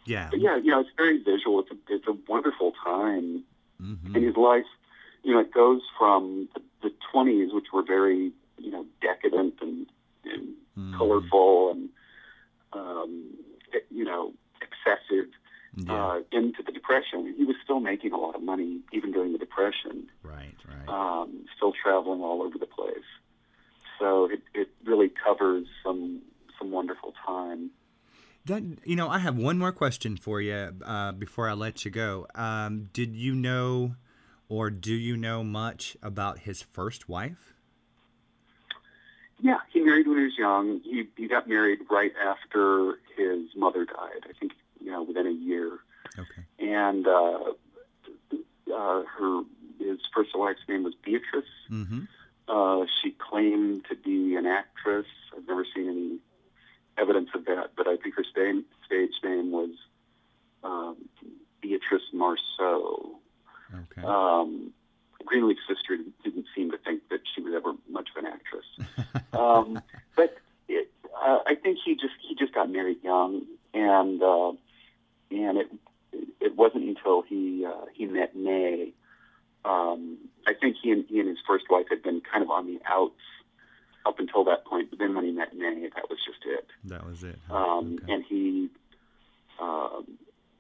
yeah. 0.05 0.29
But 0.31 0.39
yeah, 0.39 0.55
you 0.57 0.71
know, 0.71 0.79
it's 0.79 0.89
very 0.95 1.21
visual. 1.21 1.59
It's 1.59 1.71
a, 1.71 1.75
it's 1.89 2.07
a 2.07 2.15
wonderful 2.27 2.73
time 2.83 3.43
hmm 3.79 4.15
in 4.15 4.23
his 4.23 4.35
life. 4.37 4.65
You 5.23 5.33
know, 5.33 5.39
it 5.41 5.53
goes 5.53 5.81
from 5.97 6.47
the, 6.81 6.91
20s, 7.13 7.53
which 7.53 7.65
were 7.73 7.83
very, 7.83 8.31
you 8.57 8.71
know, 8.71 8.85
decadent 9.01 9.55
and, 9.61 9.87
and 10.23 10.53
Mhm. 10.77 10.97
colorful 10.97 11.71
and, 11.71 11.89
um, 12.73 13.23
you 13.89 14.03
know, 14.05 14.33
excessive, 14.61 15.27
Yeah. 15.77 15.93
uh, 15.93 16.19
into 16.31 16.63
the 16.65 16.71
Depression. 16.71 17.35
He 17.37 17.45
was 17.45 17.55
still 17.63 17.79
making 17.79 18.11
a 18.11 18.17
lot 18.17 18.35
of 18.35 18.41
money 18.41 18.79
even 18.91 19.11
during 19.11 19.31
the 19.33 19.37
Depression, 19.37 20.07
right. 20.23 20.55
Right. 20.67 20.87
um, 20.89 21.45
still 21.55 21.71
traveling 21.71 22.21
all 22.21 22.41
over 22.41 22.57
the 22.57 22.65
place. 22.65 23.05
So 23.99 24.25
it, 24.25 24.41
it 24.55 24.69
really 24.85 25.11
covers 25.23 25.67
some 25.83 26.21
some 26.57 26.71
wonderful 26.71 27.13
time. 27.25 27.69
That 28.45 28.63
you 28.85 28.95
know, 28.95 29.07
I 29.07 29.19
have 29.19 29.37
one 29.37 29.59
more 29.59 29.71
question 29.71 30.17
for 30.17 30.41
you 30.41 30.71
uh, 30.83 31.11
before 31.11 31.47
I 31.47 31.53
let 31.53 31.85
you 31.85 31.91
go. 31.91 32.25
Um, 32.33 32.89
did 32.91 33.15
you 33.15 33.35
know, 33.35 33.95
or 34.49 34.71
do 34.71 34.93
you 34.93 35.15
know 35.15 35.43
much 35.43 35.95
about 36.01 36.39
his 36.39 36.63
first 36.63 37.07
wife? 37.07 37.53
Yeah, 39.39 39.59
he 39.71 39.81
married 39.81 40.07
when 40.07 40.17
he 40.17 40.23
was 40.23 40.37
young. 40.39 40.79
He 40.83 41.07
he 41.15 41.27
got 41.27 41.47
married 41.47 41.79
right 41.91 42.13
after 42.25 42.95
his 43.15 43.55
mother 43.55 43.85
died. 43.85 44.23
I 44.27 44.33
think 44.39 44.53
you 44.81 44.91
know 44.91 45.03
within 45.03 45.27
a 45.27 45.31
year. 45.31 45.79
Okay. 46.17 46.43
And 46.59 47.07
uh, 47.07 47.39
uh, 48.73 49.03
her 49.03 49.41
his 49.79 49.99
first 50.13 50.31
wife's 50.35 50.61
name 50.67 50.83
was 50.83 50.93
Beatrice. 51.03 51.45
Mm-hmm. 51.69 52.01
Uh, 52.47 52.85
she 53.01 53.11
claimed 53.11 53.85
to 53.89 53.95
be 53.95 54.35
an 54.35 54.45
actress. 54.45 55.05
I've 55.35 55.47
never 55.47 55.65
seen 55.75 55.89
any 55.89 56.19
evidence 56.97 57.29
of 57.35 57.45
that, 57.45 57.71
but 57.75 57.87
I 57.87 57.97
think 57.97 58.15
her 58.15 58.23
stage 58.23 58.63
stage 58.85 59.11
name 59.23 59.51
was 59.51 59.71
um, 60.63 60.97
Beatrice 61.61 62.09
Marceau. 62.13 63.19
Okay. 63.73 64.07
Um, 64.07 64.73
Greenleaf's 65.25 65.59
sister 65.67 65.97
didn't 66.23 66.45
seem 66.55 66.71
to 66.71 66.77
think 66.77 67.01
that 67.09 67.19
she 67.35 67.41
was 67.41 67.53
ever 67.53 67.73
much 67.89 68.07
of 68.15 68.23
an 68.23 68.31
actress. 68.31 69.23
um, 69.33 69.81
but 70.15 70.37
it, 70.69 70.89
uh, 71.13 71.39
I 71.45 71.55
think 71.55 71.79
he 71.83 71.95
just 71.95 72.15
he 72.27 72.35
just 72.35 72.53
got 72.53 72.69
married 72.69 73.03
young, 73.03 73.43
and 73.73 74.21
uh, 74.23 74.53
and 75.31 75.57
it 75.57 75.67
it 76.39 76.55
wasn't 76.55 76.83
until 76.85 77.21
he 77.21 77.65
uh, 77.65 77.85
he 77.93 78.05
met 78.05 78.35
May. 78.35 78.93
Um, 79.65 80.17
I 80.47 80.53
think 80.53 80.77
he 80.81 80.91
and 80.91 81.05
he 81.09 81.19
and 81.19 81.27
his 81.29 81.39
first 81.47 81.65
wife 81.69 81.87
had 81.89 82.01
been 82.03 82.21
kind 82.21 82.43
of 82.43 82.49
on 82.49 82.67
the 82.67 82.79
outs 82.85 83.19
up 84.05 84.19
until 84.19 84.43
that 84.45 84.65
point. 84.65 84.89
But 84.89 84.99
then 84.99 85.13
when 85.15 85.25
he 85.25 85.31
met 85.31 85.55
May, 85.55 85.89
that 85.95 86.09
was 86.09 86.19
just 86.25 86.39
it. 86.45 86.67
that 86.85 87.05
was 87.05 87.23
it. 87.23 87.37
huh? 87.47 87.55
Um, 87.55 87.99
okay. 88.01 88.13
And 88.13 88.23
he 88.27 88.69
um, 89.59 90.05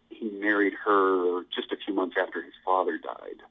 he 0.09 0.29
married 0.31 0.73
her 0.85 1.43
just 1.55 1.71
a 1.71 1.77
few 1.85 1.93
months 1.93 2.15
after 2.21 2.41
his 2.41 2.53
father 2.65 2.97
died 2.97 3.41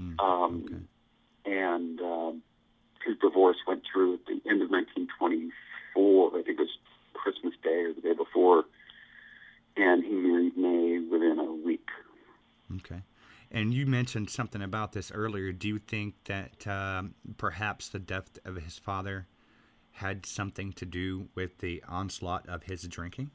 Mm, 0.00 0.18
um, 0.20 0.64
okay. 0.66 1.54
and 1.56 2.00
um, 2.00 2.42
his 3.06 3.16
divorce 3.18 3.58
went 3.66 3.82
through 3.92 4.14
at 4.14 4.26
the 4.26 4.32
end 4.50 4.60
of 4.60 4.70
1924. 4.70 6.30
I 6.30 6.42
think 6.42 6.58
it 6.58 6.62
was 6.62 6.78
Christmas 7.12 7.54
Day 7.62 7.84
or 7.84 7.92
the 7.94 8.00
day 8.00 8.12
before, 8.12 8.64
and 9.76 10.04
he 10.04 10.12
married 10.12 10.56
May 10.56 10.98
within 11.10 11.38
a 11.38 11.52
week. 11.52 11.88
Okay. 12.76 13.02
And 13.50 13.72
you 13.72 13.86
mentioned 13.86 14.30
something 14.30 14.62
about 14.62 14.92
this 14.92 15.12
earlier. 15.12 15.52
Do 15.52 15.68
you 15.68 15.78
think 15.78 16.14
that 16.24 16.66
um, 16.66 17.14
perhaps 17.36 17.88
the 17.88 17.98
death 17.98 18.38
of 18.44 18.56
his 18.56 18.78
father 18.78 19.26
had 19.92 20.26
something 20.26 20.72
to 20.72 20.84
do 20.84 21.28
with 21.34 21.58
the 21.58 21.82
onslaught 21.88 22.48
of 22.48 22.64
his 22.64 22.82
drinking? 22.82 23.30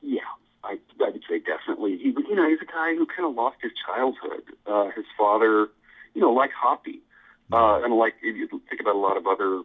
Yeah, 0.00 0.20
I, 0.62 0.78
I 1.00 1.10
would 1.10 1.22
say 1.28 1.40
definitely. 1.40 1.98
He, 1.98 2.10
you 2.10 2.34
know, 2.36 2.48
he's 2.48 2.60
a 2.62 2.70
guy 2.70 2.94
who 2.94 3.04
kind 3.06 3.28
of 3.28 3.34
lost 3.34 3.56
his 3.60 3.72
childhood. 3.84 4.44
Uh, 4.64 4.90
his 4.94 5.06
father, 5.18 5.68
you 6.14 6.20
know, 6.20 6.30
like 6.30 6.50
Hoppe, 6.50 7.00
uh, 7.52 7.82
and 7.82 7.94
like 7.94 8.14
if 8.22 8.36
you 8.36 8.48
think 8.68 8.80
about 8.80 8.94
a 8.94 8.98
lot 8.98 9.16
of 9.16 9.26
other 9.26 9.62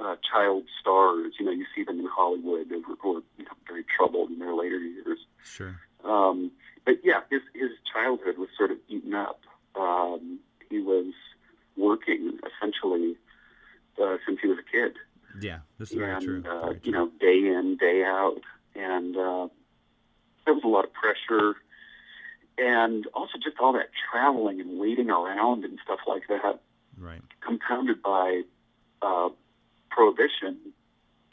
uh, 0.00 0.16
child 0.30 0.64
stars, 0.80 1.34
you 1.38 1.44
know, 1.46 1.52
you 1.52 1.66
see 1.74 1.84
them 1.84 2.00
in 2.00 2.06
Hollywood 2.06 2.66
who 2.68 2.82
were, 2.82 3.12
were 3.14 3.20
you 3.38 3.44
know, 3.44 3.50
very 3.66 3.84
troubled 3.96 4.30
in 4.30 4.38
their 4.38 4.54
later 4.54 4.78
years. 4.78 5.18
Sure. 5.42 5.80
Um, 6.04 6.50
but 6.84 6.96
yeah, 7.02 7.20
his 7.30 7.42
his 7.54 7.70
childhood 7.92 8.38
was 8.38 8.48
sort 8.56 8.70
of 8.70 8.78
eaten 8.88 9.14
up. 9.14 9.40
Um, 9.74 10.38
he 10.70 10.80
was 10.80 11.12
working 11.76 12.38
essentially 12.46 13.16
uh, 14.02 14.16
since 14.26 14.38
he 14.40 14.48
was 14.48 14.58
a 14.58 14.70
kid, 14.70 14.96
Yeah, 15.40 15.58
this 15.78 15.90
is 15.90 15.96
very 15.98 16.12
and 16.12 16.22
true. 16.24 16.42
uh, 16.48 16.60
Very 16.66 16.80
you 16.84 16.92
true. 16.92 16.92
know, 16.92 17.10
day 17.20 17.38
in, 17.38 17.76
day 17.78 18.02
out, 18.04 18.40
and 18.74 19.16
uh, 19.16 19.48
there 20.44 20.54
was 20.54 20.62
a 20.64 20.68
lot 20.68 20.84
of 20.84 20.92
pressure, 20.92 21.56
and 22.58 23.06
also 23.14 23.38
just 23.42 23.58
all 23.60 23.72
that 23.74 23.88
traveling 24.10 24.60
and 24.60 24.78
waiting 24.78 25.10
around 25.10 25.64
and 25.64 25.78
stuff 25.84 26.00
like 26.06 26.22
that, 26.28 26.60
right. 26.98 27.22
compounded 27.40 28.02
by 28.02 28.42
uh, 29.02 29.28
prohibition, 29.96 30.58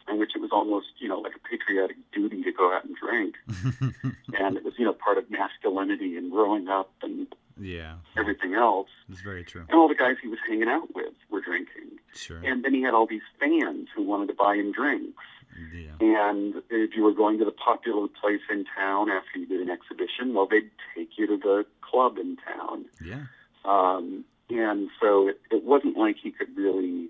in 0.07 0.19
which 0.19 0.31
it 0.35 0.41
was 0.41 0.51
almost 0.51 0.87
you 0.99 1.07
know 1.07 1.19
like 1.19 1.33
a 1.35 1.47
patriotic 1.47 1.97
duty 2.13 2.41
to 2.43 2.51
go 2.51 2.73
out 2.73 2.85
and 2.85 2.95
drink, 2.95 3.35
and 4.39 4.57
it 4.57 4.63
was 4.63 4.73
you 4.77 4.85
know 4.85 4.93
part 4.93 5.17
of 5.17 5.29
masculinity 5.29 6.15
and 6.15 6.31
growing 6.31 6.69
up 6.69 6.91
and 7.01 7.27
yeah, 7.59 7.95
everything 8.17 8.55
else. 8.55 8.89
it's 9.09 9.21
very 9.21 9.43
true. 9.43 9.65
And 9.69 9.77
all 9.77 9.87
the 9.87 9.95
guys 9.95 10.15
he 10.21 10.27
was 10.27 10.39
hanging 10.47 10.69
out 10.69 10.95
with 10.95 11.13
were 11.29 11.41
drinking. 11.41 11.99
Sure. 12.15 12.39
And 12.43 12.63
then 12.63 12.73
he 12.73 12.81
had 12.81 12.93
all 12.93 13.05
these 13.05 13.21
fans 13.39 13.89
who 13.95 14.03
wanted 14.03 14.27
to 14.27 14.33
buy 14.33 14.55
him 14.55 14.71
drinks. 14.71 15.23
Yeah. 15.71 15.91
And 15.99 16.55
if 16.71 16.95
you 16.95 17.03
were 17.03 17.13
going 17.13 17.37
to 17.39 17.45
the 17.45 17.51
popular 17.51 18.07
place 18.07 18.41
in 18.49 18.65
town 18.75 19.11
after 19.11 19.37
you 19.37 19.45
did 19.45 19.61
an 19.61 19.69
exhibition, 19.69 20.33
well, 20.33 20.47
they'd 20.49 20.71
take 20.95 21.09
you 21.17 21.27
to 21.27 21.37
the 21.37 21.65
club 21.81 22.17
in 22.17 22.37
town. 22.37 22.85
Yeah. 23.03 23.25
Um, 23.65 24.25
and 24.49 24.89
so 24.99 25.27
it, 25.27 25.39
it 25.51 25.63
wasn't 25.63 25.95
like 25.95 26.15
he 26.21 26.31
could 26.31 26.57
really 26.57 27.09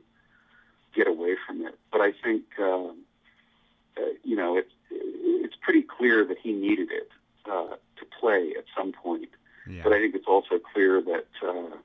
get 0.95 1.07
away 1.07 1.35
from 1.45 1.61
it. 1.65 1.77
But 1.91 2.01
I 2.01 2.11
think, 2.23 2.43
uh, 2.59 2.87
uh, 3.97 4.11
you 4.23 4.35
know, 4.35 4.57
it, 4.57 4.67
it's 4.91 5.55
pretty 5.61 5.83
clear 5.83 6.25
that 6.25 6.37
he 6.41 6.51
needed 6.51 6.89
it 6.91 7.09
uh, 7.45 7.75
to 7.97 8.05
play 8.19 8.53
at 8.57 8.65
some 8.77 8.91
point. 8.91 9.29
Yeah. 9.67 9.81
But 9.83 9.93
I 9.93 9.99
think 9.99 10.15
it's 10.15 10.27
also 10.27 10.59
clear 10.73 11.01
that 11.01 11.27
uh, 11.45 11.75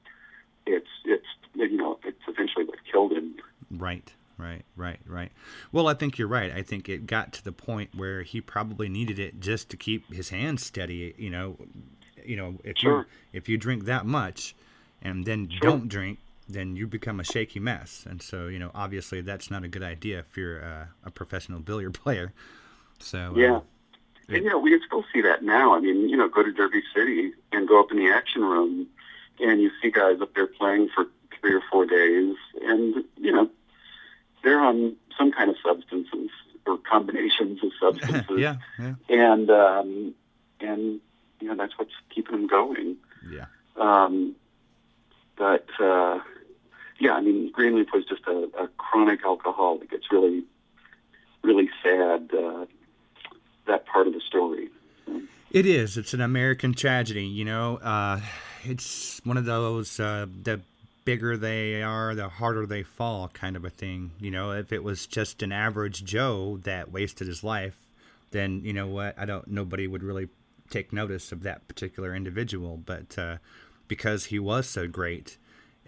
it's 0.66 0.88
it's 1.04 1.26
you 1.54 1.76
know 1.76 1.98
it's 2.04 2.18
eventually 2.26 2.64
what 2.64 2.78
killed 2.90 3.12
him. 3.12 3.36
Right, 3.70 4.12
right, 4.36 4.64
right, 4.76 4.98
right. 5.06 5.30
Well, 5.70 5.86
I 5.86 5.94
think 5.94 6.18
you're 6.18 6.28
right. 6.28 6.50
I 6.52 6.62
think 6.62 6.88
it 6.88 7.06
got 7.06 7.32
to 7.34 7.44
the 7.44 7.52
point 7.52 7.94
where 7.94 8.22
he 8.22 8.40
probably 8.40 8.88
needed 8.88 9.18
it 9.18 9.40
just 9.40 9.68
to 9.70 9.76
keep 9.76 10.12
his 10.12 10.30
hands 10.30 10.66
steady. 10.66 11.14
You 11.16 11.30
know, 11.30 11.56
you 12.24 12.36
know, 12.36 12.59
if 12.64 12.78
Sure. 12.78 13.00
you 13.00 13.06
if 13.32 13.48
you 13.48 13.56
drink 13.56 13.84
that 13.84 14.04
much, 14.06 14.56
and 15.00 15.24
then 15.24 15.48
Sure. 15.48 15.61
don't 15.61 15.88
drink, 15.88 16.18
then 16.49 16.76
you 16.76 16.86
become 16.86 17.20
a 17.20 17.24
shaky 17.24 17.61
mess. 17.61 18.05
And 18.09 18.22
so, 18.22 18.46
you 18.46 18.59
know, 18.59 18.70
obviously 18.74 19.20
that's 19.20 19.51
not 19.51 19.64
a 19.64 19.68
good 19.68 19.82
idea 19.82 20.20
if 20.20 20.36
you're 20.36 20.59
a, 20.59 20.88
a 21.05 21.11
professional 21.11 21.61
billiard 21.61 21.94
player. 22.03 22.32
So 22.99 23.32
uh, 23.36 23.38
Yeah. 23.38 23.61
And 24.30 24.44
you 24.44 24.51
know, 24.51 24.59
we 24.59 24.70
can 24.70 24.80
still 24.86 25.05
see 25.12 25.22
that 25.22 25.42
now. 25.42 25.74
I 25.74 25.80
mean, 25.80 26.09
you 26.09 26.16
know, 26.16 26.28
go 26.28 26.42
to 26.42 26.53
Derby 26.53 26.82
City 26.94 27.32
and 27.51 27.66
go 27.66 27.80
up 27.80 27.90
in 27.90 27.96
the 27.96 28.09
action 28.11 28.42
room, 28.42 28.86
and 29.40 29.62
you 29.62 29.70
see 29.80 29.90
guys 29.90 30.20
up 30.20 30.34
there 30.34 30.46
playing 30.46 30.90
for 30.94 31.07
three 31.40 31.55
or 31.55 31.62
four 31.70 31.86
days, 31.86 32.36
and 32.61 33.05
you 33.16 33.32
know, 33.32 33.49
they're 34.44 34.61
on 34.61 34.96
some 35.16 35.32
kind 35.32 35.49
of 35.49 35.57
substances 35.64 36.28
or 36.66 36.76
combinations 36.76 37.61
of 37.64 37.70
substances, 37.80 38.38
yeah, 38.38 38.57
yeah, 38.78 38.94
and 39.09 39.51
um, 39.51 40.14
and 40.61 41.01
you 41.40 41.49
know 41.49 41.57
that's 41.57 41.78
what's 41.78 41.94
keeping 42.14 42.32
them 42.32 42.46
going. 42.46 42.96
yeah. 43.30 43.46
Um, 43.78 44.36
but 45.36 45.66
uh, 45.80 46.18
yeah, 46.99 47.12
I 47.12 47.20
mean, 47.20 47.51
Greenleaf 47.53 47.88
was 47.92 48.05
just 48.05 48.22
a, 48.26 48.49
a 48.59 48.68
chronic 48.76 49.24
alcoholic. 49.24 49.92
It's 49.92 50.11
really, 50.11 50.44
really 51.42 51.70
sad 51.82 52.30
uh, 52.34 52.66
that 53.66 53.86
part 53.86 54.07
of 54.07 54.14
the 54.14 54.20
story. 54.20 54.68
It 55.51 55.64
is. 55.64 55.96
It's 55.96 56.12
an 56.12 56.20
American 56.20 56.74
tragedy. 56.74 57.24
You 57.24 57.44
know, 57.44 57.76
uh, 57.76 58.20
it's 58.64 59.20
one 59.24 59.36
of 59.36 59.44
those 59.44 59.99
uh, 60.01 60.26
the 60.42 60.61
bigger 61.05 61.36
they 61.36 61.82
are, 61.82 62.14
the 62.14 62.28
harder 62.28 62.66
they 62.66 62.82
fall, 62.82 63.28
kind 63.28 63.57
of 63.57 63.64
a 63.64 63.70
thing. 63.70 64.11
You 64.20 64.30
know, 64.30 64.53
if 64.53 64.72
it 64.72 64.84
was 64.84 65.07
just 65.07 65.42
an 65.42 65.53
average 65.53 66.05
Joe 66.05 66.59
that 66.64 66.92
wasted 66.92 67.28
his 67.28 67.42
life, 67.42 67.78
then 68.30 68.62
you 68.64 68.72
know 68.72 68.88
what? 68.88 69.18
I 69.18 69.24
don't. 69.24 69.49
Nobody 69.49 69.86
would 69.86 70.03
really 70.03 70.28
take 70.68 70.92
notice 70.92 71.32
of 71.32 71.44
that 71.44 71.66
particular 71.68 72.14
individual. 72.14 72.76
But 72.76 73.16
uh, 73.16 73.36
because 73.86 74.26
he 74.26 74.38
was 74.38 74.68
so 74.68 74.86
great, 74.86 75.38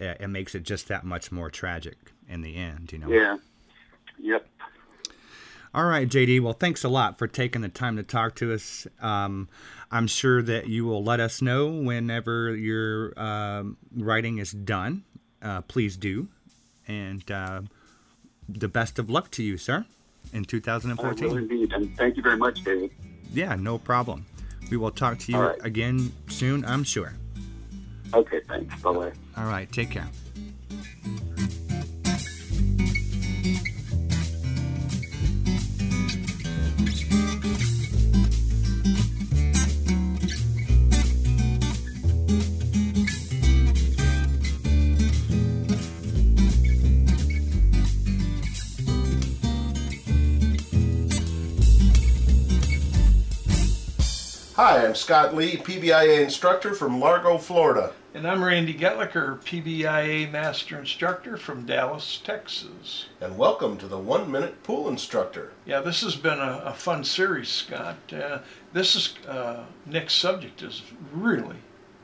it 0.01 0.29
makes 0.29 0.55
it 0.55 0.63
just 0.63 0.89
that 0.89 1.05
much 1.05 1.31
more 1.31 1.51
tragic 1.51 1.97
in 2.29 2.43
the 2.43 2.57
end. 2.57 2.93
You 2.93 2.99
know. 2.99 3.09
Yeah. 3.09 3.37
Yep. 4.19 4.47
All 5.73 5.85
right, 5.85 6.09
JD. 6.09 6.41
Well, 6.41 6.53
thanks 6.53 6.83
a 6.83 6.89
lot 6.89 7.17
for 7.17 7.29
taking 7.29 7.63
the 7.63 7.69
time 7.69 7.97
to 7.97 8.03
talk 8.03 8.35
to 8.37 8.53
us. 8.53 8.89
Um, 9.01 9.49
I'm 9.91 10.09
sure 10.09 10.43
that 10.43 10.69
you 10.69 10.85
will 10.85 11.05
let 11.05 11.21
us 11.21 11.41
know 11.41 11.69
whenever 11.69 12.57
your 12.57 13.19
um, 13.21 13.77
writing 13.97 14.39
is 14.39 14.51
done. 14.51 15.05
Uh, 15.41 15.61
please 15.63 15.97
do. 15.97 16.29
And 16.89 17.29
uh, 17.31 17.63
the 18.49 18.69
best 18.69 18.99
of 18.99 19.11
luck 19.11 19.31
to 19.33 19.45
you, 19.45 19.57
sir, 19.57 19.85
in 20.33 20.45
2014. 20.45 21.25
I 21.25 21.29
will 21.29 21.39
indeed. 21.39 21.73
And 21.73 21.97
thank 21.97 22.17
you 22.17 22.23
very 22.23 22.37
much, 22.37 22.65
David. 22.65 22.91
Yeah, 23.33 23.55
no 23.55 23.79
problem. 23.79 24.27
We 24.73 24.77
will 24.77 24.91
talk 24.91 25.19
to 25.21 25.33
you 25.33 25.39
right. 25.39 25.59
again 25.63 26.13
soon, 26.29 26.65
I'm 26.65 26.83
sure. 26.83 27.15
Okay, 28.13 28.41
thanks. 28.49 28.83
Bye 28.83 28.93
bye. 28.93 29.13
All 29.37 29.45
right, 29.45 29.71
take 29.71 29.91
care. 29.91 30.09
Hi, 54.63 54.85
I'm 54.85 54.95
Scott 54.95 55.35
Lee, 55.35 55.57
PBIA 55.57 56.23
instructor 56.23 56.75
from 56.75 57.01
Largo, 57.01 57.39
Florida. 57.39 57.95
And 58.13 58.27
I'm 58.27 58.43
Randy 58.43 58.75
Goettlicher, 58.75 59.41
PBIA 59.45 60.33
Master 60.33 60.77
Instructor 60.77 61.37
from 61.37 61.65
Dallas, 61.65 62.21
Texas. 62.25 63.07
And 63.21 63.39
welcome 63.39 63.77
to 63.79 63.87
the 63.87 63.99
One 63.99 64.33
Minute 64.33 64.65
Pool 64.65 64.89
Instructor. 64.89 65.53
Yeah, 65.65 65.81
this 65.81 66.01
has 66.03 66.17
been 66.17 66.41
a, 66.41 66.63
a 66.67 66.75
fun 66.75 67.05
series, 67.05 67.49
Scott. 67.49 67.99
Uh, 68.13 68.41
this 68.73 68.97
is 68.97 69.15
uh, 69.29 69.65
next 69.87 70.15
subject 70.15 70.61
is 70.61 70.83
really 71.13 71.59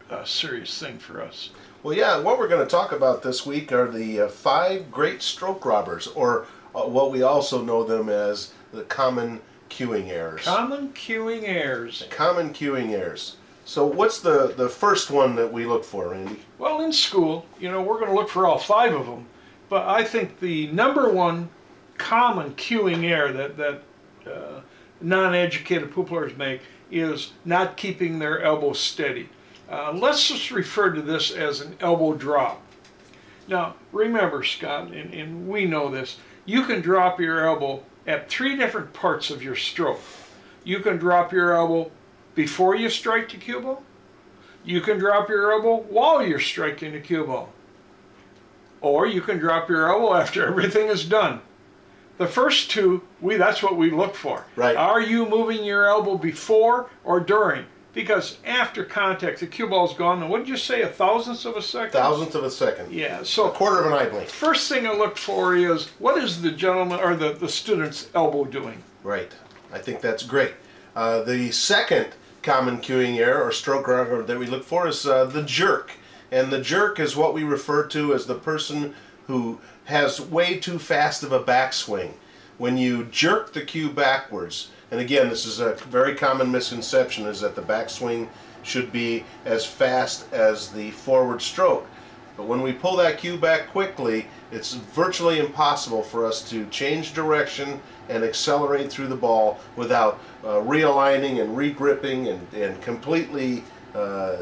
a 0.08 0.24
serious 0.24 0.78
thing 0.78 0.98
for 0.98 1.20
us. 1.20 1.50
Well, 1.82 1.96
yeah, 1.96 2.20
what 2.20 2.38
we're 2.38 2.48
going 2.48 2.64
to 2.64 2.70
talk 2.70 2.92
about 2.92 3.24
this 3.24 3.44
week 3.44 3.72
are 3.72 3.90
the 3.90 4.20
uh, 4.20 4.28
five 4.28 4.92
great 4.92 5.22
stroke 5.22 5.64
robbers, 5.64 6.06
or 6.06 6.46
uh, 6.72 6.82
what 6.82 7.10
we 7.10 7.22
also 7.22 7.60
know 7.62 7.82
them 7.82 8.08
as 8.08 8.52
the 8.72 8.84
common 8.84 9.40
cueing 9.70 10.06
errors. 10.08 10.44
Common 10.44 10.90
cueing 10.90 11.42
errors. 11.48 12.06
common 12.10 12.50
cueing 12.54 12.90
errors. 12.90 13.38
So, 13.66 13.84
what's 13.84 14.20
the, 14.20 14.54
the 14.56 14.68
first 14.68 15.10
one 15.10 15.34
that 15.34 15.52
we 15.52 15.66
look 15.66 15.82
for, 15.82 16.10
Randy? 16.10 16.40
Well, 16.56 16.82
in 16.82 16.92
school, 16.92 17.44
you 17.58 17.68
know, 17.68 17.82
we're 17.82 17.98
going 17.98 18.10
to 18.10 18.14
look 18.14 18.28
for 18.28 18.46
all 18.46 18.58
five 18.58 18.94
of 18.94 19.06
them, 19.06 19.26
but 19.68 19.88
I 19.88 20.04
think 20.04 20.38
the 20.38 20.68
number 20.68 21.10
one 21.10 21.50
common 21.98 22.54
cueing 22.54 23.02
error 23.02 23.32
that 23.32 23.56
that 23.56 23.82
uh, 24.24 24.60
non-educated 25.00 25.90
pool 25.90 26.04
players 26.04 26.36
make 26.36 26.60
is 26.92 27.32
not 27.44 27.76
keeping 27.76 28.20
their 28.20 28.40
elbow 28.40 28.72
steady. 28.72 29.28
Uh, 29.68 29.92
let's 29.92 30.28
just 30.28 30.52
refer 30.52 30.92
to 30.92 31.02
this 31.02 31.32
as 31.32 31.60
an 31.60 31.76
elbow 31.80 32.14
drop. 32.14 32.62
Now, 33.48 33.74
remember, 33.90 34.44
Scott, 34.44 34.92
and, 34.92 35.12
and 35.12 35.48
we 35.48 35.64
know 35.64 35.90
this, 35.90 36.18
you 36.44 36.62
can 36.66 36.82
drop 36.82 37.18
your 37.18 37.44
elbow 37.44 37.82
at 38.06 38.28
three 38.28 38.54
different 38.54 38.92
parts 38.92 39.30
of 39.30 39.42
your 39.42 39.56
stroke. 39.56 40.00
You 40.62 40.78
can 40.78 40.98
drop 40.98 41.32
your 41.32 41.52
elbow 41.52 41.90
before 42.40 42.76
you 42.76 42.88
strike 42.88 43.30
the 43.32 43.38
cue 43.38 43.60
ball. 43.60 43.82
You 44.64 44.80
can 44.80 44.98
drop 44.98 45.28
your 45.28 45.50
elbow 45.52 45.78
while 45.88 46.24
you're 46.24 46.38
striking 46.38 46.92
the 46.92 47.00
cue 47.00 47.24
ball. 47.24 47.48
Or 48.80 49.06
you 49.06 49.20
can 49.22 49.38
drop 49.38 49.68
your 49.68 49.88
elbow 49.88 50.14
after 50.14 50.46
everything 50.48 50.86
is 50.86 51.04
done. 51.04 51.40
The 52.18 52.26
first 52.26 52.70
two, 52.70 53.02
we 53.20 53.36
that's 53.36 53.62
what 53.62 53.76
we 53.76 53.90
look 53.90 54.14
for. 54.14 54.44
Right. 54.54 54.76
Are 54.76 55.00
you 55.00 55.26
moving 55.28 55.64
your 55.64 55.86
elbow 55.86 56.16
before 56.16 56.88
or 57.04 57.20
during? 57.20 57.64
Because 57.92 58.36
after 58.44 58.84
contact, 58.84 59.40
the 59.40 59.46
cue 59.46 59.66
ball's 59.66 59.94
gone. 59.94 60.20
And 60.22 60.30
what 60.30 60.38
did 60.38 60.48
you 60.48 60.56
say? 60.58 60.82
A 60.82 60.88
thousandth 60.88 61.46
of 61.46 61.56
a 61.56 61.62
second. 61.62 61.92
Thousandth 61.92 62.34
of 62.34 62.44
a 62.44 62.50
second. 62.50 62.92
Yeah. 62.92 63.22
So 63.22 63.48
A 63.48 63.50
quarter 63.50 63.80
of 63.80 63.86
an 63.86 63.92
eye 63.94 64.06
blink. 64.08 64.28
first 64.28 64.68
thing 64.68 64.86
I 64.86 64.92
look 64.92 65.16
for 65.16 65.56
is 65.56 65.88
what 65.98 66.22
is 66.22 66.42
the 66.42 66.50
gentleman 66.50 67.00
or 67.00 67.16
the, 67.16 67.32
the 67.32 67.48
student's 67.48 68.08
elbow 68.14 68.44
doing? 68.44 68.82
Right. 69.02 69.32
I 69.72 69.78
think 69.78 70.00
that's 70.02 70.22
great. 70.22 70.52
Uh, 70.94 71.22
the 71.22 71.50
second 71.52 72.08
common 72.46 72.78
cueing 72.78 73.16
error 73.16 73.42
or 73.42 73.50
stroke 73.50 73.88
error 73.88 74.22
that 74.22 74.38
we 74.38 74.46
look 74.46 74.62
for 74.62 74.86
is 74.86 75.04
uh, 75.04 75.24
the 75.24 75.42
jerk. 75.42 75.90
And 76.30 76.52
the 76.52 76.60
jerk 76.60 77.00
is 77.00 77.16
what 77.16 77.34
we 77.34 77.42
refer 77.42 77.84
to 77.88 78.14
as 78.14 78.26
the 78.26 78.36
person 78.36 78.94
who 79.26 79.60
has 79.86 80.20
way 80.20 80.58
too 80.58 80.78
fast 80.78 81.24
of 81.24 81.32
a 81.32 81.42
backswing. 81.42 82.12
When 82.56 82.78
you 82.78 83.04
jerk 83.06 83.52
the 83.52 83.62
cue 83.62 83.90
backwards, 83.90 84.70
and 84.92 85.00
again, 85.00 85.28
this 85.28 85.44
is 85.44 85.58
a 85.58 85.74
very 85.90 86.14
common 86.14 86.52
misconception, 86.52 87.26
is 87.26 87.40
that 87.40 87.56
the 87.56 87.62
backswing 87.62 88.28
should 88.62 88.92
be 88.92 89.24
as 89.44 89.66
fast 89.66 90.32
as 90.32 90.70
the 90.70 90.92
forward 90.92 91.42
stroke. 91.42 91.88
But 92.36 92.46
when 92.46 92.62
we 92.62 92.72
pull 92.72 92.96
that 92.96 93.18
cue 93.18 93.36
back 93.36 93.70
quickly, 93.70 94.26
it's 94.52 94.74
virtually 94.74 95.40
impossible 95.40 96.02
for 96.02 96.24
us 96.24 96.48
to 96.50 96.66
change 96.66 97.12
direction 97.12 97.80
and 98.08 98.24
accelerate 98.24 98.90
through 98.90 99.08
the 99.08 99.16
ball 99.16 99.58
without 99.76 100.20
uh, 100.44 100.54
realigning 100.60 101.40
and 101.40 101.56
regripping 101.56 102.30
and, 102.30 102.54
and 102.54 102.80
completely 102.82 103.64
uh, 103.94 104.36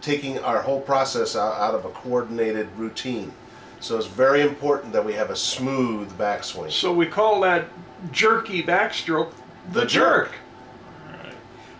taking 0.00 0.38
our 0.40 0.60
whole 0.60 0.80
process 0.80 1.34
out, 1.36 1.54
out 1.54 1.74
of 1.74 1.84
a 1.84 1.90
coordinated 1.90 2.68
routine. 2.76 3.32
So 3.80 3.96
it's 3.96 4.06
very 4.06 4.42
important 4.42 4.92
that 4.92 5.04
we 5.04 5.12
have 5.14 5.30
a 5.30 5.36
smooth 5.36 6.10
backswing. 6.18 6.70
So 6.70 6.92
we 6.92 7.06
call 7.06 7.40
that 7.40 7.66
jerky 8.12 8.62
backstroke 8.62 9.32
the, 9.72 9.80
The 9.80 9.86
jerk. 9.86 10.32
jerk. 10.32 11.34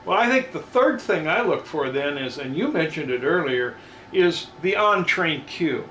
Well, 0.06 0.18
I 0.18 0.28
think 0.28 0.52
the 0.52 0.60
third 0.60 1.00
thing 1.00 1.28
I 1.28 1.40
look 1.40 1.64
for 1.64 1.90
then 1.90 2.18
is, 2.18 2.38
and 2.38 2.54
you 2.56 2.70
mentioned 2.70 3.10
it 3.10 3.22
earlier, 3.22 3.76
is 4.12 4.48
the 4.60 4.76
on-train 4.76 5.44
cue. 5.46 5.88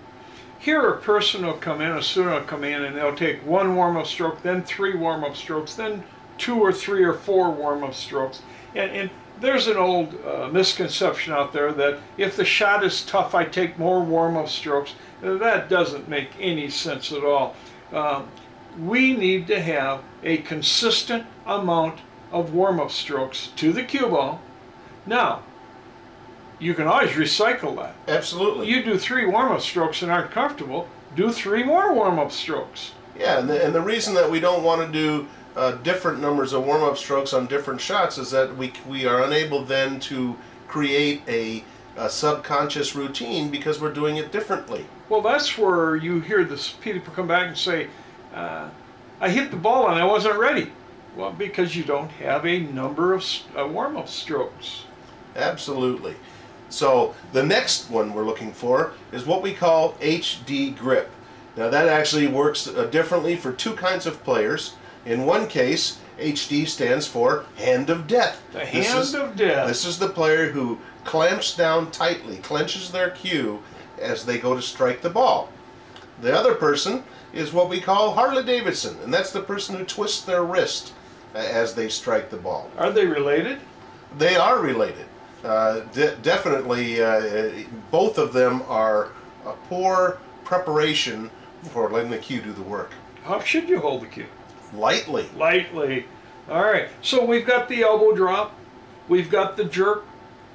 Here 0.64 0.88
a 0.88 0.98
person 0.98 1.46
will 1.46 1.58
come 1.58 1.82
in, 1.82 1.92
a 1.92 2.02
student 2.02 2.36
will 2.36 2.48
come 2.48 2.64
in 2.64 2.86
and 2.86 2.96
they'll 2.96 3.14
take 3.14 3.46
one 3.46 3.76
warm-up 3.76 4.08
stroke, 4.08 4.42
then 4.44 4.64
three 4.64 4.96
warm-up 4.96 5.36
strokes, 5.36 5.74
then 5.74 6.06
two 6.38 6.58
or 6.58 6.72
three 6.72 7.04
or 7.04 7.12
four 7.12 7.52
warm-up 7.52 7.94
strokes. 7.94 8.42
And, 8.74 8.90
and 8.92 9.10
there's 9.42 9.68
an 9.68 9.76
old 9.76 10.16
uh, 10.26 10.48
misconception 10.54 11.34
out 11.34 11.52
there 11.52 11.74
that 11.74 12.00
if 12.18 12.38
the 12.38 12.46
shot 12.46 12.82
is 12.82 13.04
tough, 13.04 13.36
I 13.36 13.44
take 13.44 13.78
more 13.78 14.02
warm-up 14.02 14.48
strokes. 14.48 14.94
That 15.22 15.68
doesn't 15.68 16.08
make 16.08 16.30
any 16.40 16.70
sense 16.70 17.12
at 17.12 17.26
all. 17.26 17.58
Um, 17.92 18.30
we 18.80 19.18
need 19.18 19.48
to 19.48 19.60
have 19.60 20.02
a 20.24 20.38
consistent 20.38 21.26
amount 21.46 22.00
of 22.32 22.54
warm-up 22.54 22.92
strokes 22.92 23.50
to 23.58 23.74
the 23.74 23.84
cue 23.84 24.08
ball. 24.08 24.40
Now, 25.06 25.44
you 26.64 26.74
can 26.74 26.88
always 26.88 27.12
recycle 27.12 27.76
that. 27.76 27.96
Absolutely. 28.08 28.68
You 28.70 28.84
do 28.84 28.98
three 28.98 29.26
warm-up 29.26 29.62
strokes 29.62 30.02
and 30.02 30.12
aren't 30.12 30.32
comfortable, 30.32 30.88
do 31.16 31.32
three 31.32 31.64
more 31.64 31.94
warm-up 31.94 32.32
strokes. 32.32 32.94
Yeah, 33.18 33.40
and 33.40 33.50
the, 33.50 33.64
and 33.64 33.76
the 33.76 33.82
reason 33.82 34.14
that 34.16 34.30
we 34.32 34.40
don't 34.40 34.64
want 34.64 34.82
to 34.82 34.92
do 34.92 35.28
uh, 35.56 35.74
different 35.84 36.20
numbers 36.20 36.54
of 36.54 36.66
warm-up 36.66 36.98
strokes 36.98 37.34
on 37.34 37.46
different 37.48 37.80
shots 37.80 38.18
is 38.18 38.32
that 38.32 38.56
we 38.58 38.74
we 38.88 39.06
are 39.06 39.24
unable 39.24 39.64
then 39.64 40.00
to 40.00 40.36
create 40.68 41.22
a, 41.28 41.64
a 41.98 42.10
subconscious 42.10 42.96
routine 42.96 43.52
because 43.52 43.80
we're 43.80 43.94
doing 43.94 44.18
it 44.18 44.32
differently. 44.32 44.86
Well, 45.10 45.22
that's 45.22 45.58
where 45.58 45.96
you 45.96 46.22
hear 46.22 46.44
this 46.44 46.72
people 46.72 47.14
come 47.14 47.28
back 47.28 47.48
and 47.48 47.58
say, 47.58 47.88
uh, 48.34 48.70
"I 49.20 49.30
hit 49.30 49.52
the 49.52 49.58
ball 49.58 49.90
and 49.90 50.00
I 50.00 50.06
wasn't 50.06 50.40
ready." 50.40 50.72
Well, 51.16 51.32
because 51.32 51.76
you 51.76 51.84
don't 51.84 52.10
have 52.14 52.48
a 52.48 52.60
number 52.60 53.14
of 53.14 53.24
uh, 53.56 53.68
warm-up 53.68 54.10
strokes. 54.10 54.86
Absolutely. 55.36 56.16
So 56.74 57.14
the 57.34 57.44
next 57.44 57.92
one 57.92 58.14
we're 58.16 58.26
looking 58.26 58.52
for 58.52 58.94
is 59.12 59.28
what 59.28 59.44
we 59.44 59.54
call 59.54 59.94
HD 60.02 60.76
grip. 60.76 61.12
Now 61.56 61.70
that 61.70 61.88
actually 61.88 62.26
works 62.26 62.68
uh, 62.68 62.86
differently 62.86 63.36
for 63.36 63.52
two 63.54 63.74
kinds 63.76 64.08
of 64.08 64.24
players. 64.24 64.74
In 65.06 65.26
one 65.28 65.48
case, 65.48 66.00
HD 66.18 66.68
stands 66.68 67.06
for 67.06 67.46
hand 67.58 67.92
of 67.92 68.08
death. 68.08 68.42
The 68.52 68.60
This 68.60 68.88
hand 68.88 69.00
is- 69.00 69.14
of 69.14 69.36
death. 69.36 69.68
This 69.68 69.86
is 69.86 70.00
the 70.00 70.10
player 70.10 70.50
who 70.50 70.80
clamps 71.06 71.56
down 71.56 71.92
tightly, 71.92 72.38
clenches 72.38 72.92
their 72.92 73.12
cue 73.12 73.62
as 74.02 74.26
they 74.26 74.40
go 74.40 74.56
to 74.56 74.62
strike 74.62 75.02
the 75.04 75.12
ball. 75.12 75.50
The 76.22 76.36
other 76.36 76.56
person 76.56 77.04
is 77.34 77.54
what 77.54 77.70
we 77.70 77.82
call 77.82 78.14
Harley 78.14 78.44
Davidson, 78.44 78.98
and 79.04 79.14
that's 79.14 79.32
the 79.32 79.42
person 79.42 79.76
who 79.78 79.84
twists 79.86 80.22
their 80.26 80.44
wrist 80.44 80.94
uh, 81.36 81.38
as 81.38 81.76
they 81.76 81.88
strike 81.88 82.32
the 82.32 82.38
ball. 82.38 82.72
Are 82.80 82.92
they 82.92 83.06
related? 83.06 83.60
They 84.18 84.36
are 84.36 84.58
related. 84.60 85.06
Uh, 85.44 85.82
de- 85.92 86.16
definitely, 86.18 87.02
uh, 87.02 87.52
both 87.92 88.18
of 88.18 88.32
them 88.34 88.62
are 88.68 89.10
a 89.46 89.54
poor 89.68 90.20
preparation 90.46 91.30
for 91.72 91.90
letting 91.90 92.12
the 92.12 92.18
cue 92.18 92.42
do 92.42 92.54
the 92.54 92.62
work. 92.62 92.92
How 93.24 93.40
should 93.40 93.68
you 93.68 93.80
hold 93.80 94.02
the 94.02 94.08
cue? 94.08 94.26
Lightly. 94.74 95.30
Lightly. 95.36 96.06
All 96.50 96.64
right. 96.64 96.90
So 97.02 97.24
we've 97.26 97.46
got 97.46 97.68
the 97.68 97.84
elbow 97.84 98.14
drop, 98.14 98.56
we've 99.08 99.30
got 99.30 99.56
the 99.58 99.66
jerk, 99.66 100.06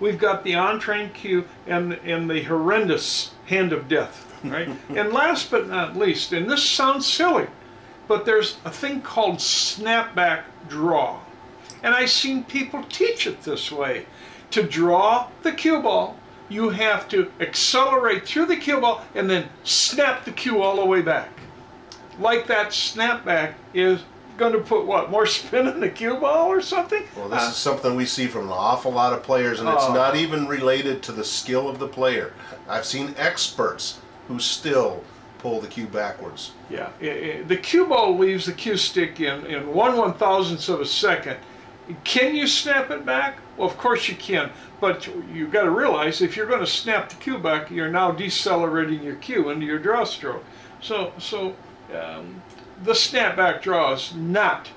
we've 0.01 0.19
got 0.19 0.45
the 0.45 0.55
on-train 0.55 1.11
cue, 1.11 1.45
and 1.67 1.95
and 2.05 2.31
the 2.31 2.43
horrendous 2.43 3.33
hand 3.47 3.73
of 3.73 3.89
death. 3.89 4.25
Right. 4.45 4.69
and 4.89 5.13
last 5.13 5.51
but 5.51 5.69
not 5.69 5.97
least, 5.97 6.33
and 6.33 6.51
this 6.51 6.63
sounds 6.63 7.07
silly, 7.07 7.47
but 8.07 8.25
there's 8.25 8.59
a 8.65 8.71
thing 8.71 9.01
called 9.01 9.37
snapback 9.37 10.45
draw, 10.69 11.21
and 11.83 11.95
I've 11.95 12.11
seen 12.11 12.45
people 12.45 12.85
teach 12.85 13.27
it 13.27 13.43
this 13.43 13.73
way. 13.73 14.07
To 14.53 14.63
draw 14.63 15.29
the 15.43 15.53
cue 15.53 15.81
ball, 15.81 16.17
you 16.49 16.71
have 16.71 17.09
to 17.09 17.31
accelerate 17.41 18.27
through 18.27 18.47
the 18.47 18.57
cue 18.57 18.81
ball 18.81 19.05
and 19.15 19.29
then 19.29 19.49
snap 19.65 20.25
the 20.25 20.33
cue 20.33 20.63
all 20.63 20.77
the 20.77 20.85
way 20.85 21.03
back. 21.03 21.31
Like 22.19 22.47
that 22.47 22.69
snapback 22.69 23.55
is 23.75 24.01
going 24.39 24.53
to 24.53 24.61
put 24.61 24.87
what 24.87 25.11
more 25.11 25.27
spin 25.39 25.67
in 25.67 25.81
the 25.81 25.91
cue 25.91 26.17
ball 26.17 26.49
or 26.49 26.63
something? 26.63 27.03
Well, 27.17 27.29
this 27.29 27.43
uh, 27.43 27.49
is 27.51 27.57
something 27.57 27.95
we 27.95 28.07
see 28.07 28.27
from 28.27 28.47
an 28.47 28.53
awful 28.53 28.93
lot 28.93 29.13
of 29.13 29.23
players, 29.23 29.61
and 29.61 29.69
it's 29.69 29.85
uh, 29.85 29.93
not 29.93 30.17
even 30.17 30.47
related 30.47 31.03
to 31.05 31.13
the 31.13 31.25
skill 31.25 31.69
of 31.69 31.79
the 31.79 31.89
player. 31.89 32.33
I've 32.69 32.87
seen 32.87 33.15
experts 33.19 34.01
who 34.29 34.39
still 34.39 35.05
pull 35.39 35.61
the 35.61 35.69
cue 35.69 35.87
backwards. 35.87 36.53
Yeah, 36.71 36.91
it, 37.01 37.07
it, 37.07 37.49
the 37.49 37.57
cue 37.57 37.87
ball 37.87 38.17
leaves 38.17 38.47
the 38.47 38.53
cue 38.53 38.77
stick 38.77 39.21
in 39.21 39.45
in 39.47 39.73
one 39.73 39.97
one 39.97 40.15
thousandths 40.15 40.69
of 40.69 40.81
a 40.81 40.87
second. 40.87 41.37
Can 42.05 42.37
you 42.37 42.47
snap 42.47 42.91
it 42.91 43.05
back? 43.05 43.39
Well, 43.57 43.69
of 43.69 43.79
course 43.79 44.09
you 44.09 44.15
can, 44.15 44.51
but 44.81 45.07
you've 45.33 45.51
got 45.51 45.65
to 45.65 45.71
realize 45.71 46.21
if 46.21 46.37
you're 46.37 46.47
going 46.47 46.61
to 46.61 46.67
snap 46.67 47.09
the 47.09 47.17
cue 47.17 47.39
back, 47.39 47.71
you're 47.71 47.91
now 47.91 48.13
decelerating 48.13 49.03
your 49.03 49.17
cue 49.17 49.51
into 49.51 49.67
your 49.67 49.79
draw 49.79 50.05
stroke. 50.05 50.45
So, 50.81 51.13
so 51.19 51.57
um, 51.95 52.43
the 52.85 52.93
snapback 52.93 53.63
draw 53.63 53.93
is 53.95 54.15
not 54.15 54.71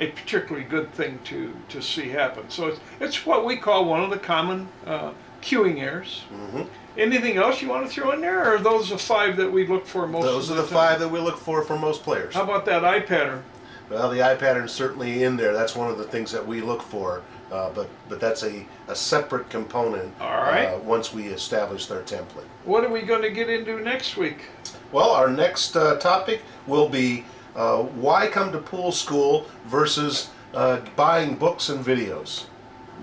a 0.00 0.08
particularly 0.08 0.66
good 0.66 0.92
thing 0.92 1.18
to, 1.24 1.54
to 1.68 1.82
see 1.82 2.08
happen. 2.08 2.48
So 2.50 2.68
it's, 2.68 2.80
it's 3.00 3.26
what 3.26 3.44
we 3.44 3.56
call 3.56 3.84
one 3.84 4.02
of 4.02 4.10
the 4.10 4.18
common 4.18 4.68
uh, 4.86 5.12
cueing 5.42 5.80
errors. 5.80 6.24
Mm-hmm. 6.32 6.62
Anything 6.96 7.36
else 7.36 7.62
you 7.62 7.68
want 7.68 7.86
to 7.86 7.92
throw 7.92 8.10
in 8.12 8.20
there, 8.20 8.40
or 8.40 8.56
are 8.56 8.58
those 8.58 8.90
the 8.90 8.98
five 8.98 9.36
that 9.36 9.50
we 9.50 9.66
look 9.66 9.86
for 9.86 10.06
most? 10.08 10.24
Those 10.24 10.50
are 10.50 10.54
the, 10.54 10.62
the 10.62 10.68
five 10.68 10.98
that 11.00 11.08
we 11.08 11.20
look 11.20 11.38
for 11.38 11.62
for 11.62 11.78
most 11.78 12.02
players. 12.02 12.34
How 12.34 12.42
about 12.42 12.64
that 12.66 12.84
eye 12.84 13.00
pattern? 13.00 13.44
Well, 13.90 14.10
the 14.10 14.22
eye 14.22 14.34
pattern 14.34 14.64
is 14.64 14.72
certainly 14.72 15.24
in 15.24 15.36
there. 15.36 15.52
That's 15.52 15.74
one 15.74 15.90
of 15.90 15.98
the 15.98 16.04
things 16.04 16.30
that 16.32 16.46
we 16.46 16.60
look 16.60 16.82
for. 16.82 17.22
Uh, 17.50 17.70
but 17.70 17.88
but 18.10 18.20
that's 18.20 18.42
a, 18.42 18.66
a 18.88 18.94
separate 18.94 19.48
component 19.48 20.12
All 20.20 20.28
right. 20.42 20.66
uh, 20.66 20.78
once 20.80 21.14
we 21.14 21.28
establish 21.28 21.86
their 21.86 22.02
template. 22.02 22.44
What 22.64 22.84
are 22.84 22.90
we 22.90 23.00
going 23.00 23.22
to 23.22 23.30
get 23.30 23.48
into 23.48 23.80
next 23.80 24.18
week? 24.18 24.44
Well, 24.92 25.10
our 25.10 25.30
next 25.30 25.74
uh, 25.74 25.96
topic 25.96 26.42
will 26.66 26.90
be 26.90 27.24
uh, 27.56 27.78
why 27.78 28.26
come 28.28 28.52
to 28.52 28.58
pool 28.58 28.92
school 28.92 29.46
versus 29.66 30.28
uh, 30.52 30.80
buying 30.94 31.36
books 31.36 31.70
and 31.70 31.82
videos. 31.82 32.44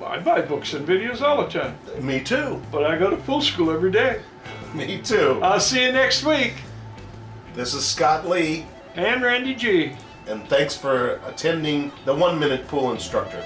I 0.03 0.19
buy 0.19 0.41
books 0.41 0.73
and 0.73 0.87
videos 0.87 1.21
all 1.21 1.43
the 1.43 1.49
time. 1.49 1.75
Me 2.01 2.19
too. 2.19 2.61
But 2.71 2.83
I 2.83 2.97
go 2.97 3.09
to 3.09 3.17
pool 3.17 3.41
school 3.41 3.71
every 3.71 3.91
day. 3.91 4.21
Me 4.75 4.99
too. 5.01 5.39
I'll 5.41 5.59
see 5.59 5.83
you 5.85 5.91
next 5.91 6.23
week. 6.23 6.53
This 7.55 7.73
is 7.73 7.85
Scott 7.85 8.27
Lee. 8.27 8.65
And 8.95 9.23
Randy 9.23 9.55
G. 9.55 9.95
And 10.27 10.47
thanks 10.49 10.75
for 10.75 11.19
attending 11.27 11.91
the 12.05 12.13
One 12.13 12.39
Minute 12.39 12.67
Pool 12.67 12.91
Instructor. 12.91 13.43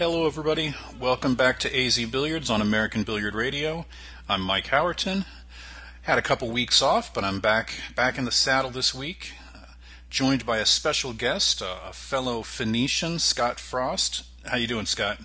Hello, 0.00 0.26
everybody. 0.26 0.74
Welcome 0.98 1.34
back 1.34 1.58
to 1.58 1.78
AZ 1.78 2.02
Billiards 2.06 2.48
on 2.48 2.62
American 2.62 3.02
Billiard 3.02 3.34
Radio. 3.34 3.84
I'm 4.30 4.40
Mike 4.40 4.68
Howerton. 4.68 5.26
Had 6.00 6.16
a 6.16 6.22
couple 6.22 6.50
weeks 6.50 6.80
off, 6.80 7.12
but 7.12 7.22
I'm 7.22 7.38
back 7.38 7.74
back 7.94 8.16
in 8.16 8.24
the 8.24 8.32
saddle 8.32 8.70
this 8.70 8.94
week, 8.94 9.34
uh, 9.54 9.74
joined 10.08 10.46
by 10.46 10.56
a 10.56 10.64
special 10.64 11.12
guest, 11.12 11.60
uh, 11.60 11.80
a 11.86 11.92
fellow 11.92 12.40
Phoenician, 12.40 13.18
Scott 13.18 13.60
Frost. 13.60 14.24
How 14.46 14.56
you 14.56 14.66
doing, 14.66 14.86
Scott? 14.86 15.18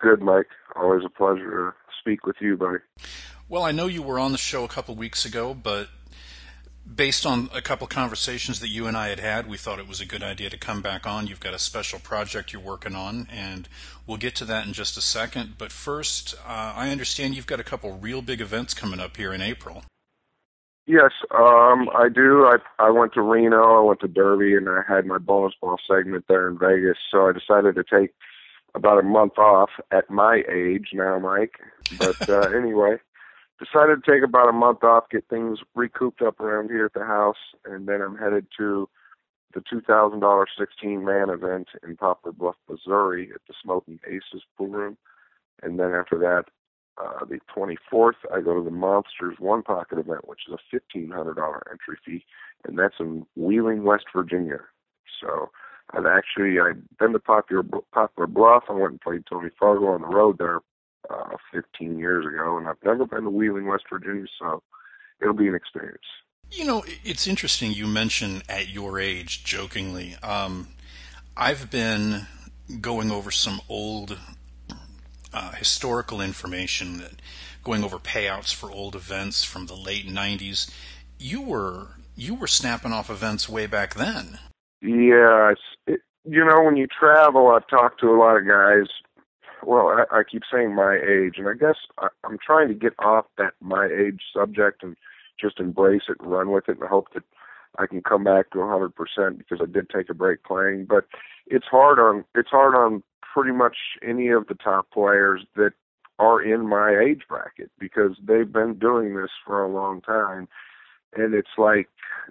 Good, 0.00 0.20
Mike. 0.20 0.48
Always 0.76 1.00
a 1.06 1.08
pleasure 1.08 1.74
to 1.74 1.92
speak 1.98 2.26
with 2.26 2.36
you, 2.42 2.58
buddy. 2.58 2.80
Well, 3.48 3.62
I 3.62 3.72
know 3.72 3.86
you 3.86 4.02
were 4.02 4.18
on 4.18 4.32
the 4.32 4.38
show 4.38 4.64
a 4.64 4.68
couple 4.68 4.96
weeks 4.96 5.24
ago, 5.24 5.54
but 5.54 5.88
based 6.94 7.26
on 7.26 7.50
a 7.54 7.60
couple 7.60 7.86
conversations 7.86 8.60
that 8.60 8.68
you 8.68 8.86
and 8.86 8.96
I 8.96 9.08
had 9.08 9.20
had, 9.20 9.46
we 9.46 9.56
thought 9.56 9.78
it 9.78 9.88
was 9.88 10.00
a 10.00 10.06
good 10.06 10.22
idea 10.22 10.50
to 10.50 10.56
come 10.56 10.82
back 10.82 11.06
on. 11.06 11.26
You've 11.26 11.40
got 11.40 11.54
a 11.54 11.58
special 11.58 11.98
project 11.98 12.52
you're 12.52 12.62
working 12.62 12.94
on, 12.94 13.28
and 13.30 13.68
we'll 14.06 14.16
get 14.16 14.34
to 14.36 14.44
that 14.46 14.66
in 14.66 14.72
just 14.72 14.96
a 14.96 15.00
second. 15.00 15.54
But 15.58 15.72
first, 15.72 16.34
uh, 16.46 16.72
I 16.74 16.90
understand 16.90 17.34
you've 17.34 17.46
got 17.46 17.60
a 17.60 17.64
couple 17.64 17.92
real 17.98 18.22
big 18.22 18.40
events 18.40 18.74
coming 18.74 19.00
up 19.00 19.16
here 19.16 19.32
in 19.32 19.42
April. 19.42 19.84
Yes, 20.86 21.12
um, 21.32 21.90
I 21.94 22.08
do. 22.08 22.46
I 22.46 22.56
I 22.78 22.90
went 22.90 23.12
to 23.12 23.20
Reno, 23.20 23.78
I 23.78 23.82
went 23.82 24.00
to 24.00 24.08
Derby, 24.08 24.56
and 24.56 24.66
I 24.70 24.80
had 24.88 25.04
my 25.04 25.18
bonus 25.18 25.52
ball 25.60 25.76
segment 25.86 26.24
there 26.28 26.48
in 26.48 26.58
Vegas. 26.58 26.96
So 27.10 27.28
I 27.28 27.32
decided 27.32 27.74
to 27.74 27.84
take 27.84 28.14
about 28.74 28.98
a 28.98 29.02
month 29.02 29.36
off 29.36 29.68
at 29.90 30.08
my 30.08 30.42
age 30.50 30.88
now, 30.94 31.18
Mike. 31.18 31.60
But 31.98 32.28
uh, 32.30 32.40
anyway, 32.56 32.96
decided 33.58 34.02
to 34.02 34.10
take 34.10 34.22
about 34.22 34.48
a 34.48 34.52
month 34.52 34.84
off, 34.84 35.10
get 35.10 35.28
things 35.28 35.58
recouped 35.74 36.22
up 36.22 36.40
around 36.40 36.70
here 36.70 36.86
at 36.86 36.94
the 36.94 37.04
house, 37.04 37.36
and 37.64 37.88
then 37.88 38.00
I'm 38.00 38.16
headed 38.16 38.46
to 38.58 38.88
the 39.54 39.60
$2,000 39.60 40.44
16 40.58 41.04
man 41.04 41.30
event 41.30 41.68
in 41.82 41.96
Poplar 41.96 42.32
Bluff, 42.32 42.56
Missouri 42.68 43.30
at 43.34 43.40
the 43.48 43.54
Smoking 43.62 43.98
Aces 44.06 44.42
pool 44.56 44.68
room. 44.68 44.98
And 45.62 45.78
then 45.78 45.92
after 45.92 46.18
that, 46.18 46.44
uh, 47.02 47.24
the 47.24 47.38
24th, 47.54 48.12
I 48.34 48.40
go 48.40 48.54
to 48.54 48.64
the 48.64 48.70
Monsters 48.70 49.36
One 49.38 49.62
Pocket 49.62 49.98
event, 49.98 50.28
which 50.28 50.40
is 50.48 50.54
a 50.54 50.76
$1,500 50.76 51.60
entry 51.70 51.98
fee, 52.04 52.24
and 52.66 52.78
that's 52.78 52.96
in 53.00 53.24
Wheeling, 53.36 53.84
West 53.84 54.06
Virginia. 54.14 54.60
So 55.20 55.50
I've 55.92 56.06
actually 56.06 56.60
I've 56.60 56.82
been 56.98 57.12
to 57.12 57.18
Poplar 57.18 57.62
Poplar 57.92 58.26
Bluff. 58.26 58.64
I 58.68 58.72
went 58.72 58.92
and 58.92 59.00
played 59.00 59.24
Tony 59.26 59.50
Fargo 59.58 59.86
on 59.86 60.02
the 60.02 60.08
road 60.08 60.38
there 60.38 60.60
uh, 61.10 61.36
15 61.52 61.98
years 61.98 62.26
ago, 62.26 62.58
and 62.58 62.68
I've 62.68 62.82
never 62.84 63.06
been 63.06 63.24
to 63.24 63.30
Wheeling, 63.30 63.66
West 63.66 63.84
Virginia, 63.90 64.26
so 64.38 64.62
it'll 65.20 65.34
be 65.34 65.48
an 65.48 65.54
experience. 65.54 66.04
You 66.50 66.64
know, 66.64 66.84
it's 67.04 67.26
interesting 67.26 67.72
you 67.72 67.86
mention 67.86 68.42
at 68.48 68.68
your 68.68 68.98
age, 68.98 69.44
jokingly. 69.44 70.16
Um, 70.22 70.68
I've 71.36 71.70
been 71.70 72.26
going 72.80 73.10
over 73.10 73.30
some 73.30 73.60
old 73.68 74.18
uh, 75.32 75.52
historical 75.52 76.20
information, 76.20 76.98
that 76.98 77.12
going 77.62 77.84
over 77.84 77.98
payouts 77.98 78.54
for 78.54 78.70
old 78.70 78.94
events 78.94 79.44
from 79.44 79.66
the 79.66 79.76
late 79.76 80.06
'90s. 80.06 80.70
You 81.18 81.42
were 81.42 81.88
you 82.16 82.34
were 82.34 82.46
snapping 82.46 82.92
off 82.92 83.10
events 83.10 83.48
way 83.48 83.66
back 83.66 83.94
then. 83.94 84.38
Yeah, 84.80 85.52
it, 85.86 86.00
you 86.24 86.44
know, 86.44 86.62
when 86.62 86.76
you 86.76 86.86
travel, 86.86 87.48
I've 87.48 87.66
talked 87.68 88.00
to 88.00 88.08
a 88.08 88.16
lot 88.18 88.36
of 88.36 88.46
guys 88.46 88.86
well, 89.68 89.88
I, 89.88 90.20
I 90.20 90.22
keep 90.22 90.44
saying 90.50 90.74
my 90.74 90.94
age, 90.94 91.34
and 91.36 91.46
I 91.46 91.52
guess 91.52 91.76
I, 91.98 92.08
I'm 92.24 92.38
trying 92.44 92.68
to 92.68 92.74
get 92.74 92.94
off 92.98 93.26
that 93.36 93.52
my 93.60 93.84
age 93.86 94.22
subject 94.34 94.82
and 94.82 94.96
just 95.38 95.60
embrace 95.60 96.04
it 96.08 96.16
and 96.20 96.30
run 96.30 96.50
with 96.50 96.70
it, 96.70 96.78
and 96.80 96.88
hope 96.88 97.08
that 97.12 97.22
I 97.78 97.86
can 97.86 98.00
come 98.00 98.24
back 98.24 98.50
to 98.50 98.58
100% 98.58 98.92
because 99.36 99.58
I 99.60 99.66
did 99.66 99.90
take 99.90 100.08
a 100.08 100.14
break 100.14 100.42
playing. 100.42 100.86
But 100.86 101.04
it's 101.46 101.66
hard 101.70 101.98
on 101.98 102.24
it's 102.34 102.48
hard 102.48 102.74
on 102.74 103.02
pretty 103.20 103.52
much 103.52 103.76
any 104.02 104.28
of 104.28 104.46
the 104.46 104.54
top 104.54 104.90
players 104.90 105.42
that 105.56 105.72
are 106.18 106.40
in 106.40 106.66
my 106.66 106.98
age 106.98 107.24
bracket 107.28 107.70
because 107.78 108.12
they've 108.26 108.50
been 108.50 108.78
doing 108.78 109.16
this 109.16 109.30
for 109.46 109.62
a 109.62 109.70
long 109.70 110.00
time, 110.00 110.48
and 111.14 111.34
it's 111.34 111.58
like 111.58 111.90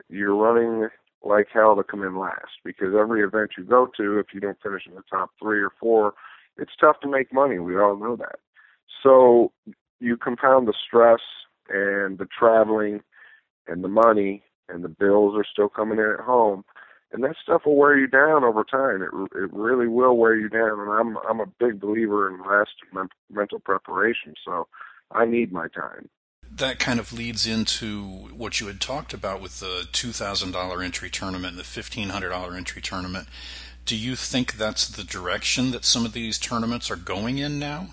you're 0.09 0.35
running 0.35 0.89
like 1.23 1.49
hell 1.53 1.75
to 1.75 1.83
come 1.83 2.01
in 2.01 2.17
last 2.17 2.57
because 2.65 2.95
every 2.99 3.21
event 3.21 3.51
you 3.59 3.63
go 3.63 3.87
to, 3.95 4.17
if 4.17 4.27
you 4.33 4.39
don't 4.39 4.57
finish 4.63 4.87
in 4.87 4.95
the 4.95 5.03
top 5.07 5.29
three 5.39 5.61
or 5.61 5.71
four 5.79 6.15
it's 6.57 6.71
tough 6.79 6.99
to 7.01 7.09
make 7.09 7.33
money. 7.33 7.59
We 7.59 7.77
all 7.77 7.97
know 7.97 8.15
that. 8.15 8.39
So 9.03 9.51
you 9.99 10.17
compound 10.17 10.67
the 10.67 10.73
stress 10.85 11.21
and 11.69 12.17
the 12.17 12.27
traveling 12.37 13.01
and 13.67 13.83
the 13.83 13.89
money 13.89 14.43
and 14.69 14.83
the 14.83 14.89
bills 14.89 15.35
are 15.37 15.45
still 15.49 15.69
coming 15.69 15.99
in 15.99 16.05
at 16.05 16.19
home 16.19 16.63
and 17.11 17.23
that 17.23 17.35
stuff 17.41 17.61
will 17.65 17.75
wear 17.75 17.97
you 17.97 18.07
down 18.07 18.43
over 18.43 18.63
time. 18.63 19.01
It 19.01 19.09
it 19.37 19.53
really 19.53 19.87
will 19.87 20.17
wear 20.17 20.35
you 20.35 20.49
down, 20.49 20.79
and 20.79 20.91
I'm 20.91 21.17
I'm 21.29 21.39
a 21.39 21.45
big 21.59 21.79
believer 21.79 22.27
in 22.27 22.41
rest 22.41 22.71
and 22.91 23.09
mental 23.29 23.59
preparation. 23.59 24.33
So 24.43 24.67
I 25.11 25.25
need 25.25 25.51
my 25.51 25.67
time. 25.69 26.09
That 26.49 26.79
kind 26.79 26.99
of 26.99 27.11
leads 27.11 27.45
into 27.45 28.03
what 28.35 28.59
you 28.59 28.67
had 28.67 28.79
talked 28.79 29.13
about 29.13 29.41
with 29.41 29.59
the 29.59 29.87
two 29.91 30.11
thousand 30.11 30.51
dollar 30.51 30.81
entry 30.81 31.09
tournament 31.09 31.51
and 31.51 31.59
the 31.59 31.63
fifteen 31.63 32.09
hundred 32.09 32.29
dollar 32.29 32.55
entry 32.55 32.81
tournament. 32.81 33.27
Do 33.87 33.95
you 33.95 34.17
think 34.17 34.57
that's 34.57 34.85
the 34.85 35.05
direction 35.05 35.71
that 35.71 35.85
some 35.85 36.05
of 36.05 36.11
these 36.11 36.37
tournaments 36.37 36.91
are 36.91 36.97
going 36.97 37.37
in 37.37 37.57
now? 37.57 37.87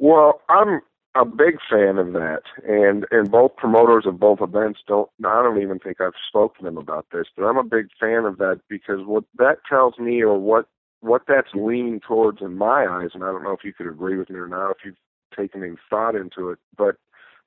Well, 0.00 0.40
I'm 0.48 0.80
a 1.14 1.24
big 1.24 1.58
fan 1.70 1.98
of 1.98 2.14
that, 2.14 2.42
and 2.66 3.06
and 3.12 3.30
both 3.30 3.54
promoters 3.54 4.06
of 4.06 4.18
both 4.18 4.40
events 4.40 4.80
don't. 4.88 5.08
I 5.24 5.40
don't 5.40 5.62
even 5.62 5.78
think 5.78 6.00
I've 6.00 6.18
spoken 6.28 6.64
to 6.64 6.70
them 6.70 6.78
about 6.78 7.06
this, 7.12 7.26
but 7.36 7.44
I'm 7.44 7.56
a 7.56 7.62
big 7.62 7.90
fan 8.00 8.24
of 8.24 8.38
that 8.38 8.60
because 8.68 9.06
what 9.06 9.22
that 9.38 9.58
tells 9.68 10.00
me, 10.00 10.20
or 10.20 10.36
what 10.36 10.66
what 11.00 11.22
that's 11.28 11.54
leaning 11.54 12.00
towards 12.00 12.42
in 12.42 12.58
my 12.58 12.84
eyes, 12.84 13.10
and 13.14 13.22
I 13.22 13.28
don't 13.28 13.44
know 13.44 13.52
if 13.52 13.62
you 13.62 13.72
could 13.72 13.86
agree 13.86 14.18
with 14.18 14.30
me 14.30 14.36
or 14.36 14.48
not, 14.48 14.72
if 14.72 14.78
you've 14.84 14.96
taken 15.36 15.62
any 15.62 15.76
thought 15.88 16.16
into 16.16 16.50
it, 16.50 16.58
but 16.76 16.96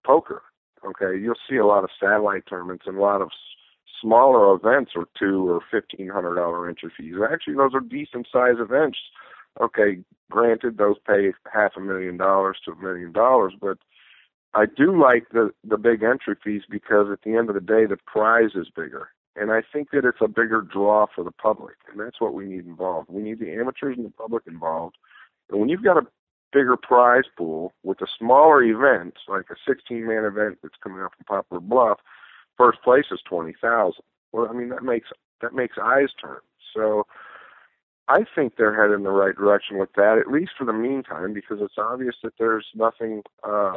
poker. 0.05 0.41
Okay, 0.85 1.19
you'll 1.19 1.35
see 1.49 1.57
a 1.57 1.65
lot 1.65 1.83
of 1.83 1.89
satellite 1.99 2.43
tournaments 2.47 2.85
and 2.87 2.97
a 2.97 3.01
lot 3.01 3.21
of 3.21 3.29
smaller 4.01 4.53
events 4.55 4.91
or 4.95 5.07
two 5.17 5.49
or 5.49 5.61
fifteen 5.71 6.09
hundred 6.09 6.35
dollar 6.35 6.67
entry 6.69 6.91
fees. 6.95 7.15
Actually, 7.31 7.55
those 7.55 7.73
are 7.73 7.79
decent 7.79 8.27
sized 8.31 8.59
events 8.59 8.97
okay, 9.61 9.99
granted 10.29 10.77
those 10.77 10.97
pay 11.05 11.33
half 11.51 11.73
a 11.77 11.79
million 11.79 12.17
dollars 12.17 12.57
to 12.65 12.71
a 12.71 12.75
million 12.75 13.11
dollars, 13.11 13.53
but 13.59 13.77
I 14.53 14.65
do 14.65 14.99
like 14.99 15.29
the 15.31 15.51
the 15.67 15.77
big 15.77 16.03
entry 16.03 16.35
fees 16.43 16.63
because 16.69 17.07
at 17.11 17.21
the 17.23 17.35
end 17.35 17.49
of 17.49 17.55
the 17.55 17.61
day 17.61 17.85
the 17.85 17.97
prize 18.05 18.51
is 18.55 18.69
bigger. 18.75 19.09
And 19.35 19.51
I 19.51 19.61
think 19.61 19.91
that 19.91 20.03
it's 20.03 20.17
a 20.21 20.27
bigger 20.27 20.61
draw 20.61 21.05
for 21.13 21.23
the 21.23 21.31
public, 21.31 21.75
and 21.91 21.99
that's 21.99 22.19
what 22.19 22.33
we 22.33 22.45
need 22.45 22.65
involved. 22.65 23.09
We 23.09 23.21
need 23.21 23.39
the 23.39 23.53
amateurs 23.53 23.95
and 23.95 24.05
the 24.05 24.09
public 24.09 24.43
involved. 24.47 24.95
And 25.49 25.59
when 25.59 25.69
you've 25.69 25.83
got 25.83 25.97
a 25.97 26.07
bigger 26.51 26.75
prize 26.75 27.25
pool 27.37 27.73
with 27.83 28.01
a 28.01 28.07
smaller 28.17 28.63
event, 28.63 29.13
like 29.27 29.45
a 29.51 29.55
16 29.67 30.07
man 30.07 30.25
event 30.25 30.57
that's 30.63 30.77
coming 30.81 31.03
up 31.03 31.11
from 31.15 31.25
Poplar 31.25 31.59
Bluff, 31.59 31.99
first 32.57 32.81
place 32.83 33.05
is 33.11 33.19
20,000. 33.29 33.93
Well, 34.31 34.47
I 34.49 34.53
mean 34.53 34.69
that 34.69 34.83
makes 34.83 35.09
that 35.41 35.53
makes 35.53 35.77
eyes 35.81 36.09
turn. 36.21 36.39
So 36.75 37.05
I 38.07 38.23
think 38.35 38.55
they're 38.55 38.75
headed 38.75 38.97
in 38.97 39.03
the 39.03 39.11
right 39.11 39.35
direction 39.35 39.77
with 39.77 39.89
that, 39.95 40.17
at 40.17 40.31
least 40.31 40.51
for 40.57 40.65
the 40.65 40.73
meantime, 40.73 41.33
because 41.33 41.59
it's 41.61 41.77
obvious 41.77 42.15
that 42.23 42.33
there's 42.39 42.65
nothing 42.73 43.23
uh, 43.43 43.73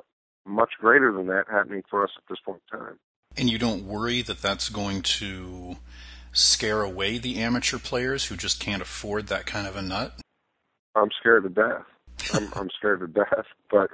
much 0.47 0.71
greater 0.81 1.13
than 1.13 1.27
that 1.27 1.45
happening 1.51 1.83
for 1.91 2.05
us 2.05 2.11
at 2.17 2.23
this 2.29 2.39
point 2.45 2.63
in 2.73 2.79
time. 2.79 2.99
And 3.37 3.51
you 3.51 3.59
don't 3.59 3.85
worry 3.85 4.23
that 4.23 4.43
that's 4.43 4.69
going 4.69 5.03
to 5.03 5.77
scare 6.33 6.83
away 6.83 7.19
the 7.19 7.39
amateur 7.39 7.79
players 7.79 8.27
who 8.27 8.37
just 8.37 8.61
can't 8.61 8.83
afford 8.83 9.27
that 9.29 9.47
kind 9.47 9.67
of 9.67 9.77
a 9.77 9.83
nut? 9.83 10.21
I'm 10.95 11.11
scared 11.19 11.45
to 11.45 11.49
death. 11.49 11.85
I'm, 12.35 12.53
I'm 12.55 12.71
scared 12.77 13.01
to 13.01 13.07
death. 13.09 13.47
But 13.71 13.91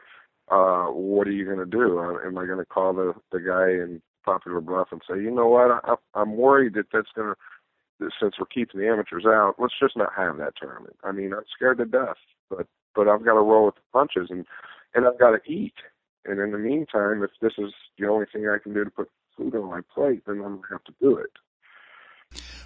uh, 0.50 0.86
what 0.86 1.26
are 1.26 1.32
you 1.32 1.44
going 1.44 1.58
to 1.58 1.66
do? 1.66 1.98
Uh, 1.98 2.26
am 2.26 2.38
I 2.38 2.46
going 2.46 2.58
to 2.58 2.66
call 2.66 2.92
the 2.92 3.14
the 3.32 3.40
guy 3.40 3.70
in 3.70 4.00
Poplar 4.26 4.60
Bluff 4.60 4.88
and 4.90 5.00
say, 5.08 5.16
you 5.16 5.30
know 5.30 5.46
what? 5.46 5.70
I, 5.70 5.94
I'm 6.14 6.36
worried 6.36 6.74
that 6.74 6.86
that's 6.92 7.08
going 7.14 7.28
to 7.28 7.36
since 8.20 8.34
we're 8.38 8.46
keeping 8.46 8.80
the 8.80 8.88
amateurs 8.88 9.24
out, 9.24 9.54
let's 9.58 9.74
just 9.80 9.96
not 9.96 10.12
have 10.14 10.36
that 10.36 10.54
tournament. 10.60 10.96
I 11.02 11.12
mean, 11.12 11.32
I'm 11.32 11.44
scared 11.54 11.78
to 11.78 11.86
death, 11.86 12.16
but 12.50 12.66
but 12.94 13.08
I've 13.08 13.24
got 13.24 13.34
to 13.34 13.40
roll 13.40 13.66
with 13.66 13.76
the 13.76 13.80
punches 13.92 14.28
and 14.30 14.44
and 14.94 15.06
I've 15.06 15.18
got 15.18 15.30
to 15.30 15.50
eat. 15.50 15.74
And 16.24 16.40
in 16.40 16.50
the 16.50 16.58
meantime, 16.58 17.22
if 17.22 17.30
this 17.40 17.52
is 17.58 17.72
the 17.98 18.08
only 18.08 18.26
thing 18.32 18.48
I 18.48 18.58
can 18.62 18.74
do 18.74 18.84
to 18.84 18.90
put 18.90 19.08
food 19.36 19.54
on 19.54 19.70
my 19.70 19.80
plate, 19.94 20.22
then 20.26 20.36
I'm 20.36 20.56
gonna 20.56 20.66
have 20.72 20.84
to 20.84 20.94
do 21.00 21.16
it. 21.16 21.30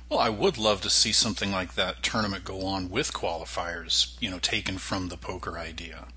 Well, 0.08 0.18
I 0.18 0.30
would 0.30 0.58
love 0.58 0.80
to 0.82 0.90
see 0.90 1.12
something 1.12 1.52
like 1.52 1.74
that 1.74 2.02
tournament 2.02 2.44
go 2.44 2.62
on 2.66 2.90
with 2.90 3.12
qualifiers, 3.12 4.16
you 4.20 4.30
know, 4.30 4.38
taken 4.38 4.78
from 4.78 5.08
the 5.08 5.16
poker 5.16 5.58
idea. 5.58 6.08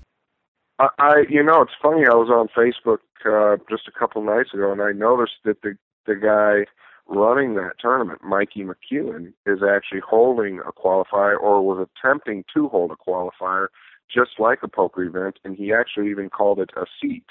I, 0.78 0.88
I 0.98 1.14
you 1.28 1.42
know, 1.42 1.62
it's 1.62 1.72
funny. 1.80 2.06
I 2.06 2.14
was 2.14 2.30
on 2.30 2.48
Facebook 2.56 2.98
uh, 3.26 3.56
just 3.68 3.88
a 3.88 3.98
couple 3.98 4.22
nights 4.22 4.50
ago, 4.54 4.72
and 4.72 4.82
I 4.82 4.92
noticed 4.92 5.38
that 5.44 5.62
the 5.62 5.76
the 6.06 6.14
guy 6.14 6.70
running 7.06 7.54
that 7.54 7.72
tournament, 7.80 8.22
Mikey 8.22 8.64
McEwen, 8.64 9.32
is 9.46 9.60
actually 9.62 10.00
holding 10.06 10.60
a 10.60 10.72
qualifier 10.72 11.38
or 11.38 11.62
was 11.62 11.86
attempting 11.86 12.44
to 12.54 12.68
hold 12.68 12.90
a 12.90 13.10
qualifier 13.10 13.68
just 14.12 14.32
like 14.38 14.58
a 14.62 14.68
poker 14.68 15.02
event, 15.02 15.38
and 15.44 15.56
he 15.56 15.72
actually 15.72 16.10
even 16.10 16.30
called 16.30 16.60
it 16.60 16.70
a 16.76 16.84
seat. 17.00 17.24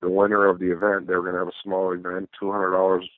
The 0.00 0.10
winner 0.10 0.46
of 0.46 0.58
the 0.58 0.70
event, 0.70 1.06
they 1.06 1.14
were 1.14 1.22
going 1.22 1.34
to 1.34 1.40
have 1.40 1.48
a 1.48 1.62
small 1.62 1.92
event, 1.92 2.30
two 2.38 2.52
hundred 2.52 2.72
dollars. 2.72 3.08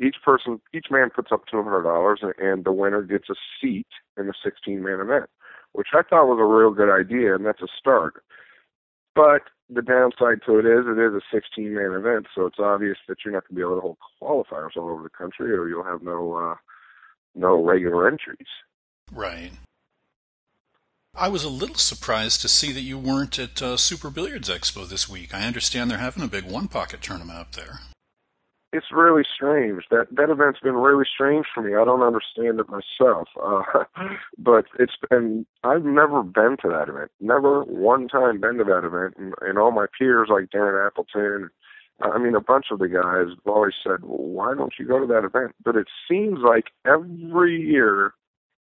Each 0.00 0.16
person, 0.24 0.60
each 0.72 0.86
man 0.90 1.10
puts 1.10 1.30
up 1.32 1.42
two 1.50 1.62
hundred 1.62 1.82
dollars, 1.82 2.20
and 2.38 2.64
the 2.64 2.72
winner 2.72 3.02
gets 3.02 3.28
a 3.30 3.34
seat 3.60 3.86
in 4.18 4.26
the 4.26 4.34
sixteen-man 4.42 5.00
event, 5.00 5.30
which 5.72 5.88
I 5.92 6.02
thought 6.02 6.26
was 6.26 6.38
a 6.40 6.44
real 6.44 6.72
good 6.72 6.92
idea, 6.92 7.34
and 7.34 7.44
that's 7.44 7.62
a 7.62 7.68
start. 7.78 8.22
But 9.14 9.42
the 9.70 9.82
downside 9.82 10.40
to 10.46 10.58
it 10.58 10.66
is 10.66 10.86
it 10.86 10.98
is 10.98 11.14
a 11.14 11.20
16 11.32 11.74
man 11.74 11.92
event, 11.92 12.26
so 12.34 12.46
it's 12.46 12.58
obvious 12.58 12.98
that 13.08 13.18
you're 13.24 13.32
not 13.32 13.48
going 13.48 13.54
to 13.54 13.54
be 13.54 13.62
able 13.62 13.76
to 13.76 13.80
hold 13.80 13.96
qualifiers 14.20 14.76
all 14.76 14.90
over 14.90 15.02
the 15.02 15.08
country, 15.10 15.52
or 15.52 15.68
you'll 15.68 15.84
have 15.84 16.02
no 16.02 16.34
uh, 16.34 16.54
no 17.34 17.62
regular 17.64 18.08
entries. 18.08 18.48
Right. 19.12 19.52
I 21.16 21.28
was 21.28 21.44
a 21.44 21.48
little 21.48 21.76
surprised 21.76 22.40
to 22.40 22.48
see 22.48 22.72
that 22.72 22.80
you 22.80 22.98
weren't 22.98 23.38
at 23.38 23.62
uh, 23.62 23.76
Super 23.76 24.10
Billiards 24.10 24.48
Expo 24.48 24.88
this 24.88 25.08
week. 25.08 25.32
I 25.32 25.46
understand 25.46 25.88
they're 25.88 25.98
having 25.98 26.24
a 26.24 26.28
big 26.28 26.44
one 26.44 26.66
pocket 26.66 27.02
tournament 27.02 27.38
up 27.38 27.52
there 27.52 27.80
it's 28.74 28.86
really 28.92 29.22
strange. 29.22 29.84
That 29.90 30.06
that 30.10 30.30
event's 30.30 30.58
been 30.60 30.74
really 30.74 31.04
strange 31.12 31.46
for 31.54 31.62
me. 31.62 31.76
I 31.76 31.84
don't 31.84 32.02
understand 32.02 32.58
it 32.58 32.66
myself. 32.68 33.28
Uh, 33.40 33.84
but 34.38 34.64
it's 34.78 34.96
been 35.08 35.46
I've 35.62 35.84
never 35.84 36.22
been 36.22 36.56
to 36.62 36.68
that 36.68 36.88
event. 36.88 37.12
Never 37.20 37.62
one 37.62 38.08
time 38.08 38.40
been 38.40 38.58
to 38.58 38.64
that 38.64 38.84
event. 38.84 39.14
And, 39.16 39.34
and 39.40 39.58
all 39.58 39.70
my 39.70 39.86
peers 39.96 40.28
like 40.28 40.50
Darren 40.50 40.84
Appleton, 40.84 41.50
I 42.02 42.18
mean 42.18 42.34
a 42.34 42.40
bunch 42.40 42.66
of 42.72 42.80
the 42.80 42.88
guys 42.88 43.28
have 43.30 43.46
always 43.46 43.74
said, 43.82 44.02
well, 44.02 44.28
"Why 44.28 44.54
don't 44.54 44.74
you 44.78 44.86
go 44.86 44.98
to 44.98 45.06
that 45.06 45.24
event?" 45.24 45.54
But 45.64 45.76
it 45.76 45.86
seems 46.10 46.40
like 46.44 46.64
every 46.84 47.60
year 47.60 48.14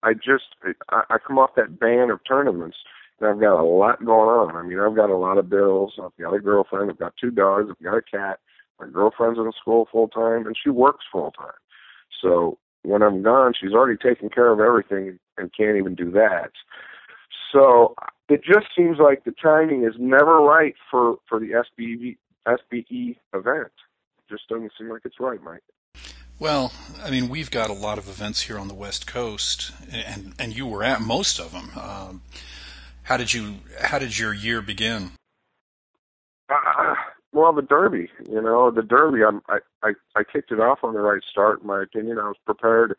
I 0.02 0.14
just 0.14 0.56
I, 0.90 1.04
I 1.10 1.18
come 1.26 1.38
off 1.38 1.52
that 1.56 1.80
ban 1.80 2.10
of 2.10 2.20
tournaments 2.28 2.78
and 3.20 3.30
I've 3.30 3.40
got 3.40 3.62
a 3.62 3.64
lot 3.64 4.04
going 4.04 4.30
on. 4.30 4.56
I 4.56 4.64
mean, 4.64 4.80
I've 4.80 4.96
got 4.96 5.12
a 5.12 5.18
lot 5.18 5.38
of 5.38 5.50
bills. 5.50 5.94
I've 6.02 6.16
got 6.20 6.34
a 6.34 6.40
girlfriend. 6.40 6.90
I've 6.90 6.98
got 6.98 7.14
two 7.22 7.32
dogs. 7.32 7.68
I've 7.70 7.84
got 7.84 7.98
a 7.98 8.02
cat 8.02 8.40
my 8.80 8.88
girlfriend's 8.88 9.40
in 9.40 9.52
school 9.60 9.88
full 9.92 10.08
time, 10.08 10.46
and 10.46 10.56
she 10.62 10.70
works 10.70 11.06
full 11.12 11.32
time. 11.32 11.54
So 12.22 12.58
when 12.84 13.02
I'm 13.02 13.22
gone, 13.22 13.54
she's 13.60 13.74
already 13.74 13.98
taken 13.98 14.30
care 14.30 14.52
of 14.52 14.60
everything 14.60 15.20
and 15.38 15.52
can't 15.56 15.78
even 15.78 15.96
do 15.96 16.12
that. 16.12 16.52
So 17.52 17.96
it 18.30 18.44
just 18.44 18.68
seems 18.76 18.98
like 19.00 19.24
the 19.24 19.34
timing 19.42 19.84
is 19.84 19.96
never 19.98 20.40
right 20.40 20.76
for 20.90 21.18
for 21.28 21.40
the 21.40 21.64
SBE 21.80 22.18
SBE 22.48 23.18
event. 23.34 23.72
It 24.18 24.30
just 24.30 24.48
doesn't 24.48 24.72
seem 24.78 24.90
like 24.90 25.02
it's 25.06 25.20
right, 25.20 25.42
Mike. 25.42 25.64
Well, 26.40 26.72
I 27.04 27.12
mean, 27.12 27.28
we've 27.28 27.52
got 27.52 27.70
a 27.70 27.74
lot 27.74 27.98
of 27.98 28.08
events 28.08 28.44
here 28.44 28.58
on 28.58 28.70
the 28.70 28.74
West 28.74 29.08
Coast, 29.08 29.72
and 29.92 30.34
and 30.40 30.56
you 30.56 30.66
were 30.66 30.84
at 30.84 31.02
most 31.02 31.40
of 31.40 31.52
them. 31.52 31.72
Um, 31.78 32.22
how 33.04 33.18
did 33.18 33.34
you 33.34 33.56
how 33.82 34.00
did 34.00 34.18
your 34.18 34.34
year 34.34 34.62
begin? 34.62 35.12
Uh, 36.50 36.96
well, 37.40 37.54
the 37.54 37.62
Derby, 37.62 38.10
you 38.30 38.42
know, 38.42 38.72
the 38.72 38.84
Derby. 38.84 39.24
I'm, 39.24 39.42
I 39.50 39.60
I 39.84 39.94
I 40.16 40.24
kicked 40.24 40.52
it 40.52 40.60
off 40.60 40.80
on 40.84 40.94
the 40.94 41.02
right 41.02 41.22
start, 41.30 41.62
in 41.62 41.68
my 41.68 41.84
opinion. 41.84 42.20
I 42.20 42.28
was 42.28 42.38
prepared 42.46 42.96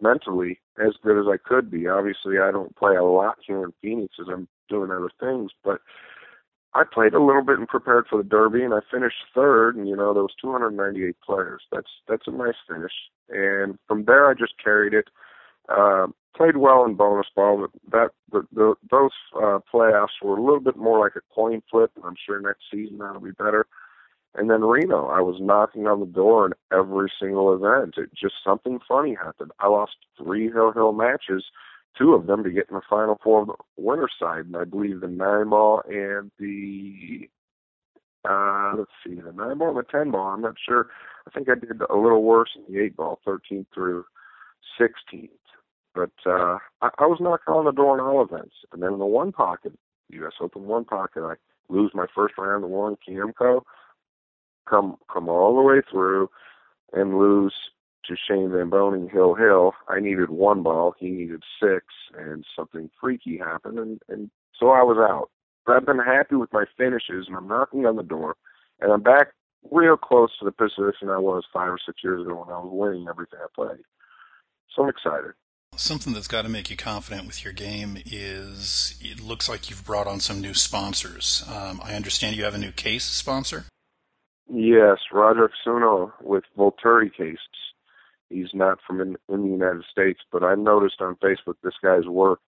mentally 0.00 0.60
as 0.78 0.94
good 1.02 1.18
as 1.18 1.26
I 1.28 1.36
could 1.36 1.70
be. 1.70 1.88
Obviously, 1.88 2.38
I 2.38 2.50
don't 2.50 2.76
play 2.76 2.96
a 2.96 3.04
lot 3.04 3.36
here 3.46 3.64
in 3.64 3.72
Phoenix 3.82 4.14
as 4.20 4.26
I'm 4.32 4.48
doing 4.68 4.90
other 4.90 5.10
things, 5.20 5.52
but 5.62 5.80
I 6.74 6.82
played 6.84 7.14
a 7.14 7.22
little 7.22 7.44
bit 7.44 7.58
and 7.58 7.68
prepared 7.68 8.06
for 8.10 8.18
the 8.18 8.28
Derby, 8.28 8.64
and 8.64 8.74
I 8.74 8.80
finished 8.90 9.16
third. 9.34 9.76
And 9.76 9.88
you 9.88 9.96
know, 9.96 10.12
there 10.12 10.22
was 10.22 10.34
298 10.40 11.16
players. 11.24 11.62
That's 11.72 11.90
that's 12.08 12.26
a 12.26 12.32
nice 12.32 12.54
finish. 12.68 12.92
And 13.28 13.78
from 13.86 14.04
there, 14.04 14.28
I 14.28 14.34
just 14.34 14.54
carried 14.62 14.94
it. 14.94 15.08
Uh, 15.68 16.08
played 16.36 16.56
well 16.56 16.84
in 16.84 16.94
bonus 16.94 17.26
ball, 17.34 17.60
but 17.62 17.70
that 17.92 18.10
the, 18.32 18.46
the 18.52 18.74
those 18.90 19.12
uh, 19.36 19.60
playoffs 19.72 20.20
were 20.22 20.36
a 20.36 20.42
little 20.42 20.60
bit 20.60 20.76
more 20.76 20.98
like 20.98 21.16
a 21.16 21.34
coin 21.34 21.62
flip. 21.70 21.92
And 21.96 22.04
I'm 22.04 22.16
sure 22.26 22.40
next 22.40 22.64
season 22.72 22.98
that'll 22.98 23.20
be 23.20 23.30
better. 23.30 23.66
And 24.34 24.50
then 24.50 24.62
Reno, 24.62 25.06
I 25.06 25.20
was 25.20 25.36
knocking 25.40 25.86
on 25.86 26.00
the 26.00 26.06
door 26.06 26.46
in 26.46 26.52
every 26.76 27.10
single 27.20 27.54
event. 27.54 27.94
It 27.96 28.10
just 28.14 28.34
something 28.44 28.80
funny 28.86 29.14
happened. 29.14 29.52
I 29.60 29.68
lost 29.68 29.92
three 30.18 30.50
hill 30.50 30.72
hill 30.72 30.92
matches, 30.92 31.44
two 31.96 32.14
of 32.14 32.26
them 32.26 32.42
to 32.42 32.50
get 32.50 32.68
in 32.68 32.74
the 32.74 32.82
final 32.88 33.18
four 33.22 33.42
of 33.42 33.48
the 33.48 33.54
winner 33.76 34.08
side, 34.18 34.46
and 34.46 34.56
I 34.56 34.64
believe 34.64 35.00
the 35.00 35.08
nine 35.08 35.50
ball 35.50 35.82
and 35.88 36.30
the 36.38 37.28
uh 38.28 38.72
let's 38.76 38.90
see, 39.06 39.14
the 39.20 39.32
nine 39.32 39.58
ball 39.58 39.68
and 39.68 39.78
the 39.78 39.84
ten 39.90 40.10
ball. 40.10 40.28
I'm 40.28 40.42
not 40.42 40.56
sure. 40.66 40.88
I 41.28 41.30
think 41.30 41.48
I 41.48 41.54
did 41.54 41.80
a 41.88 41.96
little 41.96 42.22
worse 42.24 42.50
in 42.56 42.74
the 42.74 42.80
eight 42.80 42.96
ball, 42.96 43.20
thirteen 43.24 43.66
through 43.72 44.04
sixteen. 44.78 45.28
But 45.94 46.12
uh 46.26 46.58
I, 46.82 46.88
I 46.98 47.06
was 47.06 47.18
knocking 47.20 47.54
on 47.54 47.66
the 47.66 47.70
door 47.72 47.96
in 47.96 48.04
all 48.04 48.24
events. 48.24 48.56
And 48.72 48.82
then 48.82 48.94
in 48.94 48.98
the 48.98 49.06
one 49.06 49.30
pocket, 49.30 49.78
US 50.08 50.32
Open 50.40 50.64
one 50.64 50.84
pocket, 50.84 51.22
I 51.22 51.34
lose 51.68 51.92
my 51.94 52.06
first 52.12 52.34
round 52.36 52.64
to 52.64 52.66
Warren 52.66 52.96
Kiamco 53.08 53.62
come 54.68 54.96
come 55.12 55.28
all 55.28 55.56
the 55.56 55.62
way 55.62 55.80
through 55.90 56.30
and 56.92 57.18
lose 57.18 57.54
to 58.06 58.16
Shane 58.16 58.50
Van 58.50 58.70
Hill 59.12 59.34
Hill. 59.34 59.72
I 59.88 60.00
needed 60.00 60.30
one 60.30 60.62
ball, 60.62 60.94
he 60.98 61.08
needed 61.08 61.42
six, 61.60 61.86
and 62.16 62.44
something 62.56 62.90
freaky 63.00 63.38
happened, 63.38 63.78
and, 63.78 64.00
and 64.08 64.30
so 64.58 64.70
I 64.70 64.82
was 64.82 64.98
out. 64.98 65.30
But 65.66 65.76
I've 65.76 65.86
been 65.86 65.98
happy 65.98 66.36
with 66.36 66.52
my 66.52 66.64
finishes, 66.76 67.26
and 67.26 67.36
I'm 67.36 67.48
knocking 67.48 67.86
on 67.86 67.96
the 67.96 68.02
door, 68.02 68.36
and 68.80 68.92
I'm 68.92 69.02
back 69.02 69.28
real 69.70 69.96
close 69.96 70.30
to 70.38 70.44
the 70.44 70.52
position 70.52 71.08
I 71.08 71.18
was 71.18 71.44
five 71.52 71.68
or 71.68 71.78
six 71.84 72.02
years 72.04 72.20
ago 72.20 72.44
when 72.44 72.54
I 72.54 72.58
was 72.58 72.70
winning 72.70 73.06
everything 73.08 73.38
I 73.42 73.46
played. 73.54 73.84
So 74.74 74.82
I'm 74.82 74.90
excited. 74.90 75.32
Something 75.76 76.12
that's 76.12 76.28
got 76.28 76.42
to 76.42 76.48
make 76.48 76.70
you 76.70 76.76
confident 76.76 77.26
with 77.26 77.42
your 77.42 77.52
game 77.52 77.98
is 78.06 78.96
it 79.00 79.20
looks 79.20 79.48
like 79.48 79.70
you've 79.70 79.84
brought 79.84 80.06
on 80.06 80.20
some 80.20 80.40
new 80.40 80.54
sponsors. 80.54 81.44
Um, 81.52 81.80
I 81.82 81.94
understand 81.94 82.36
you 82.36 82.44
have 82.44 82.54
a 82.54 82.58
new 82.58 82.70
case 82.70 83.04
sponsor. 83.04 83.64
Yes, 84.48 84.98
Roger 85.12 85.50
Suno 85.66 86.12
with 86.22 86.44
Volturi 86.56 87.10
cases. 87.12 87.38
He's 88.28 88.50
not 88.52 88.78
from 88.86 89.00
in, 89.00 89.16
in 89.28 89.42
the 89.42 89.50
United 89.50 89.84
States, 89.90 90.20
but 90.32 90.42
I 90.42 90.54
noticed 90.54 91.00
on 91.00 91.16
Facebook 91.16 91.54
this 91.62 91.74
guy's 91.82 92.06
work 92.06 92.40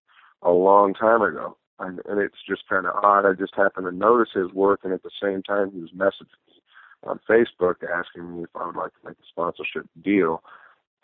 a 0.43 0.51
long 0.51 0.95
time 0.95 1.23
ago, 1.23 1.57
and, 1.79 2.01
and 2.07 2.21
it's 2.21 2.43
just 2.49 2.69
kind 2.69 2.87
of 2.87 2.95
odd. 3.03 3.27
I 3.27 3.33
just 3.33 3.55
happened 3.55 3.87
to 3.87 3.93
notice 3.93 4.31
his 4.35 4.53
work, 4.53 4.81
and 4.85 4.93
at 4.93 5.03
the 5.03 5.11
same 5.23 5.43
time, 5.43 5.71
he 5.73 5.81
was 5.81 5.91
messaging 5.93 6.37
me 6.49 6.63
on 7.05 7.21
Facebook 7.29 7.77
asking 7.83 8.37
me 8.37 8.45
if 8.45 8.51
I 8.55 8.67
would 8.67 8.77
like 8.77 8.93
to 8.93 9.09
make 9.09 9.17
a 9.19 9.29
sponsorship 9.29 9.87
deal. 10.03 10.43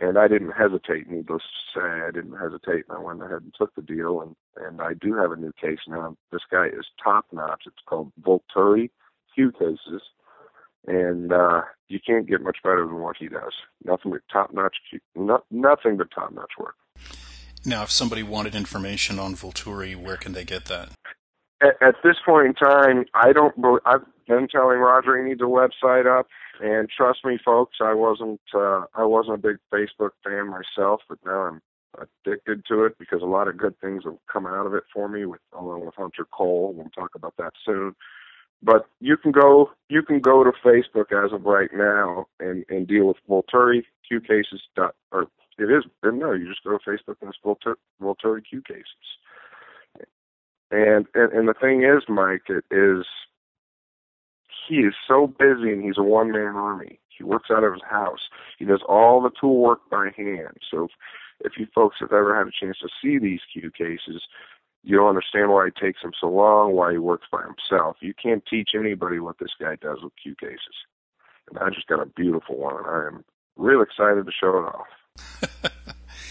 And 0.01 0.18
I 0.18 0.26
didn't 0.26 0.53
hesitate, 0.53 1.09
needless 1.09 1.43
to 1.43 1.80
say, 1.80 1.86
I 2.07 2.11
didn't 2.11 2.36
hesitate, 2.36 2.86
and 2.88 2.99
I 2.99 3.01
went 3.01 3.22
ahead 3.22 3.43
and 3.43 3.55
took 3.57 3.74
the 3.74 3.82
deal. 3.82 4.20
And 4.20 4.34
and 4.57 4.80
I 4.80 4.95
do 4.95 5.14
have 5.14 5.32
a 5.32 5.36
new 5.36 5.53
case 5.61 5.78
now. 5.86 6.16
This 6.32 6.43
guy 6.51 6.66
is 6.66 6.86
top 7.03 7.26
notch. 7.32 7.62
It's 7.66 7.76
called 7.86 8.12
Volturi 8.20 8.90
cue 9.34 9.53
cases, 9.53 10.03
and 10.86 11.32
uh, 11.32 11.62
you 11.88 12.00
can't 12.04 12.26
get 12.26 12.40
much 12.42 12.58
better 12.62 12.86
than 12.86 13.00
what 13.00 13.16
he 13.18 13.28
does. 13.28 13.52
Nothing 13.84 14.12
but 14.12 14.20
top 14.32 14.52
notch, 14.52 14.76
no, 15.14 15.42
nothing 15.50 15.96
but 15.96 16.10
top 16.10 16.32
notch 16.32 16.52
work. 16.58 16.74
Now, 17.64 17.84
if 17.84 17.90
somebody 17.90 18.22
wanted 18.22 18.54
information 18.54 19.18
on 19.18 19.34
Volturi, 19.34 19.94
where 19.94 20.16
can 20.16 20.32
they 20.32 20.44
get 20.44 20.64
that? 20.66 20.90
At, 21.60 21.80
at 21.80 21.94
this 22.02 22.16
point 22.24 22.48
in 22.48 22.54
time, 22.54 23.04
I 23.14 23.32
don't. 23.32 23.54
I've 23.86 24.02
been 24.26 24.48
telling 24.48 24.78
Roger 24.78 25.16
he 25.16 25.28
needs 25.28 25.40
a 25.40 25.44
website 25.44 26.06
up, 26.06 26.26
and 26.60 26.88
trust 26.90 27.24
me, 27.24 27.38
folks, 27.44 27.78
I 27.80 27.94
wasn't. 27.94 28.40
Uh, 28.52 28.84
I 28.94 29.04
wasn't 29.04 29.36
a 29.36 29.38
big 29.38 29.58
Facebook 29.72 30.10
fan 30.24 30.48
myself, 30.48 31.02
but 31.08 31.18
now 31.24 31.42
I'm 31.42 31.62
addicted 32.00 32.64
to 32.66 32.84
it 32.84 32.98
because 32.98 33.22
a 33.22 33.26
lot 33.26 33.48
of 33.48 33.56
good 33.56 33.78
things 33.80 34.02
have 34.04 34.16
come 34.32 34.46
out 34.46 34.66
of 34.66 34.74
it 34.74 34.84
for 34.92 35.08
me, 35.08 35.24
with 35.24 35.40
along 35.56 35.86
with 35.86 35.94
Hunter 35.94 36.26
Cole. 36.32 36.72
We'll 36.74 36.88
talk 36.90 37.14
about 37.14 37.34
that 37.38 37.52
soon. 37.64 37.94
But 38.62 38.86
you 39.00 39.16
can 39.16 39.32
go 39.32 39.70
you 39.88 40.02
can 40.02 40.20
go 40.20 40.44
to 40.44 40.52
Facebook 40.64 41.12
as 41.12 41.32
of 41.32 41.44
right 41.44 41.70
now 41.72 42.26
and 42.38 42.64
and 42.68 42.86
deal 42.86 43.06
with 43.06 43.16
Volturi 43.28 43.82
cue 44.06 44.20
cases 44.20 44.62
dot 44.76 44.94
or 45.10 45.26
it 45.58 45.64
is 45.64 45.84
no 46.04 46.32
you 46.32 46.48
just 46.48 46.64
go 46.64 46.78
to 46.78 46.90
Facebook 46.90 47.16
and 47.20 47.30
it's 47.30 47.38
Volturi, 47.44 47.74
Volturi 48.00 48.42
cue 48.48 48.62
cases. 48.62 48.86
And, 50.70 51.06
and 51.14 51.32
and 51.32 51.48
the 51.48 51.54
thing 51.54 51.82
is, 51.82 52.04
Mike, 52.08 52.48
it 52.48 52.64
is 52.70 53.04
he 54.68 54.76
is 54.76 54.94
so 55.06 55.26
busy 55.26 55.70
and 55.72 55.82
he's 55.84 55.98
a 55.98 56.02
one 56.02 56.32
man 56.32 56.54
army. 56.56 56.98
He 57.16 57.24
works 57.24 57.50
out 57.50 57.64
of 57.64 57.74
his 57.74 57.82
house. 57.88 58.28
He 58.58 58.64
does 58.64 58.82
all 58.88 59.20
the 59.20 59.30
tool 59.38 59.60
work 59.60 59.80
by 59.90 60.10
hand. 60.16 60.56
So 60.70 60.84
if, 60.84 60.90
if 61.44 61.52
you 61.58 61.66
folks 61.74 61.96
have 62.00 62.12
ever 62.12 62.36
had 62.36 62.46
a 62.46 62.50
chance 62.58 62.78
to 62.78 62.88
see 63.02 63.18
these 63.18 63.40
cue 63.52 63.70
cases, 63.70 64.22
you 64.82 64.96
don't 64.96 65.08
understand 65.08 65.50
why 65.50 65.66
it 65.66 65.76
takes 65.76 66.02
him 66.02 66.12
so 66.20 66.28
long, 66.28 66.72
why 66.72 66.92
he 66.92 66.98
works 66.98 67.26
by 67.30 67.42
himself. 67.42 67.96
You 68.00 68.14
can't 68.20 68.44
teach 68.46 68.70
anybody 68.74 69.20
what 69.20 69.38
this 69.38 69.52
guy 69.60 69.76
does 69.76 69.98
with 70.02 70.12
cue 70.20 70.34
cases. 70.34 70.58
And 71.48 71.58
I 71.58 71.70
just 71.70 71.86
got 71.86 72.00
a 72.00 72.06
beautiful 72.06 72.56
one, 72.56 72.76
and 72.76 72.86
I 72.86 73.06
am 73.06 73.24
real 73.56 73.82
excited 73.82 74.26
to 74.26 74.32
show 74.32 74.58
it 74.58 74.74
off. 74.74 75.72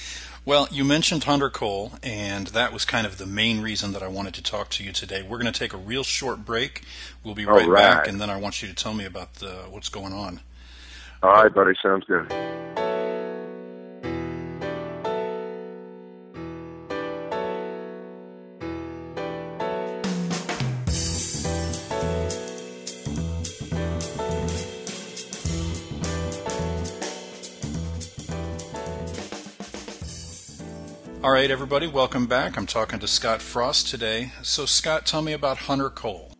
well, 0.45 0.67
you 0.71 0.83
mentioned 0.83 1.23
Hunter 1.23 1.49
Cole, 1.49 1.93
and 2.03 2.47
that 2.47 2.73
was 2.73 2.83
kind 2.83 3.07
of 3.07 3.17
the 3.17 3.25
main 3.25 3.61
reason 3.61 3.93
that 3.93 4.03
I 4.03 4.07
wanted 4.07 4.33
to 4.35 4.43
talk 4.43 4.69
to 4.71 4.83
you 4.83 4.91
today. 4.91 5.21
We're 5.21 5.39
going 5.39 5.51
to 5.51 5.57
take 5.57 5.73
a 5.73 5.77
real 5.77 6.03
short 6.03 6.43
break. 6.43 6.83
We'll 7.23 7.35
be 7.35 7.45
right, 7.45 7.67
right. 7.67 7.81
back, 7.81 8.07
and 8.07 8.19
then 8.19 8.29
I 8.29 8.37
want 8.37 8.61
you 8.61 8.67
to 8.67 8.75
tell 8.75 8.93
me 8.93 9.05
about 9.05 9.35
the, 9.35 9.65
what's 9.69 9.89
going 9.89 10.13
on. 10.13 10.41
All 11.23 11.31
right, 11.31 11.53
buddy. 11.53 11.73
Sounds 11.81 12.03
good. 12.05 12.31
All 31.23 31.29
right, 31.29 31.51
everybody, 31.51 31.85
welcome 31.85 32.25
back. 32.25 32.57
I'm 32.57 32.65
talking 32.65 32.97
to 32.97 33.07
Scott 33.07 33.43
Frost 33.43 33.87
today. 33.87 34.31
So, 34.41 34.65
Scott, 34.65 35.05
tell 35.05 35.21
me 35.21 35.33
about 35.33 35.55
Hunter 35.55 35.91
Cole. 35.91 36.33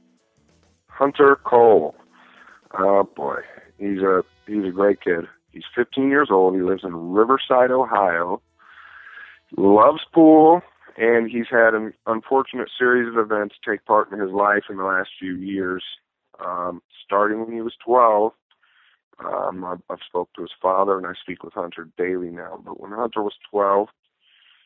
Hunter 0.88 1.40
Cole. 1.44 1.94
Oh 2.80 3.04
boy, 3.16 3.42
he's 3.78 4.00
a 4.00 4.24
he's 4.48 4.66
a 4.66 4.72
great 4.72 5.00
kid. 5.00 5.26
He's 5.52 5.66
15 5.76 6.10
years 6.10 6.30
old. 6.32 6.56
He 6.56 6.64
lives 6.64 6.84
in 6.84 6.96
Riverside, 6.96 7.70
Ohio. 7.70 8.42
Loves 9.56 10.02
pool, 10.16 10.64
and 10.98 11.30
he's 11.30 11.48
had 11.52 11.76
an 11.76 11.94
unfortunate 12.08 12.70
series 12.76 13.08
of 13.08 13.20
events 13.20 13.58
take 13.64 13.86
part 13.86 14.12
in 14.12 14.20
his 14.20 14.32
life 14.32 14.64
in 14.68 14.78
the 14.78 14.84
last 14.84 15.10
few 15.20 15.36
years. 15.36 15.84
Um, 16.44 16.82
starting 17.06 17.40
when 17.40 17.54
he 17.54 17.62
was 17.62 17.76
12, 17.86 18.32
um, 19.24 19.64
I've, 19.64 19.82
I've 19.92 20.00
spoke 20.08 20.30
to 20.36 20.42
his 20.42 20.52
father, 20.60 20.98
and 20.98 21.06
I 21.06 21.14
speak 21.22 21.44
with 21.44 21.54
Hunter 21.54 21.88
daily 22.00 22.30
now. 22.30 22.60
But 22.66 22.80
when 22.80 22.94
Hunter 22.94 23.22
was 23.22 23.36
12, 23.52 23.90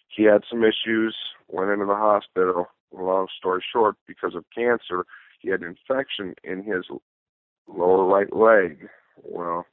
he 0.08 0.24
had 0.24 0.44
some 0.50 0.64
issues, 0.64 1.16
went 1.48 1.72
into 1.72 1.86
the 1.86 1.96
hospital. 1.96 2.68
Long 2.92 3.28
story 3.38 3.64
short, 3.74 3.96
because 4.08 4.36
of 4.36 4.46
cancer, 4.56 5.06
he 5.40 5.50
had 5.50 5.62
an 5.62 5.76
infection 5.76 6.34
in 6.44 6.64
his 6.64 6.86
lower 7.68 8.06
right 8.06 8.34
leg. 8.34 8.88
Well, 9.22 9.66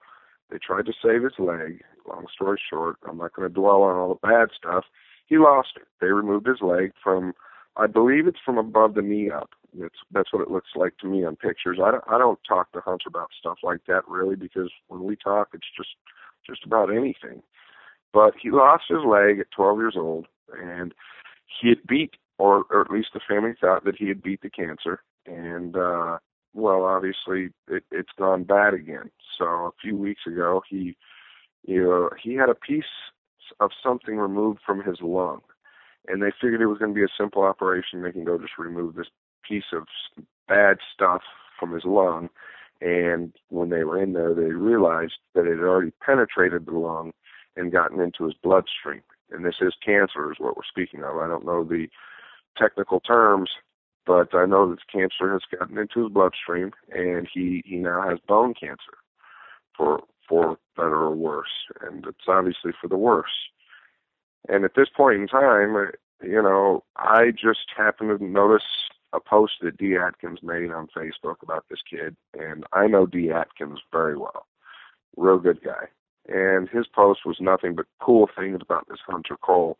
they 0.50 0.58
tried 0.58 0.86
to 0.86 0.92
save 1.02 1.22
his 1.22 1.38
leg. 1.38 1.82
Long 2.06 2.26
story 2.32 2.60
short, 2.70 2.96
I'm 3.08 3.18
not 3.18 3.32
going 3.34 3.48
to 3.48 3.54
dwell 3.54 3.82
on 3.82 3.96
all 3.96 4.08
the 4.20 4.26
bad 4.26 4.48
stuff. 4.56 4.84
He 5.26 5.38
lost 5.38 5.70
it. 5.76 5.86
They 6.00 6.08
removed 6.08 6.46
his 6.46 6.60
leg 6.60 6.92
from, 7.02 7.32
I 7.76 7.86
believe 7.86 8.26
it's 8.26 8.40
from 8.44 8.58
above 8.58 8.94
the 8.94 9.02
knee 9.02 9.30
up. 9.30 9.50
That's 9.74 9.94
that's 10.10 10.32
what 10.32 10.42
it 10.42 10.50
looks 10.50 10.70
like 10.76 10.98
to 10.98 11.06
me 11.06 11.24
on 11.24 11.36
pictures. 11.36 11.78
I 11.82 11.90
don't 11.90 12.04
I 12.06 12.18
don't 12.18 12.38
talk 12.46 12.72
to 12.72 12.80
Hunter 12.80 13.08
about 13.08 13.30
stuff 13.38 13.58
like 13.62 13.80
that 13.88 14.06
really 14.06 14.36
because 14.36 14.70
when 14.88 15.02
we 15.04 15.16
talk, 15.16 15.48
it's 15.54 15.66
just 15.74 15.88
just 16.46 16.64
about 16.66 16.94
anything. 16.94 17.42
But 18.12 18.34
he 18.40 18.50
lost 18.50 18.84
his 18.88 19.04
leg 19.06 19.38
at 19.38 19.50
12 19.52 19.78
years 19.78 19.94
old, 19.96 20.26
and 20.58 20.94
he 21.60 21.68
had 21.70 21.86
beat, 21.86 22.14
or, 22.38 22.64
or 22.70 22.82
at 22.82 22.90
least 22.90 23.08
the 23.14 23.20
family 23.26 23.54
thought 23.60 23.84
that 23.84 23.96
he 23.96 24.08
had 24.08 24.22
beat 24.22 24.42
the 24.42 24.50
cancer. 24.50 25.02
And, 25.26 25.76
uh, 25.76 26.18
well, 26.54 26.84
obviously, 26.84 27.50
it, 27.68 27.84
it's 27.90 28.12
gone 28.18 28.44
bad 28.44 28.74
again. 28.74 29.10
So 29.38 29.44
a 29.44 29.70
few 29.80 29.96
weeks 29.96 30.22
ago, 30.26 30.62
he, 30.68 30.96
you 31.64 31.82
know, 31.84 32.10
he 32.22 32.34
had 32.34 32.50
a 32.50 32.54
piece 32.54 32.84
of 33.60 33.70
something 33.82 34.16
removed 34.16 34.60
from 34.64 34.82
his 34.82 34.98
lung. 35.00 35.40
And 36.08 36.20
they 36.22 36.32
figured 36.40 36.60
it 36.60 36.66
was 36.66 36.78
going 36.78 36.92
to 36.92 36.98
be 36.98 37.04
a 37.04 37.16
simple 37.16 37.42
operation. 37.42 38.02
They 38.02 38.12
can 38.12 38.24
go 38.24 38.36
just 38.36 38.58
remove 38.58 38.94
this 38.94 39.06
piece 39.48 39.72
of 39.72 39.84
bad 40.48 40.78
stuff 40.92 41.22
from 41.58 41.72
his 41.72 41.84
lung. 41.84 42.28
And 42.80 43.32
when 43.48 43.70
they 43.70 43.84
were 43.84 44.02
in 44.02 44.12
there, 44.12 44.34
they 44.34 44.50
realized 44.50 45.14
that 45.34 45.46
it 45.46 45.58
had 45.58 45.64
already 45.64 45.92
penetrated 46.04 46.66
the 46.66 46.72
lung 46.72 47.12
and 47.56 47.72
gotten 47.72 48.00
into 48.00 48.24
his 48.24 48.34
bloodstream. 48.42 49.02
And 49.30 49.44
this 49.44 49.56
is 49.60 49.74
cancer, 49.84 50.30
is 50.30 50.38
what 50.38 50.56
we're 50.56 50.62
speaking 50.68 51.02
of. 51.02 51.16
I 51.16 51.26
don't 51.26 51.46
know 51.46 51.64
the 51.64 51.88
technical 52.56 53.00
terms, 53.00 53.50
but 54.06 54.34
I 54.34 54.46
know 54.46 54.70
that 54.70 54.86
cancer 54.92 55.32
has 55.32 55.42
gotten 55.58 55.78
into 55.78 56.04
his 56.04 56.12
bloodstream, 56.12 56.72
and 56.90 57.28
he 57.32 57.62
he 57.64 57.76
now 57.76 58.08
has 58.08 58.18
bone 58.26 58.54
cancer, 58.54 58.98
for 59.76 60.02
for 60.28 60.58
better 60.76 61.02
or 61.02 61.14
worse, 61.14 61.66
and 61.80 62.06
it's 62.06 62.28
obviously 62.28 62.72
for 62.80 62.88
the 62.88 62.96
worse. 62.96 63.48
And 64.48 64.64
at 64.64 64.74
this 64.74 64.88
point 64.94 65.20
in 65.20 65.28
time, 65.28 65.92
you 66.22 66.42
know, 66.42 66.84
I 66.96 67.30
just 67.30 67.70
happened 67.76 68.18
to 68.18 68.24
notice 68.24 68.62
a 69.12 69.20
post 69.20 69.54
that 69.62 69.76
D. 69.76 69.96
Atkins 69.96 70.40
made 70.42 70.70
on 70.70 70.88
Facebook 70.96 71.36
about 71.42 71.64
this 71.70 71.80
kid, 71.88 72.16
and 72.38 72.64
I 72.72 72.86
know 72.86 73.06
D. 73.06 73.30
Atkins 73.30 73.80
very 73.92 74.16
well. 74.16 74.46
Real 75.16 75.38
good 75.38 75.62
guy 75.62 75.88
and 76.28 76.68
his 76.68 76.86
post 76.86 77.20
was 77.24 77.36
nothing 77.40 77.74
but 77.74 77.86
cool 78.00 78.28
things 78.36 78.58
about 78.60 78.86
this 78.88 79.00
Hunter 79.06 79.36
Cole. 79.36 79.78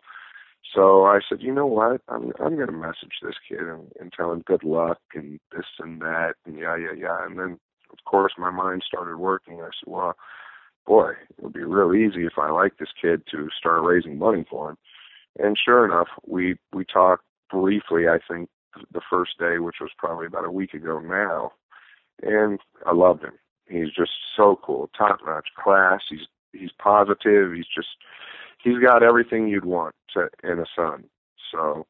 So 0.75 1.05
I 1.05 1.21
said, 1.29 1.43
you 1.43 1.53
know 1.53 1.67
what? 1.67 2.01
I'm 2.09 2.33
I'm 2.41 2.59
gonna 2.59 2.73
message 2.73 3.19
this 3.23 3.35
kid 3.49 3.61
and, 3.61 3.91
and 4.01 4.13
tell 4.13 4.33
him 4.33 4.43
good 4.47 4.65
luck 4.65 4.99
and 5.15 5.39
this 5.55 5.67
and 5.79 6.01
that 6.01 6.35
and 6.47 6.59
yeah 6.59 6.77
yeah 6.77 6.95
yeah. 6.97 7.25
And 7.27 7.39
then 7.39 7.59
of 7.93 7.99
course 8.07 8.33
my 8.39 8.51
mind 8.51 8.83
started 8.87 9.17
working. 9.17 9.61
I 9.61 9.67
said, 9.67 9.87
well, 9.93 10.15
boy, 10.87 11.11
it 11.11 11.43
would 11.43 11.53
be 11.53 11.65
real 11.65 11.95
easy 11.95 12.25
if 12.27 12.39
I 12.39 12.51
like 12.51 12.79
this 12.79 12.93
kid 13.01 13.23
to 13.33 13.49
start 13.57 13.83
raising 13.83 14.19
money 14.19 14.45
for 14.49 14.71
him. 14.71 14.77
And 15.39 15.59
sure 15.63 15.85
enough, 15.85 16.09
we 16.27 16.57
we 16.73 16.85
talked 16.85 17.25
briefly. 17.51 18.09
I 18.09 18.19
think 18.29 18.49
the 18.93 19.03
first 19.11 19.39
day, 19.39 19.59
which 19.59 19.77
was 19.81 19.91
probably 19.99 20.27
about 20.27 20.47
a 20.47 20.51
week 20.51 20.75
ago 20.75 21.01
now, 21.01 21.53
and 22.23 22.59
I 22.87 22.93
loved 22.93 23.25
him. 23.25 23.35
He's 23.73 23.93
just 23.95 24.13
so 24.37 24.59
cool, 24.63 24.91
top 24.97 25.21
notch 25.25 25.49
class. 25.63 26.01
He's 26.09 26.27
he's 26.53 26.71
positive. 26.79 27.53
He's 27.53 27.67
just 27.75 27.89
he's 28.63 28.79
got 28.79 29.03
everything 29.03 29.49
you'd 29.49 29.65
want 29.65 29.95
to, 30.15 30.29
in 30.45 30.59
a 30.59 30.67
son. 30.77 31.05
So 31.51 31.87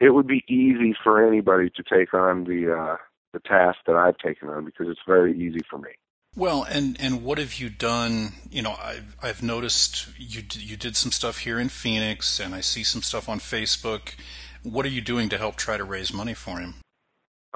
it 0.00 0.10
would 0.10 0.26
be 0.26 0.44
easy 0.48 0.94
for 1.02 1.26
anybody 1.26 1.70
to 1.70 1.82
take 1.82 2.14
on 2.14 2.44
the 2.44 2.72
uh, 2.72 2.96
the 3.32 3.40
task 3.40 3.78
that 3.86 3.96
I've 3.96 4.18
taken 4.18 4.48
on 4.48 4.64
because 4.64 4.86
it's 4.88 5.00
very 5.06 5.36
easy 5.36 5.60
for 5.68 5.78
me. 5.78 5.90
Well, 6.34 6.64
and 6.64 6.96
and 7.00 7.24
what 7.24 7.38
have 7.38 7.54
you 7.54 7.70
done? 7.70 8.34
You 8.50 8.62
know, 8.62 8.76
I've 8.82 9.16
I've 9.22 9.42
noticed 9.42 10.08
you 10.18 10.42
you 10.52 10.76
did 10.76 10.96
some 10.96 11.12
stuff 11.12 11.38
here 11.38 11.58
in 11.58 11.68
Phoenix, 11.68 12.38
and 12.38 12.54
I 12.54 12.60
see 12.60 12.84
some 12.84 13.02
stuff 13.02 13.28
on 13.28 13.40
Facebook. 13.40 14.14
What 14.62 14.84
are 14.84 14.90
you 14.90 15.00
doing 15.00 15.28
to 15.30 15.38
help 15.38 15.56
try 15.56 15.76
to 15.76 15.84
raise 15.84 16.12
money 16.12 16.34
for 16.34 16.58
him? 16.58 16.74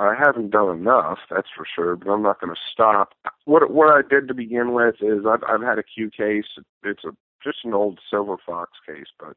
I 0.01 0.15
haven't 0.19 0.51
done 0.51 0.75
enough, 0.75 1.19
that's 1.31 1.49
for 1.55 1.67
sure, 1.67 1.95
but 1.95 2.11
I'm 2.11 2.23
not 2.23 2.41
going 2.41 2.55
to 2.55 2.61
stop. 2.73 3.13
What 3.45 3.71
what 3.71 3.93
I 3.95 4.01
did 4.01 4.29
to 4.29 4.35
begin 4.35 4.73
with 4.73 4.97
is 5.03 5.27
I've 5.29 5.45
I've 5.47 5.61
had 5.61 5.79
a 5.79 5.83
cue 5.83 6.11
case. 6.11 6.47
It's 6.83 7.05
a 7.05 7.11
just 7.45 7.59
an 7.65 7.75
old 7.75 8.01
silver 8.11 8.37
fox 8.45 8.73
case, 8.87 9.09
but 9.19 9.37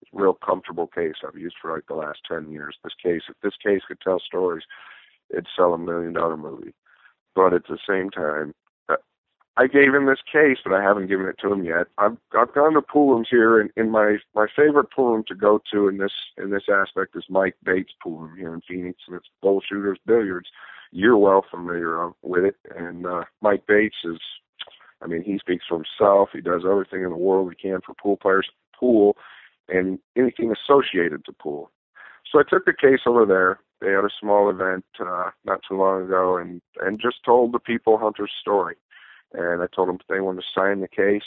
it's 0.00 0.10
a 0.14 0.22
real 0.22 0.34
comfortable 0.34 0.86
case 0.86 1.14
I've 1.26 1.38
used 1.38 1.56
for 1.60 1.74
like 1.74 1.86
the 1.88 1.94
last 1.94 2.20
ten 2.30 2.50
years. 2.52 2.76
This 2.84 2.94
case, 3.02 3.22
if 3.28 3.34
this 3.42 3.56
case 3.60 3.82
could 3.88 4.00
tell 4.00 4.20
stories, 4.20 4.62
it'd 5.30 5.48
sell 5.56 5.74
a 5.74 5.78
million 5.78 6.12
dollar 6.12 6.36
movie. 6.36 6.74
But 7.34 7.52
at 7.52 7.66
the 7.68 7.78
same 7.88 8.10
time, 8.10 8.54
I 9.56 9.68
gave 9.68 9.94
him 9.94 10.06
this 10.06 10.22
case, 10.30 10.58
but 10.64 10.72
I 10.72 10.82
haven't 10.82 11.06
given 11.06 11.26
it 11.26 11.36
to 11.40 11.52
him 11.52 11.64
yet. 11.64 11.86
I've 11.98 12.16
I've 12.36 12.52
gone 12.54 12.74
to 12.74 12.82
pool 12.82 13.14
rooms 13.14 13.28
here, 13.30 13.60
and 13.60 13.70
in 13.76 13.90
my 13.90 14.16
my 14.34 14.46
favorite 14.54 14.90
pool 14.90 15.12
room 15.12 15.24
to 15.28 15.34
go 15.34 15.60
to 15.72 15.86
in 15.88 15.98
this 15.98 16.12
in 16.36 16.50
this 16.50 16.64
aspect 16.72 17.14
is 17.14 17.24
Mike 17.28 17.54
Bates 17.62 17.92
pool 18.02 18.18
room 18.18 18.36
here 18.36 18.52
in 18.52 18.62
Phoenix, 18.66 18.98
and 19.06 19.16
it's 19.16 19.28
bull 19.40 19.60
shooters 19.60 19.98
billiards. 20.06 20.48
You're 20.90 21.16
well 21.16 21.44
familiar 21.48 22.10
with 22.22 22.44
it, 22.44 22.56
and 22.76 23.06
uh, 23.06 23.24
Mike 23.42 23.64
Bates 23.66 23.96
is, 24.04 24.18
I 25.02 25.06
mean, 25.06 25.22
he 25.22 25.38
speaks 25.38 25.64
for 25.68 25.76
himself. 25.76 26.30
He 26.32 26.40
does 26.40 26.62
everything 26.68 27.02
in 27.02 27.10
the 27.10 27.16
world 27.16 27.52
he 27.52 27.68
can 27.68 27.80
for 27.80 27.94
pool 27.94 28.16
players, 28.16 28.48
pool, 28.78 29.16
and 29.68 29.98
anything 30.16 30.52
associated 30.52 31.24
to 31.24 31.32
pool. 31.32 31.70
So 32.30 32.38
I 32.38 32.42
took 32.48 32.64
the 32.64 32.72
case 32.72 33.00
over 33.06 33.26
there. 33.26 33.60
They 33.80 33.92
had 33.92 34.04
a 34.04 34.18
small 34.20 34.50
event 34.50 34.84
uh, 35.00 35.30
not 35.44 35.60
too 35.68 35.76
long 35.76 36.04
ago, 36.04 36.38
and 36.38 36.60
and 36.80 37.00
just 37.00 37.24
told 37.24 37.52
the 37.52 37.60
people 37.60 37.98
Hunter's 37.98 38.32
story 38.40 38.76
and 39.34 39.62
I 39.62 39.66
told 39.74 39.88
them 39.88 39.98
if 40.00 40.06
they 40.08 40.20
wanted 40.20 40.42
to 40.42 40.46
sign 40.54 40.80
the 40.80 40.88
case, 40.88 41.22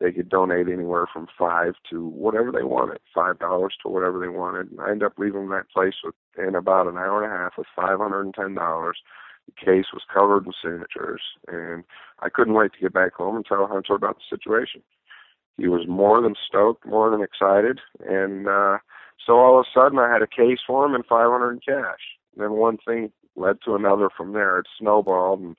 they 0.00 0.12
could 0.12 0.28
donate 0.28 0.68
anywhere 0.68 1.06
from 1.10 1.26
five 1.38 1.74
to 1.90 2.06
whatever 2.06 2.52
they 2.52 2.62
wanted, 2.62 2.98
five 3.14 3.38
dollars 3.38 3.74
to 3.82 3.88
whatever 3.88 4.20
they 4.20 4.28
wanted. 4.28 4.70
And 4.70 4.80
I 4.80 4.90
ended 4.90 5.04
up 5.04 5.18
leaving 5.18 5.48
that 5.48 5.70
place 5.70 5.94
with, 6.04 6.14
in 6.36 6.54
about 6.54 6.86
an 6.86 6.98
hour 6.98 7.24
and 7.24 7.32
a 7.32 7.36
half 7.36 7.54
with 7.56 7.66
five 7.74 7.98
hundred 7.98 8.22
and 8.22 8.34
ten 8.34 8.54
dollars. 8.54 8.98
The 9.46 9.64
case 9.64 9.86
was 9.92 10.02
covered 10.12 10.44
in 10.44 10.52
signatures, 10.62 11.22
and 11.46 11.84
I 12.20 12.28
couldn't 12.28 12.54
wait 12.54 12.72
to 12.72 12.80
get 12.80 12.92
back 12.92 13.14
home 13.14 13.36
and 13.36 13.46
tell 13.46 13.66
Hunter 13.66 13.94
about 13.94 14.16
the 14.16 14.36
situation. 14.36 14.82
He 15.56 15.68
was 15.68 15.86
more 15.88 16.20
than 16.20 16.34
stoked, 16.46 16.84
more 16.84 17.10
than 17.10 17.22
excited, 17.22 17.80
and 18.06 18.48
uh, 18.48 18.78
so 19.24 19.34
all 19.38 19.58
of 19.58 19.64
a 19.64 19.78
sudden 19.78 19.98
I 19.98 20.12
had 20.12 20.22
a 20.22 20.26
case 20.26 20.58
for 20.66 20.84
him 20.84 20.94
and 20.94 21.06
500 21.06 21.52
in 21.52 21.60
cash. 21.60 22.00
And 22.34 22.44
then 22.44 22.52
one 22.52 22.78
thing 22.86 23.12
led 23.34 23.58
to 23.64 23.74
another 23.74 24.08
from 24.14 24.32
there. 24.32 24.58
It 24.58 24.66
snowballed, 24.78 25.40
and 25.40 25.56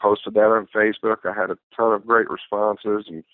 posted 0.00 0.34
that 0.34 0.40
on 0.40 0.68
Facebook. 0.74 1.18
I 1.24 1.38
had 1.38 1.50
a 1.50 1.58
ton 1.76 1.92
of 1.92 2.06
great 2.06 2.28
responses 2.30 3.06
and 3.08 3.24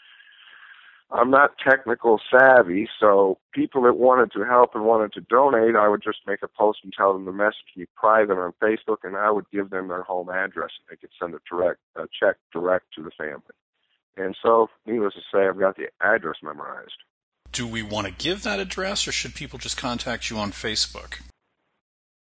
I'm 1.11 1.31
not 1.31 1.59
technical 1.59 2.21
savvy, 2.31 2.89
so 2.99 3.39
people 3.53 3.83
that 3.83 3.95
wanted 3.95 4.33
to 4.33 4.45
help 4.45 4.75
and 4.75 4.85
wanted 4.85 5.13
to 5.13 5.21
donate, 5.21 5.77
I 5.77 5.89
would 5.89 6.03
just 6.03 6.19
make 6.27 6.43
a 6.43 6.49
post 6.49 6.81
and 6.83 6.93
tell 6.93 7.13
them 7.13 7.25
to 7.27 7.33
message 7.33 7.77
me 7.77 7.87
private 7.95 8.37
on 8.37 8.53
Facebook, 8.61 8.99
and 9.05 9.17
I 9.17 9.31
would 9.31 9.45
give 9.53 9.71
them 9.71 9.89
their 9.89 10.03
home 10.03 10.29
address, 10.29 10.71
and 10.79 10.91
they 10.91 10.97
could 10.97 11.11
send 11.21 11.35
a 11.35 11.39
direct 11.49 11.79
a 11.95 12.09
check 12.19 12.37
direct 12.53 12.87
to 12.97 13.03
the 13.03 13.13
family. 13.13 13.43
And 14.17 14.37
so, 14.43 14.69
needless 14.87 15.15
to 15.15 15.21
say, 15.33 15.47
I've 15.47 15.59
got 15.59 15.77
the 15.77 15.89
address 16.01 16.37
memorized. 16.43 16.97
Do 17.53 17.67
we 17.67 17.83
want 17.83 18.07
to 18.07 18.13
give 18.13 18.43
that 18.43 18.59
address, 18.59 19.07
or 19.07 19.13
should 19.13 19.35
people 19.35 19.59
just 19.59 19.77
contact 19.77 20.31
you 20.31 20.39
on 20.39 20.51
Facebook? 20.51 21.21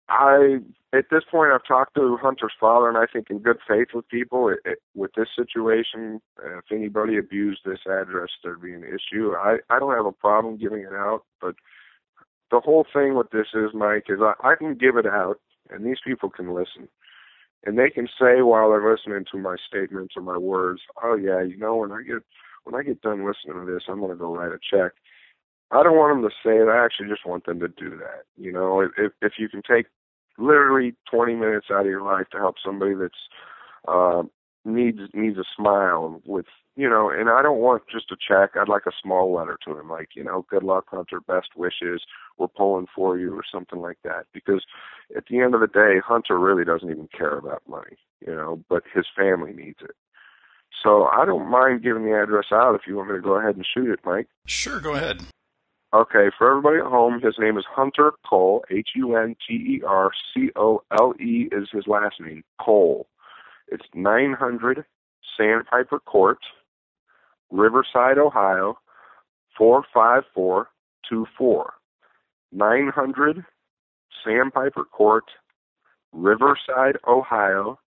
I 0.10 0.58
at 0.92 1.06
this 1.12 1.24
point 1.30 1.52
I've 1.54 1.66
talked 1.68 1.96
to 1.96 2.18
Hunter's 2.22 2.54
father, 2.60 2.90
and 2.90 2.98
I 2.98 3.06
think 3.12 3.30
in 3.30 3.40
good 3.40 3.60
faith 3.68 3.90
with 3.94 4.08
people. 4.10 4.50
It, 4.50 4.60
it, 4.66 4.80
with 4.96 5.12
this 5.16 5.30
situation, 5.36 6.20
uh, 6.44 6.58
if 6.58 6.66
anybody 6.72 7.18
abused 7.18 7.62
this 7.64 7.80
address, 7.86 8.30
there'd 8.44 8.62
be 8.62 8.74
an 8.74 8.84
issue. 8.84 9.34
I 9.38 9.58
I 9.70 9.80
don't 9.80 9.96
have 9.96 10.06
a 10.06 10.12
problem 10.12 10.58
giving 10.58 10.82
it 10.82 10.94
out, 10.94 11.24
but 11.40 11.56
the 12.52 12.60
whole 12.60 12.86
thing 12.92 13.16
with 13.16 13.30
this 13.30 13.48
is, 13.54 13.72
Mike, 13.74 14.06
is 14.10 14.20
I, 14.22 14.34
I 14.44 14.56
can 14.56 14.76
give 14.76 14.98
it 14.98 15.06
out, 15.06 15.40
and 15.70 15.86
these 15.86 16.00
people 16.06 16.30
can 16.30 16.54
listen, 16.56 16.88
and 17.66 17.78
they 17.78 17.92
can 17.92 18.08
say 18.08 18.42
while 18.42 18.70
they're 18.70 18.92
listening 18.92 19.26
to 19.32 19.38
my 19.38 19.58
statements 19.68 20.16
or 20.18 20.24
my 20.24 20.38
words, 20.38 20.82
"Oh 21.04 21.16
yeah, 21.16 21.42
you 21.42 21.58
know, 21.58 21.76
when 21.78 21.92
I 21.92 22.02
get 22.02 22.24
when 22.64 22.74
I 22.74 22.84
get 22.84 23.02
done 23.02 23.26
listening 23.28 23.66
to 23.66 23.72
this, 23.72 23.84
I'm 23.88 24.02
to 24.02 24.16
go 24.16 24.36
write 24.36 24.52
a 24.52 24.60
check." 24.60 24.94
I 25.72 25.84
don't 25.84 25.98
want 25.98 26.20
them 26.20 26.28
to 26.28 26.36
say 26.44 26.58
it. 26.58 26.68
I 26.68 26.84
actually 26.84 27.10
just 27.10 27.28
want 27.28 27.46
them 27.46 27.60
to 27.60 27.68
do 27.68 27.92
that. 27.92 28.24
You 28.38 28.52
know, 28.52 28.82
if 28.82 29.12
if 29.22 29.34
you 29.38 29.48
can 29.50 29.62
take 29.62 29.86
literally 30.40 30.96
20 31.12 31.36
minutes 31.36 31.68
out 31.72 31.82
of 31.82 31.88
your 31.88 32.02
life 32.02 32.28
to 32.32 32.38
help 32.38 32.56
somebody 32.64 32.94
that's 32.94 33.14
uh, 33.88 34.24
needs 34.66 35.00
needs 35.14 35.38
a 35.38 35.44
smile 35.56 36.22
with 36.26 36.46
you 36.76 36.90
know 36.90 37.10
and 37.10 37.30
i 37.30 37.42
don't 37.42 37.60
want 37.60 37.84
just 37.92 38.12
a 38.12 38.16
check. 38.16 38.52
I'd 38.56 38.68
like 38.68 38.86
a 38.86 38.92
small 39.02 39.34
letter 39.34 39.58
to 39.66 39.78
him 39.78 39.90
like 39.90 40.10
you 40.16 40.24
know 40.24 40.46
good 40.50 40.64
luck 40.64 40.86
hunter. 40.90 41.22
Best 41.22 41.50
wishes. 41.56 42.02
We're 42.38 42.48
pulling 42.48 42.88
for 42.94 43.18
you 43.18 43.34
or 43.34 43.44
something 43.50 43.80
like 43.80 43.98
that. 44.04 44.26
Because 44.34 44.64
at 45.16 45.26
the 45.30 45.40
end 45.40 45.54
of 45.56 45.62
the 45.62 45.68
day 45.68 46.00
hunter 46.06 46.38
really 46.38 46.66
doesn't 46.66 46.90
even 46.90 47.10
care 47.16 47.38
about 47.38 47.64
money 47.68 47.98
you 48.26 48.34
know 48.36 48.64
but 48.70 48.84
his 48.94 49.06
family 49.16 49.54
needs 49.54 49.80
it. 49.82 49.96
So 50.84 51.06
i 51.06 51.26
don't 51.26 51.50
mind 51.50 51.84
giving 51.84 52.06
the 52.06 52.22
address 52.22 52.48
out 52.52 52.76
if 52.76 52.82
you 52.86 52.98
want 52.98 53.10
me 53.10 53.16
to 53.16 53.22
go 53.22 53.36
ahead 53.36 53.56
and 53.56 53.66
shoot 53.66 53.92
it 53.92 54.00
mike. 54.06 54.28
Sure 54.46 54.80
go 54.80 54.96
ahead 54.96 55.22
Okay, 55.92 56.30
for 56.38 56.52
everybody 56.52 56.78
at 56.78 56.86
home, 56.86 57.20
his 57.20 57.40
name 57.40 57.58
is 57.58 57.66
Hunter 57.68 58.12
Cole, 58.24 58.64
H 58.70 58.90
U 58.96 59.16
N 59.16 59.36
T 59.48 59.56
E 59.56 59.82
R 59.84 60.12
C 60.34 60.52
O 60.56 60.84
L 60.92 61.16
E 61.20 61.50
is 61.52 61.68
his 61.72 61.88
last 61.88 62.22
name, 62.22 62.44
Cole. 62.62 63.08
It's 63.70 63.88
900 63.96 64.86
Sandpiper 65.36 65.98
Court, 66.00 66.38
Riverside, 67.50 68.20
Ohio, 68.20 68.78
45424. 69.58 71.74
900 72.52 73.46
Sandpiper 74.24 74.84
Court, 74.84 75.26
Riverside, 76.14 76.98
Ohio, 77.08 77.80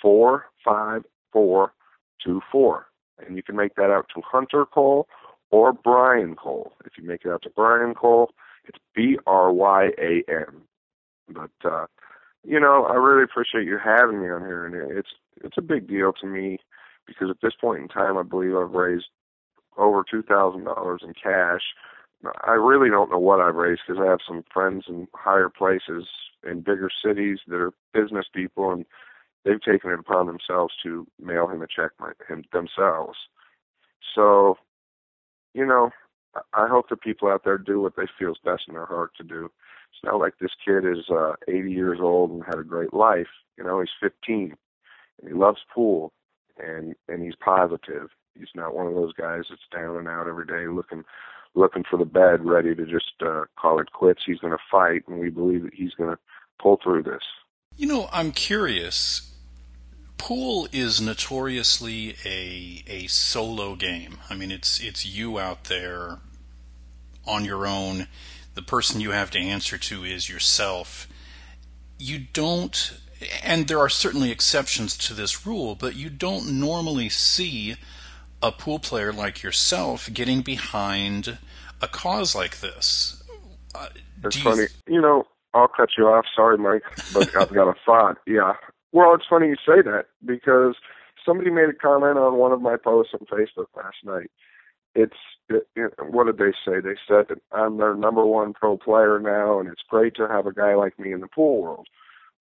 45424. 0.00 2.86
And 3.26 3.36
you 3.36 3.42
can 3.42 3.56
make 3.56 3.74
that 3.74 3.90
out 3.90 4.06
to 4.14 4.22
Hunter 4.24 4.64
Cole 4.64 5.08
or 5.52 5.72
Brian 5.72 6.34
Cole. 6.34 6.72
If 6.84 6.94
you 6.98 7.04
make 7.04 7.24
it 7.24 7.30
out 7.30 7.42
to 7.42 7.50
Brian 7.50 7.94
Cole, 7.94 8.30
it's 8.64 8.78
B 8.94 9.18
R 9.26 9.52
Y 9.52 9.90
A 9.98 10.24
N. 10.28 10.62
But 11.28 11.50
uh, 11.64 11.86
you 12.42 12.58
know, 12.58 12.86
I 12.90 12.94
really 12.94 13.22
appreciate 13.22 13.66
you 13.66 13.78
having 13.82 14.20
me 14.20 14.28
on 14.28 14.40
here, 14.40 14.66
and 14.66 14.74
it's 14.98 15.10
it's 15.44 15.58
a 15.58 15.62
big 15.62 15.86
deal 15.86 16.12
to 16.14 16.26
me 16.26 16.58
because 17.06 17.30
at 17.30 17.40
this 17.42 17.54
point 17.60 17.82
in 17.82 17.88
time, 17.88 18.18
I 18.18 18.22
believe 18.22 18.56
I've 18.56 18.72
raised 18.72 19.06
over 19.76 20.02
two 20.10 20.22
thousand 20.22 20.64
dollars 20.64 21.02
in 21.04 21.12
cash. 21.14 21.62
I 22.46 22.52
really 22.52 22.88
don't 22.88 23.10
know 23.10 23.18
what 23.18 23.40
I've 23.40 23.56
raised 23.56 23.82
because 23.86 24.02
I 24.02 24.08
have 24.08 24.20
some 24.26 24.44
friends 24.52 24.84
in 24.88 25.08
higher 25.12 25.48
places 25.48 26.06
in 26.48 26.60
bigger 26.60 26.88
cities 27.04 27.38
that 27.48 27.56
are 27.56 27.72
business 27.92 28.26
people, 28.32 28.70
and 28.70 28.86
they've 29.44 29.60
taken 29.60 29.90
it 29.90 29.98
upon 29.98 30.26
themselves 30.26 30.72
to 30.84 31.06
mail 31.20 31.48
him 31.48 31.62
a 31.62 31.66
check 31.66 31.90
my, 31.98 32.12
him 32.28 32.44
themselves. 32.52 33.18
So 34.14 34.56
you 35.54 35.66
know, 35.66 35.90
I 36.54 36.66
hope 36.66 36.88
the 36.88 36.96
people 36.96 37.28
out 37.28 37.44
there 37.44 37.58
do 37.58 37.80
what 37.80 37.96
they 37.96 38.06
feel 38.18 38.32
is 38.32 38.38
best 38.44 38.64
in 38.68 38.74
their 38.74 38.86
heart 38.86 39.12
to 39.18 39.24
do. 39.24 39.50
It's 39.90 40.04
not 40.04 40.18
like 40.18 40.38
this 40.38 40.52
kid 40.64 40.86
is 40.86 41.10
uh, 41.10 41.32
80 41.48 41.70
years 41.70 41.98
old 42.00 42.30
and 42.30 42.42
had 42.44 42.58
a 42.58 42.64
great 42.64 42.94
life. 42.94 43.28
You 43.58 43.64
know, 43.64 43.80
he's 43.80 43.90
15 44.00 44.56
and 45.20 45.28
he 45.28 45.34
loves 45.34 45.60
pool 45.74 46.12
and 46.58 46.94
and 47.08 47.22
he's 47.22 47.34
positive. 47.36 48.08
He's 48.38 48.48
not 48.54 48.74
one 48.74 48.86
of 48.86 48.94
those 48.94 49.12
guys 49.12 49.44
that's 49.50 49.62
down 49.72 49.96
and 49.96 50.08
out 50.08 50.26
every 50.26 50.46
day 50.46 50.66
looking 50.68 51.04
looking 51.54 51.84
for 51.88 51.98
the 51.98 52.04
bed, 52.06 52.44
ready 52.44 52.74
to 52.74 52.86
just 52.86 53.12
uh, 53.20 53.44
call 53.58 53.78
it 53.78 53.92
quits. 53.92 54.22
He's 54.24 54.38
going 54.38 54.54
to 54.54 54.62
fight, 54.70 55.02
and 55.06 55.18
we 55.18 55.28
believe 55.28 55.64
that 55.64 55.74
he's 55.74 55.92
going 55.92 56.10
to 56.10 56.18
pull 56.60 56.78
through 56.82 57.02
this. 57.02 57.22
You 57.76 57.86
know, 57.86 58.08
I'm 58.10 58.32
curious 58.32 59.31
pool 60.22 60.68
is 60.70 61.00
notoriously 61.00 62.14
a 62.24 62.84
a 62.86 63.08
solo 63.08 63.74
game. 63.74 64.18
I 64.30 64.36
mean, 64.36 64.52
it's 64.52 64.80
it's 64.80 65.04
you 65.04 65.40
out 65.40 65.64
there 65.64 66.18
on 67.26 67.44
your 67.44 67.66
own. 67.66 68.06
The 68.54 68.62
person 68.62 69.00
you 69.00 69.10
have 69.10 69.32
to 69.32 69.40
answer 69.40 69.76
to 69.78 70.04
is 70.04 70.28
yourself. 70.28 71.08
You 71.98 72.20
don't, 72.32 73.00
and 73.42 73.66
there 73.66 73.80
are 73.80 73.88
certainly 73.88 74.30
exceptions 74.30 74.96
to 74.98 75.14
this 75.14 75.44
rule, 75.44 75.74
but 75.74 75.96
you 75.96 76.08
don't 76.08 76.60
normally 76.60 77.08
see 77.08 77.74
a 78.40 78.52
pool 78.52 78.78
player 78.78 79.12
like 79.12 79.42
yourself 79.42 80.08
getting 80.12 80.42
behind 80.42 81.38
a 81.80 81.88
cause 81.88 82.34
like 82.34 82.60
this. 82.60 83.24
Uh, 83.74 83.88
That's 84.20 84.36
funny. 84.36 84.66
You, 84.86 84.94
you 84.94 85.00
know, 85.00 85.26
I'll 85.52 85.68
cut 85.68 85.90
you 85.98 86.06
off. 86.06 86.26
Sorry, 86.36 86.58
Mike, 86.58 86.84
but 87.12 87.34
I've 87.36 87.52
got 87.52 87.68
a 87.68 87.74
thought. 87.84 88.18
Yeah, 88.26 88.52
well, 88.92 89.14
it's 89.14 89.26
funny 89.28 89.48
you 89.48 89.56
say 89.56 89.82
that 89.82 90.06
because 90.24 90.76
somebody 91.24 91.50
made 91.50 91.68
a 91.68 91.74
comment 91.74 92.18
on 92.18 92.36
one 92.36 92.52
of 92.52 92.60
my 92.60 92.76
posts 92.76 93.14
on 93.14 93.26
Facebook 93.26 93.66
last 93.76 93.96
night. 94.04 94.30
It's 94.94 95.16
it, 95.48 95.66
it, 95.74 95.92
what 96.10 96.26
did 96.26 96.38
they 96.38 96.52
say? 96.64 96.80
They 96.80 96.96
said 97.08 97.26
that 97.28 97.38
I'm 97.52 97.78
their 97.78 97.94
number 97.94 98.24
one 98.24 98.52
pro 98.52 98.76
player 98.76 99.18
now, 99.18 99.58
and 99.58 99.68
it's 99.68 99.82
great 99.88 100.14
to 100.16 100.28
have 100.28 100.46
a 100.46 100.52
guy 100.52 100.74
like 100.74 100.98
me 100.98 101.12
in 101.12 101.20
the 101.20 101.28
pool 101.28 101.62
world. 101.62 101.86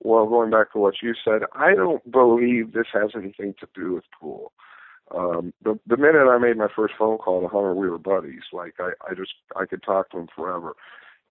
Well, 0.04 0.28
going 0.28 0.50
back 0.50 0.74
to 0.74 0.80
what 0.80 0.96
you 1.02 1.14
said, 1.24 1.42
I 1.54 1.76
don't 1.76 2.12
believe 2.12 2.74
this 2.74 2.88
has 2.94 3.12
anything 3.16 3.54
to 3.60 3.68
do 3.76 3.94
with 3.94 4.04
pool. 4.20 4.52
Um, 5.16 5.54
the 5.64 5.80
the 5.88 5.98
minute 5.98 6.28
I 6.30 6.38
made 6.38 6.58
my 6.58 6.68
first 6.76 6.94
phone 6.98 7.18
call 7.18 7.42
to 7.42 7.48
Hunter, 7.48 7.74
we 7.76 7.90
were 7.90 7.98
buddies. 7.98 8.44
Like 8.52 8.76
I, 8.80 8.92
I 9.10 9.14
just 9.14 9.34
I 9.56 9.66
could 9.66 9.84
talk 9.84 10.10
to 10.12 10.18
him 10.18 10.28
forever. 10.36 10.74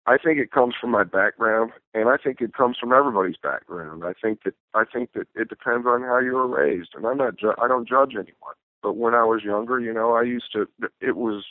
I 0.07 0.17
think 0.17 0.39
it 0.39 0.51
comes 0.51 0.75
from 0.81 0.91
my 0.91 1.05
background, 1.05 1.73
and 1.95 2.09
I 2.09 2.17
think 2.17 2.41
it 2.41 2.55
comes 2.55 2.79
from 2.79 2.93
everybody's 2.93 3.37
background. 3.43 4.03
I 4.05 4.13
think 4.21 4.41
that 4.45 4.55
I 4.75 4.85
think 4.91 5.13
that 5.13 5.29
it 5.35 5.49
depends 5.49 5.87
on 5.87 6.03
how 6.03 6.19
you 6.19 6.33
were 6.33 6.47
raised, 6.47 6.91
and 6.95 7.07
I'm 7.07 7.19
not 7.19 7.37
ju- 7.37 7.55
I 7.59 7.69
don't 7.69 7.89
judge 7.89 8.15
anyone. 8.15 8.55
But 8.83 8.97
when 8.97 9.15
I 9.15 9.25
was 9.25 9.45
younger, 9.45 9.79
you 9.79 9.93
know, 9.93 10.15
I 10.15 10.23
used 10.23 10.53
to 10.53 10.67
it 11.01 11.17
was 11.17 11.45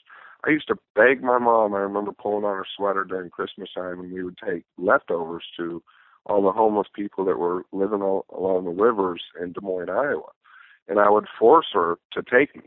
I 0.46 0.50
used 0.50 0.68
to 0.70 0.76
beg 0.96 1.22
my 1.22 1.38
mom. 1.38 1.76
I 1.76 1.80
remember 1.80 2.12
pulling 2.12 2.46
on 2.46 2.56
her 2.56 2.66
sweater 2.76 3.04
during 3.04 3.30
Christmas 3.30 3.70
time, 3.76 4.00
and 4.00 4.12
we 4.12 4.24
would 4.24 4.38
take 4.38 4.64
leftovers 4.78 5.46
to 5.58 5.84
all 6.26 6.42
the 6.42 6.52
homeless 6.52 6.88
people 6.94 7.26
that 7.26 7.38
were 7.38 7.64
living 7.72 8.02
all, 8.02 8.26
along 8.36 8.66
the 8.66 8.72
rivers 8.84 9.22
in 9.42 9.52
Des 9.52 9.62
Moines, 9.62 9.90
Iowa, 9.90 10.32
and 10.88 11.00
I 11.00 11.10
would 11.10 11.28
force 11.38 11.68
her 11.74 11.98
to 12.14 12.24
take 12.24 12.56
me. 12.56 12.64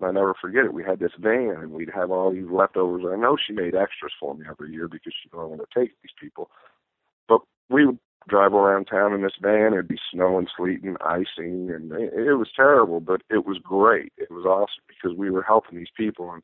I 0.00 0.12
never 0.12 0.34
forget 0.40 0.64
it. 0.64 0.72
We 0.72 0.84
had 0.84 1.00
this 1.00 1.12
van, 1.18 1.56
and 1.58 1.72
we'd 1.72 1.90
have 1.94 2.10
all 2.10 2.32
these 2.32 2.48
leftovers. 2.50 3.04
I 3.08 3.16
know 3.16 3.36
she 3.36 3.52
made 3.52 3.74
extras 3.74 4.12
for 4.18 4.34
me 4.34 4.46
every 4.48 4.72
year 4.72 4.88
because 4.88 5.12
she 5.20 5.28
didn't 5.28 5.48
want 5.48 5.60
to 5.60 5.80
take 5.80 5.90
these 6.02 6.12
people. 6.20 6.50
But 7.28 7.40
we 7.68 7.86
would 7.86 7.98
drive 8.28 8.54
around 8.54 8.84
town 8.84 9.12
in 9.12 9.22
this 9.22 9.32
van. 9.40 9.72
It'd 9.72 9.88
be 9.88 9.98
snowing, 10.12 10.46
sleeting, 10.56 10.96
icing, 11.00 11.70
and 11.70 11.90
it, 11.92 12.12
it 12.14 12.34
was 12.34 12.50
terrible, 12.54 13.00
but 13.00 13.22
it 13.30 13.44
was 13.46 13.58
great. 13.58 14.12
It 14.16 14.30
was 14.30 14.44
awesome 14.44 14.84
because 14.86 15.16
we 15.16 15.30
were 15.30 15.42
helping 15.42 15.78
these 15.78 15.92
people. 15.96 16.30
And 16.32 16.42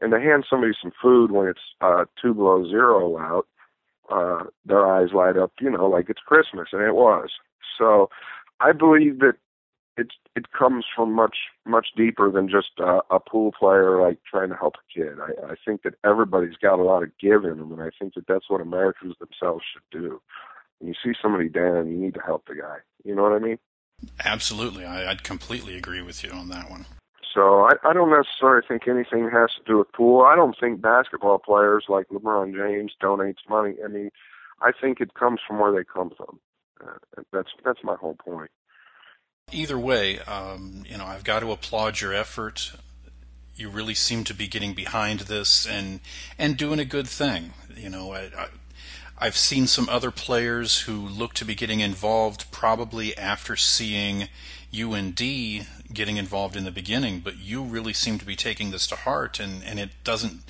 and 0.00 0.12
to 0.12 0.20
hand 0.20 0.44
somebody 0.48 0.72
some 0.80 0.92
food 1.00 1.30
when 1.30 1.48
it's 1.48 1.60
uh, 1.80 2.04
two 2.20 2.34
below 2.34 2.68
zero 2.68 3.18
out, 3.18 3.46
uh, 4.10 4.44
their 4.66 4.86
eyes 4.86 5.08
light 5.14 5.36
up, 5.38 5.52
you 5.60 5.70
know, 5.70 5.86
like 5.86 6.10
it's 6.10 6.20
Christmas, 6.20 6.68
and 6.72 6.82
it 6.82 6.94
was. 6.94 7.30
So 7.78 8.10
I 8.60 8.72
believe 8.72 9.20
that 9.20 9.36
it 9.96 10.08
it 10.34 10.52
comes 10.52 10.84
from 10.94 11.12
much 11.12 11.36
much 11.64 11.88
deeper 11.96 12.30
than 12.30 12.48
just 12.48 12.80
uh, 12.80 13.00
a 13.10 13.18
pool 13.20 13.52
player 13.58 14.00
like 14.00 14.18
trying 14.30 14.50
to 14.50 14.56
help 14.56 14.74
a 14.76 14.98
kid. 14.98 15.18
I, 15.20 15.52
I 15.52 15.54
think 15.64 15.82
that 15.82 15.94
everybody's 16.04 16.56
got 16.56 16.78
a 16.78 16.82
lot 16.82 17.02
of 17.02 17.16
give 17.18 17.44
in 17.44 17.58
them, 17.58 17.72
and 17.72 17.82
I 17.82 17.90
think 17.98 18.14
that 18.14 18.26
that's 18.26 18.48
what 18.48 18.60
Americans 18.60 19.14
themselves 19.18 19.64
should 19.72 20.00
do. 20.00 20.20
When 20.78 20.88
you 20.88 20.94
see 21.02 21.16
somebody 21.20 21.48
down, 21.48 21.90
you 21.90 21.96
need 21.96 22.14
to 22.14 22.20
help 22.20 22.46
the 22.46 22.54
guy. 22.54 22.78
You 23.04 23.14
know 23.14 23.22
what 23.22 23.32
I 23.32 23.38
mean? 23.38 23.58
Absolutely, 24.24 24.84
I, 24.84 25.10
I'd 25.10 25.24
completely 25.24 25.76
agree 25.76 26.02
with 26.02 26.22
you 26.22 26.30
on 26.30 26.48
that 26.50 26.70
one. 26.70 26.84
So 27.34 27.64
I, 27.64 27.72
I 27.84 27.92
don't 27.92 28.10
necessarily 28.10 28.66
think 28.66 28.88
anything 28.88 29.30
has 29.30 29.50
to 29.56 29.62
do 29.66 29.78
with 29.78 29.92
pool. 29.92 30.22
I 30.22 30.36
don't 30.36 30.56
think 30.58 30.80
basketball 30.80 31.38
players 31.38 31.84
like 31.88 32.08
LeBron 32.08 32.54
James 32.54 32.92
donates 33.02 33.48
money. 33.48 33.74
I 33.84 33.88
mean, 33.88 34.10
I 34.60 34.72
think 34.72 35.00
it 35.00 35.14
comes 35.14 35.40
from 35.46 35.58
where 35.58 35.72
they 35.72 35.84
come 35.84 36.10
from. 36.16 36.40
Uh, 36.82 37.22
that's 37.32 37.50
that's 37.64 37.82
my 37.82 37.96
whole 37.96 38.16
point. 38.16 38.50
Either 39.52 39.78
way, 39.78 40.18
um, 40.20 40.82
you 40.88 40.98
know, 40.98 41.06
I've 41.06 41.22
got 41.22 41.38
to 41.38 41.52
applaud 41.52 42.00
your 42.00 42.12
effort. 42.12 42.72
You 43.54 43.68
really 43.68 43.94
seem 43.94 44.24
to 44.24 44.34
be 44.34 44.48
getting 44.48 44.74
behind 44.74 45.20
this 45.20 45.64
and 45.64 46.00
and 46.36 46.56
doing 46.56 46.80
a 46.80 46.84
good 46.84 47.06
thing. 47.06 47.52
You 47.76 47.88
know, 47.88 48.10
I, 48.10 48.22
I, 48.36 48.48
I've 49.16 49.36
seen 49.36 49.68
some 49.68 49.88
other 49.88 50.10
players 50.10 50.80
who 50.80 50.96
look 50.96 51.32
to 51.34 51.44
be 51.44 51.54
getting 51.54 51.78
involved 51.78 52.50
probably 52.50 53.16
after 53.16 53.54
seeing 53.54 54.28
UND 54.76 55.20
getting 55.92 56.16
involved 56.16 56.56
in 56.56 56.64
the 56.64 56.72
beginning, 56.72 57.20
but 57.20 57.38
you 57.38 57.62
really 57.62 57.92
seem 57.92 58.18
to 58.18 58.26
be 58.26 58.34
taking 58.34 58.72
this 58.72 58.88
to 58.88 58.96
heart, 58.96 59.38
and, 59.38 59.62
and 59.62 59.78
it 59.78 59.90
doesn't, 60.02 60.42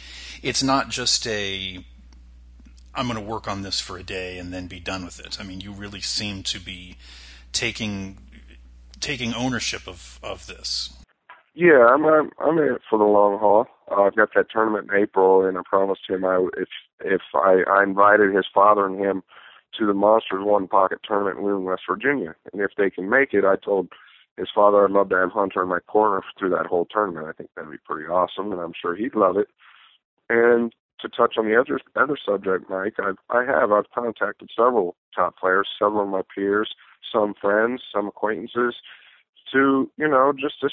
it's 0.42 0.62
not 0.62 0.88
just 0.88 1.26
a, 1.26 1.84
I'm 2.94 3.08
going 3.08 3.22
to 3.22 3.30
work 3.30 3.46
on 3.46 3.60
this 3.60 3.78
for 3.78 3.98
a 3.98 4.02
day 4.02 4.38
and 4.38 4.54
then 4.54 4.68
be 4.68 4.80
done 4.80 5.04
with 5.04 5.20
it. 5.20 5.38
I 5.38 5.42
mean, 5.42 5.60
you 5.60 5.72
really 5.72 6.00
seem 6.00 6.42
to 6.44 6.58
be 6.58 6.96
taking 7.52 8.18
taking 9.00 9.34
ownership 9.34 9.86
of 9.86 10.18
of 10.22 10.46
this. 10.46 10.92
Yeah, 11.54 11.86
I'm 11.86 12.04
I'm, 12.04 12.30
I'm 12.38 12.58
in 12.58 12.74
it 12.74 12.82
for 12.88 12.98
the 12.98 13.04
long 13.04 13.38
haul. 13.38 13.66
Uh, 13.90 14.02
I've 14.02 14.16
got 14.16 14.34
that 14.34 14.50
tournament 14.50 14.90
in 14.90 15.02
April, 15.02 15.46
and 15.46 15.56
I 15.56 15.62
promised 15.64 16.02
him 16.08 16.24
I 16.24 16.46
if 16.56 16.68
if 17.04 17.22
I 17.34 17.62
I 17.68 17.82
invited 17.82 18.34
his 18.34 18.46
father 18.52 18.86
and 18.86 18.98
him 18.98 19.22
to 19.78 19.86
the 19.86 19.94
Monsters 19.94 20.44
One 20.44 20.68
Pocket 20.68 21.00
tournament 21.06 21.38
in 21.38 21.64
West 21.64 21.82
Virginia, 21.88 22.34
and 22.52 22.60
if 22.60 22.72
they 22.76 22.90
can 22.90 23.08
make 23.08 23.32
it, 23.32 23.44
I 23.44 23.56
told 23.56 23.88
his 24.36 24.48
father, 24.54 24.84
I'd 24.84 24.90
love 24.90 25.08
to 25.10 25.16
have 25.16 25.32
Hunter 25.32 25.62
in 25.62 25.68
my 25.68 25.80
corner 25.80 26.22
through 26.38 26.50
that 26.50 26.66
whole 26.66 26.86
tournament. 26.86 27.26
I 27.26 27.32
think 27.32 27.50
that'd 27.56 27.70
be 27.70 27.78
pretty 27.84 28.06
awesome, 28.06 28.52
and 28.52 28.60
I'm 28.60 28.74
sure 28.80 28.94
he'd 28.94 29.14
love 29.14 29.36
it. 29.38 29.48
And 30.28 30.74
to 31.08 31.16
touch 31.16 31.36
on 31.38 31.46
the 31.46 31.58
other 31.58 31.80
other 31.94 32.16
subject, 32.24 32.68
Mike, 32.70 32.94
I've 32.98 33.18
I 33.30 33.44
have 33.44 33.72
I've 33.72 33.90
contacted 33.94 34.50
several 34.56 34.96
top 35.14 35.38
players, 35.38 35.68
several 35.78 36.02
of 36.02 36.08
my 36.08 36.22
peers, 36.34 36.74
some 37.12 37.34
friends, 37.40 37.82
some 37.92 38.08
acquaintances, 38.08 38.76
to 39.52 39.90
you 39.96 40.08
know 40.08 40.32
just 40.38 40.60
to 40.60 40.68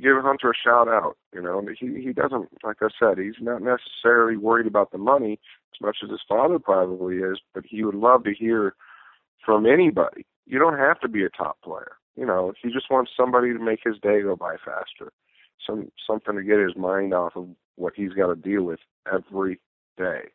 give 0.00 0.16
Hunter 0.22 0.50
a 0.50 0.54
shout 0.54 0.88
out. 0.88 1.16
You 1.32 1.42
know, 1.42 1.66
he 1.78 2.02
he 2.02 2.12
doesn't 2.12 2.48
like 2.64 2.78
I 2.82 2.88
said, 2.98 3.18
he's 3.18 3.40
not 3.40 3.62
necessarily 3.62 4.36
worried 4.36 4.66
about 4.66 4.92
the 4.92 4.98
money 4.98 5.38
as 5.74 5.80
much 5.80 5.98
as 6.02 6.10
his 6.10 6.20
father 6.28 6.58
probably 6.58 7.16
is, 7.16 7.38
but 7.54 7.64
he 7.66 7.84
would 7.84 7.94
love 7.94 8.24
to 8.24 8.34
hear 8.34 8.74
from 9.44 9.66
anybody. 9.66 10.26
You 10.46 10.58
don't 10.58 10.78
have 10.78 11.00
to 11.00 11.08
be 11.08 11.24
a 11.24 11.30
top 11.30 11.60
player 11.62 11.96
you 12.16 12.24
know, 12.24 12.52
he 12.60 12.70
just 12.70 12.90
wants 12.90 13.12
somebody 13.16 13.52
to 13.52 13.58
make 13.58 13.80
his 13.84 13.96
day 14.02 14.22
go 14.22 14.36
by 14.36 14.56
faster, 14.56 15.12
some 15.64 15.90
something 16.06 16.34
to 16.34 16.42
get 16.42 16.58
his 16.58 16.76
mind 16.76 17.12
off 17.12 17.36
of 17.36 17.48
what 17.76 17.92
he's 17.94 18.12
got 18.12 18.28
to 18.28 18.36
deal 18.36 18.62
with 18.62 18.80
every 19.12 19.60
day. 19.96 20.28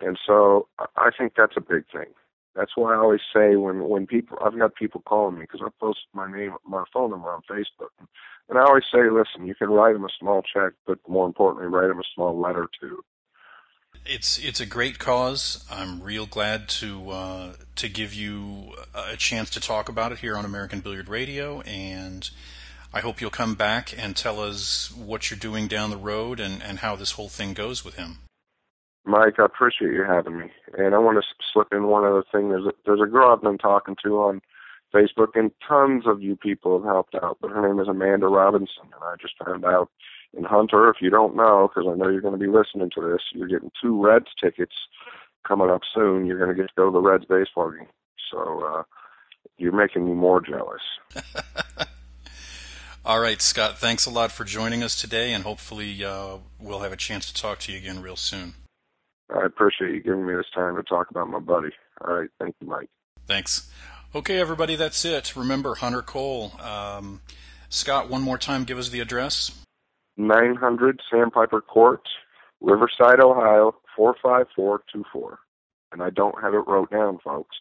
And 0.00 0.18
so 0.26 0.68
I 0.96 1.10
think 1.16 1.34
that's 1.36 1.56
a 1.56 1.60
big 1.60 1.84
thing. 1.92 2.12
That's 2.56 2.72
why 2.76 2.94
I 2.94 2.98
always 2.98 3.20
say 3.34 3.56
when 3.56 3.88
when 3.88 4.06
people 4.06 4.38
I've 4.44 4.56
got 4.56 4.76
people 4.76 5.02
calling 5.06 5.34
me 5.34 5.42
because 5.42 5.60
I 5.64 5.70
post 5.80 6.00
my 6.12 6.30
name 6.30 6.54
my 6.66 6.84
phone 6.92 7.10
number 7.10 7.28
on 7.28 7.42
Facebook, 7.50 7.90
and 8.48 8.58
I 8.58 8.62
always 8.62 8.84
say, 8.92 9.10
listen, 9.10 9.46
you 9.46 9.54
can 9.54 9.70
write 9.70 9.94
them 9.94 10.04
a 10.04 10.08
small 10.20 10.42
check, 10.42 10.72
but 10.86 10.98
more 11.08 11.26
importantly, 11.26 11.66
write 11.68 11.88
them 11.88 11.98
a 11.98 12.14
small 12.14 12.38
letter 12.40 12.68
too 12.80 13.02
it's 14.06 14.38
it's 14.38 14.60
a 14.60 14.66
great 14.66 14.98
cause. 14.98 15.64
I'm 15.70 16.02
real 16.02 16.26
glad 16.26 16.68
to 16.80 17.10
uh, 17.10 17.52
to 17.76 17.88
give 17.88 18.12
you 18.12 18.72
a 18.94 19.16
chance 19.16 19.50
to 19.50 19.60
talk 19.60 19.88
about 19.88 20.12
it 20.12 20.18
here 20.18 20.36
on 20.36 20.44
American 20.44 20.80
Billiard 20.80 21.08
Radio, 21.08 21.60
and 21.62 22.28
I 22.92 23.00
hope 23.00 23.20
you'll 23.20 23.30
come 23.30 23.54
back 23.54 23.94
and 23.96 24.14
tell 24.14 24.40
us 24.40 24.92
what 24.92 25.30
you're 25.30 25.38
doing 25.38 25.68
down 25.68 25.90
the 25.90 25.96
road 25.96 26.38
and, 26.38 26.62
and 26.62 26.80
how 26.80 26.96
this 26.96 27.12
whole 27.12 27.28
thing 27.28 27.54
goes 27.54 27.84
with 27.84 27.96
him. 27.96 28.18
Mike, 29.06 29.34
I 29.38 29.44
appreciate 29.44 29.92
you 29.92 30.04
having 30.04 30.38
me, 30.38 30.50
and 30.78 30.94
I 30.94 30.98
want 30.98 31.22
to 31.22 31.44
slip 31.52 31.68
in 31.72 31.88
one 31.88 32.04
other 32.04 32.24
thing. 32.32 32.48
There's 32.48 32.66
a, 32.66 32.72
there's 32.86 33.02
a 33.02 33.10
girl 33.10 33.32
I've 33.32 33.42
been 33.42 33.58
talking 33.58 33.96
to 34.04 34.18
on 34.20 34.40
Facebook, 34.94 35.34
and 35.34 35.50
tons 35.66 36.04
of 36.06 36.22
you 36.22 36.36
people 36.36 36.78
have 36.78 36.86
helped 36.86 37.14
out. 37.14 37.38
But 37.40 37.50
her 37.50 37.66
name 37.68 37.80
is 37.80 37.88
Amanda 37.88 38.28
Robinson, 38.28 38.84
and 38.84 39.02
I 39.02 39.16
just 39.20 39.34
found 39.44 39.64
out 39.64 39.90
and 40.36 40.46
Hunter, 40.46 40.88
if 40.88 40.96
you 41.00 41.10
don't 41.10 41.36
know, 41.36 41.68
because 41.68 41.88
I 41.90 41.96
know 41.96 42.08
you're 42.08 42.20
going 42.20 42.38
to 42.38 42.44
be 42.44 42.50
listening 42.50 42.90
to 42.94 43.00
this, 43.00 43.22
you're 43.32 43.48
getting 43.48 43.70
two 43.80 44.02
Reds 44.02 44.26
tickets 44.42 44.74
coming 45.46 45.70
up 45.70 45.82
soon. 45.94 46.26
You're 46.26 46.38
going 46.38 46.50
to 46.50 46.60
get 46.60 46.68
to 46.68 46.74
go 46.76 46.86
to 46.86 46.92
the 46.92 47.00
Reds 47.00 47.24
baseball 47.24 47.70
game. 47.70 47.86
So 48.30 48.64
uh, 48.64 48.82
you're 49.58 49.72
making 49.72 50.06
me 50.06 50.12
more 50.12 50.40
jealous. 50.40 50.82
All 53.04 53.20
right, 53.20 53.40
Scott. 53.40 53.78
Thanks 53.78 54.06
a 54.06 54.10
lot 54.10 54.32
for 54.32 54.44
joining 54.44 54.82
us 54.82 55.00
today, 55.00 55.32
and 55.32 55.44
hopefully 55.44 56.04
uh, 56.04 56.38
we'll 56.58 56.80
have 56.80 56.92
a 56.92 56.96
chance 56.96 57.30
to 57.30 57.40
talk 57.40 57.58
to 57.60 57.72
you 57.72 57.78
again 57.78 58.00
real 58.00 58.16
soon. 58.16 58.54
I 59.32 59.44
appreciate 59.44 59.92
you 59.92 60.02
giving 60.02 60.26
me 60.26 60.34
this 60.34 60.46
time 60.54 60.76
to 60.76 60.82
talk 60.82 61.10
about 61.10 61.28
my 61.28 61.38
buddy. 61.38 61.70
All 62.00 62.14
right, 62.14 62.30
thank 62.38 62.54
you, 62.60 62.68
Mike. 62.68 62.88
Thanks. 63.26 63.70
Okay, 64.14 64.38
everybody, 64.38 64.76
that's 64.76 65.04
it. 65.04 65.34
Remember 65.34 65.74
Hunter 65.74 66.02
Cole. 66.02 66.52
Um, 66.60 67.20
Scott, 67.68 68.08
one 68.08 68.22
more 68.22 68.38
time, 68.38 68.64
give 68.64 68.78
us 68.78 68.90
the 68.90 69.00
address. 69.00 69.50
900 70.16 71.00
Sandpiper 71.10 71.60
Court, 71.60 72.02
Riverside, 72.60 73.20
Ohio, 73.20 73.74
45424. 73.96 75.38
And 75.92 76.02
I 76.02 76.10
don't 76.10 76.40
have 76.40 76.54
it 76.54 76.66
wrote 76.66 76.90
down, 76.90 77.18
folks. 77.24 77.56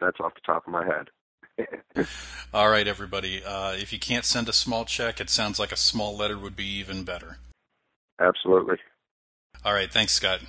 That's 0.00 0.18
off 0.20 0.34
the 0.34 0.40
top 0.44 0.66
of 0.66 0.72
my 0.72 0.84
head. 0.84 2.06
All 2.54 2.68
right, 2.68 2.86
everybody. 2.86 3.42
Uh, 3.44 3.72
if 3.72 3.92
you 3.92 3.98
can't 3.98 4.24
send 4.24 4.48
a 4.48 4.52
small 4.52 4.84
check, 4.84 5.20
it 5.20 5.30
sounds 5.30 5.58
like 5.58 5.72
a 5.72 5.76
small 5.76 6.16
letter 6.16 6.38
would 6.38 6.56
be 6.56 6.66
even 6.66 7.04
better. 7.04 7.38
Absolutely. 8.18 8.76
All 9.64 9.72
right. 9.72 9.90
Thanks, 9.90 10.12
Scott. 10.12 10.40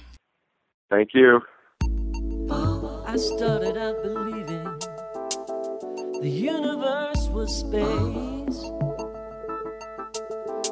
Thank 0.91 1.13
you. 1.13 1.39
I 2.51 3.15
started 3.15 3.77
out 3.77 4.03
believing 4.03 4.65
the 6.19 6.29
universe 6.29 7.29
was 7.29 7.55
space 7.55 8.59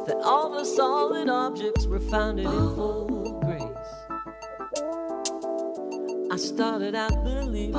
that 0.05 0.19
all 0.21 0.51
the 0.51 0.65
solid 0.65 1.29
objects 1.29 1.85
were 1.85 2.01
founded 2.01 2.47
in 2.47 2.75
full 2.75 3.39
grace. 3.45 3.71
I 6.29 6.35
started 6.35 6.95
out 6.95 7.23
believing 7.23 7.71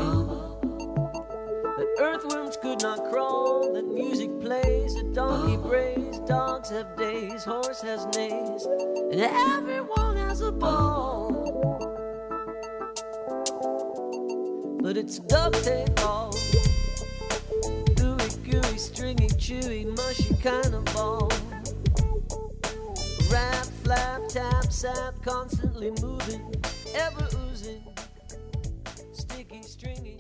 that 1.77 1.97
earthworms 1.99 2.57
could 2.57 2.81
not 2.81 3.11
crawl, 3.11 3.71
that 3.75 3.87
music 3.87 4.31
plays 4.41 4.97
a 4.97 5.03
donkey 5.13 5.59
brays, 5.59 6.19
dogs 6.21 6.71
have 6.71 6.97
days, 6.97 7.45
horse 7.45 7.83
has 7.83 8.07
nays, 8.17 8.65
and 8.65 9.21
everyone 9.21 10.17
has 10.17 10.41
a 10.41 10.51
ball. 10.51 11.60
But 14.91 14.97
it's 14.97 15.21
duct 15.21 15.63
tape 15.63 16.05
all. 16.05 16.35
Gooey, 17.95 18.29
gooey, 18.43 18.77
stringy, 18.77 19.29
chewy, 19.39 19.87
mushy 19.87 20.35
kind 20.43 20.75
of 20.75 20.85
ball. 20.87 21.31
Rap, 23.31 23.67
flap, 23.85 24.21
tap, 24.29 24.73
sap, 24.73 25.15
constantly 25.23 25.93
moving, 26.03 26.53
ever 26.97 27.29
oozing, 27.37 27.85
sticky, 29.13 29.63
stringy. 29.63 30.19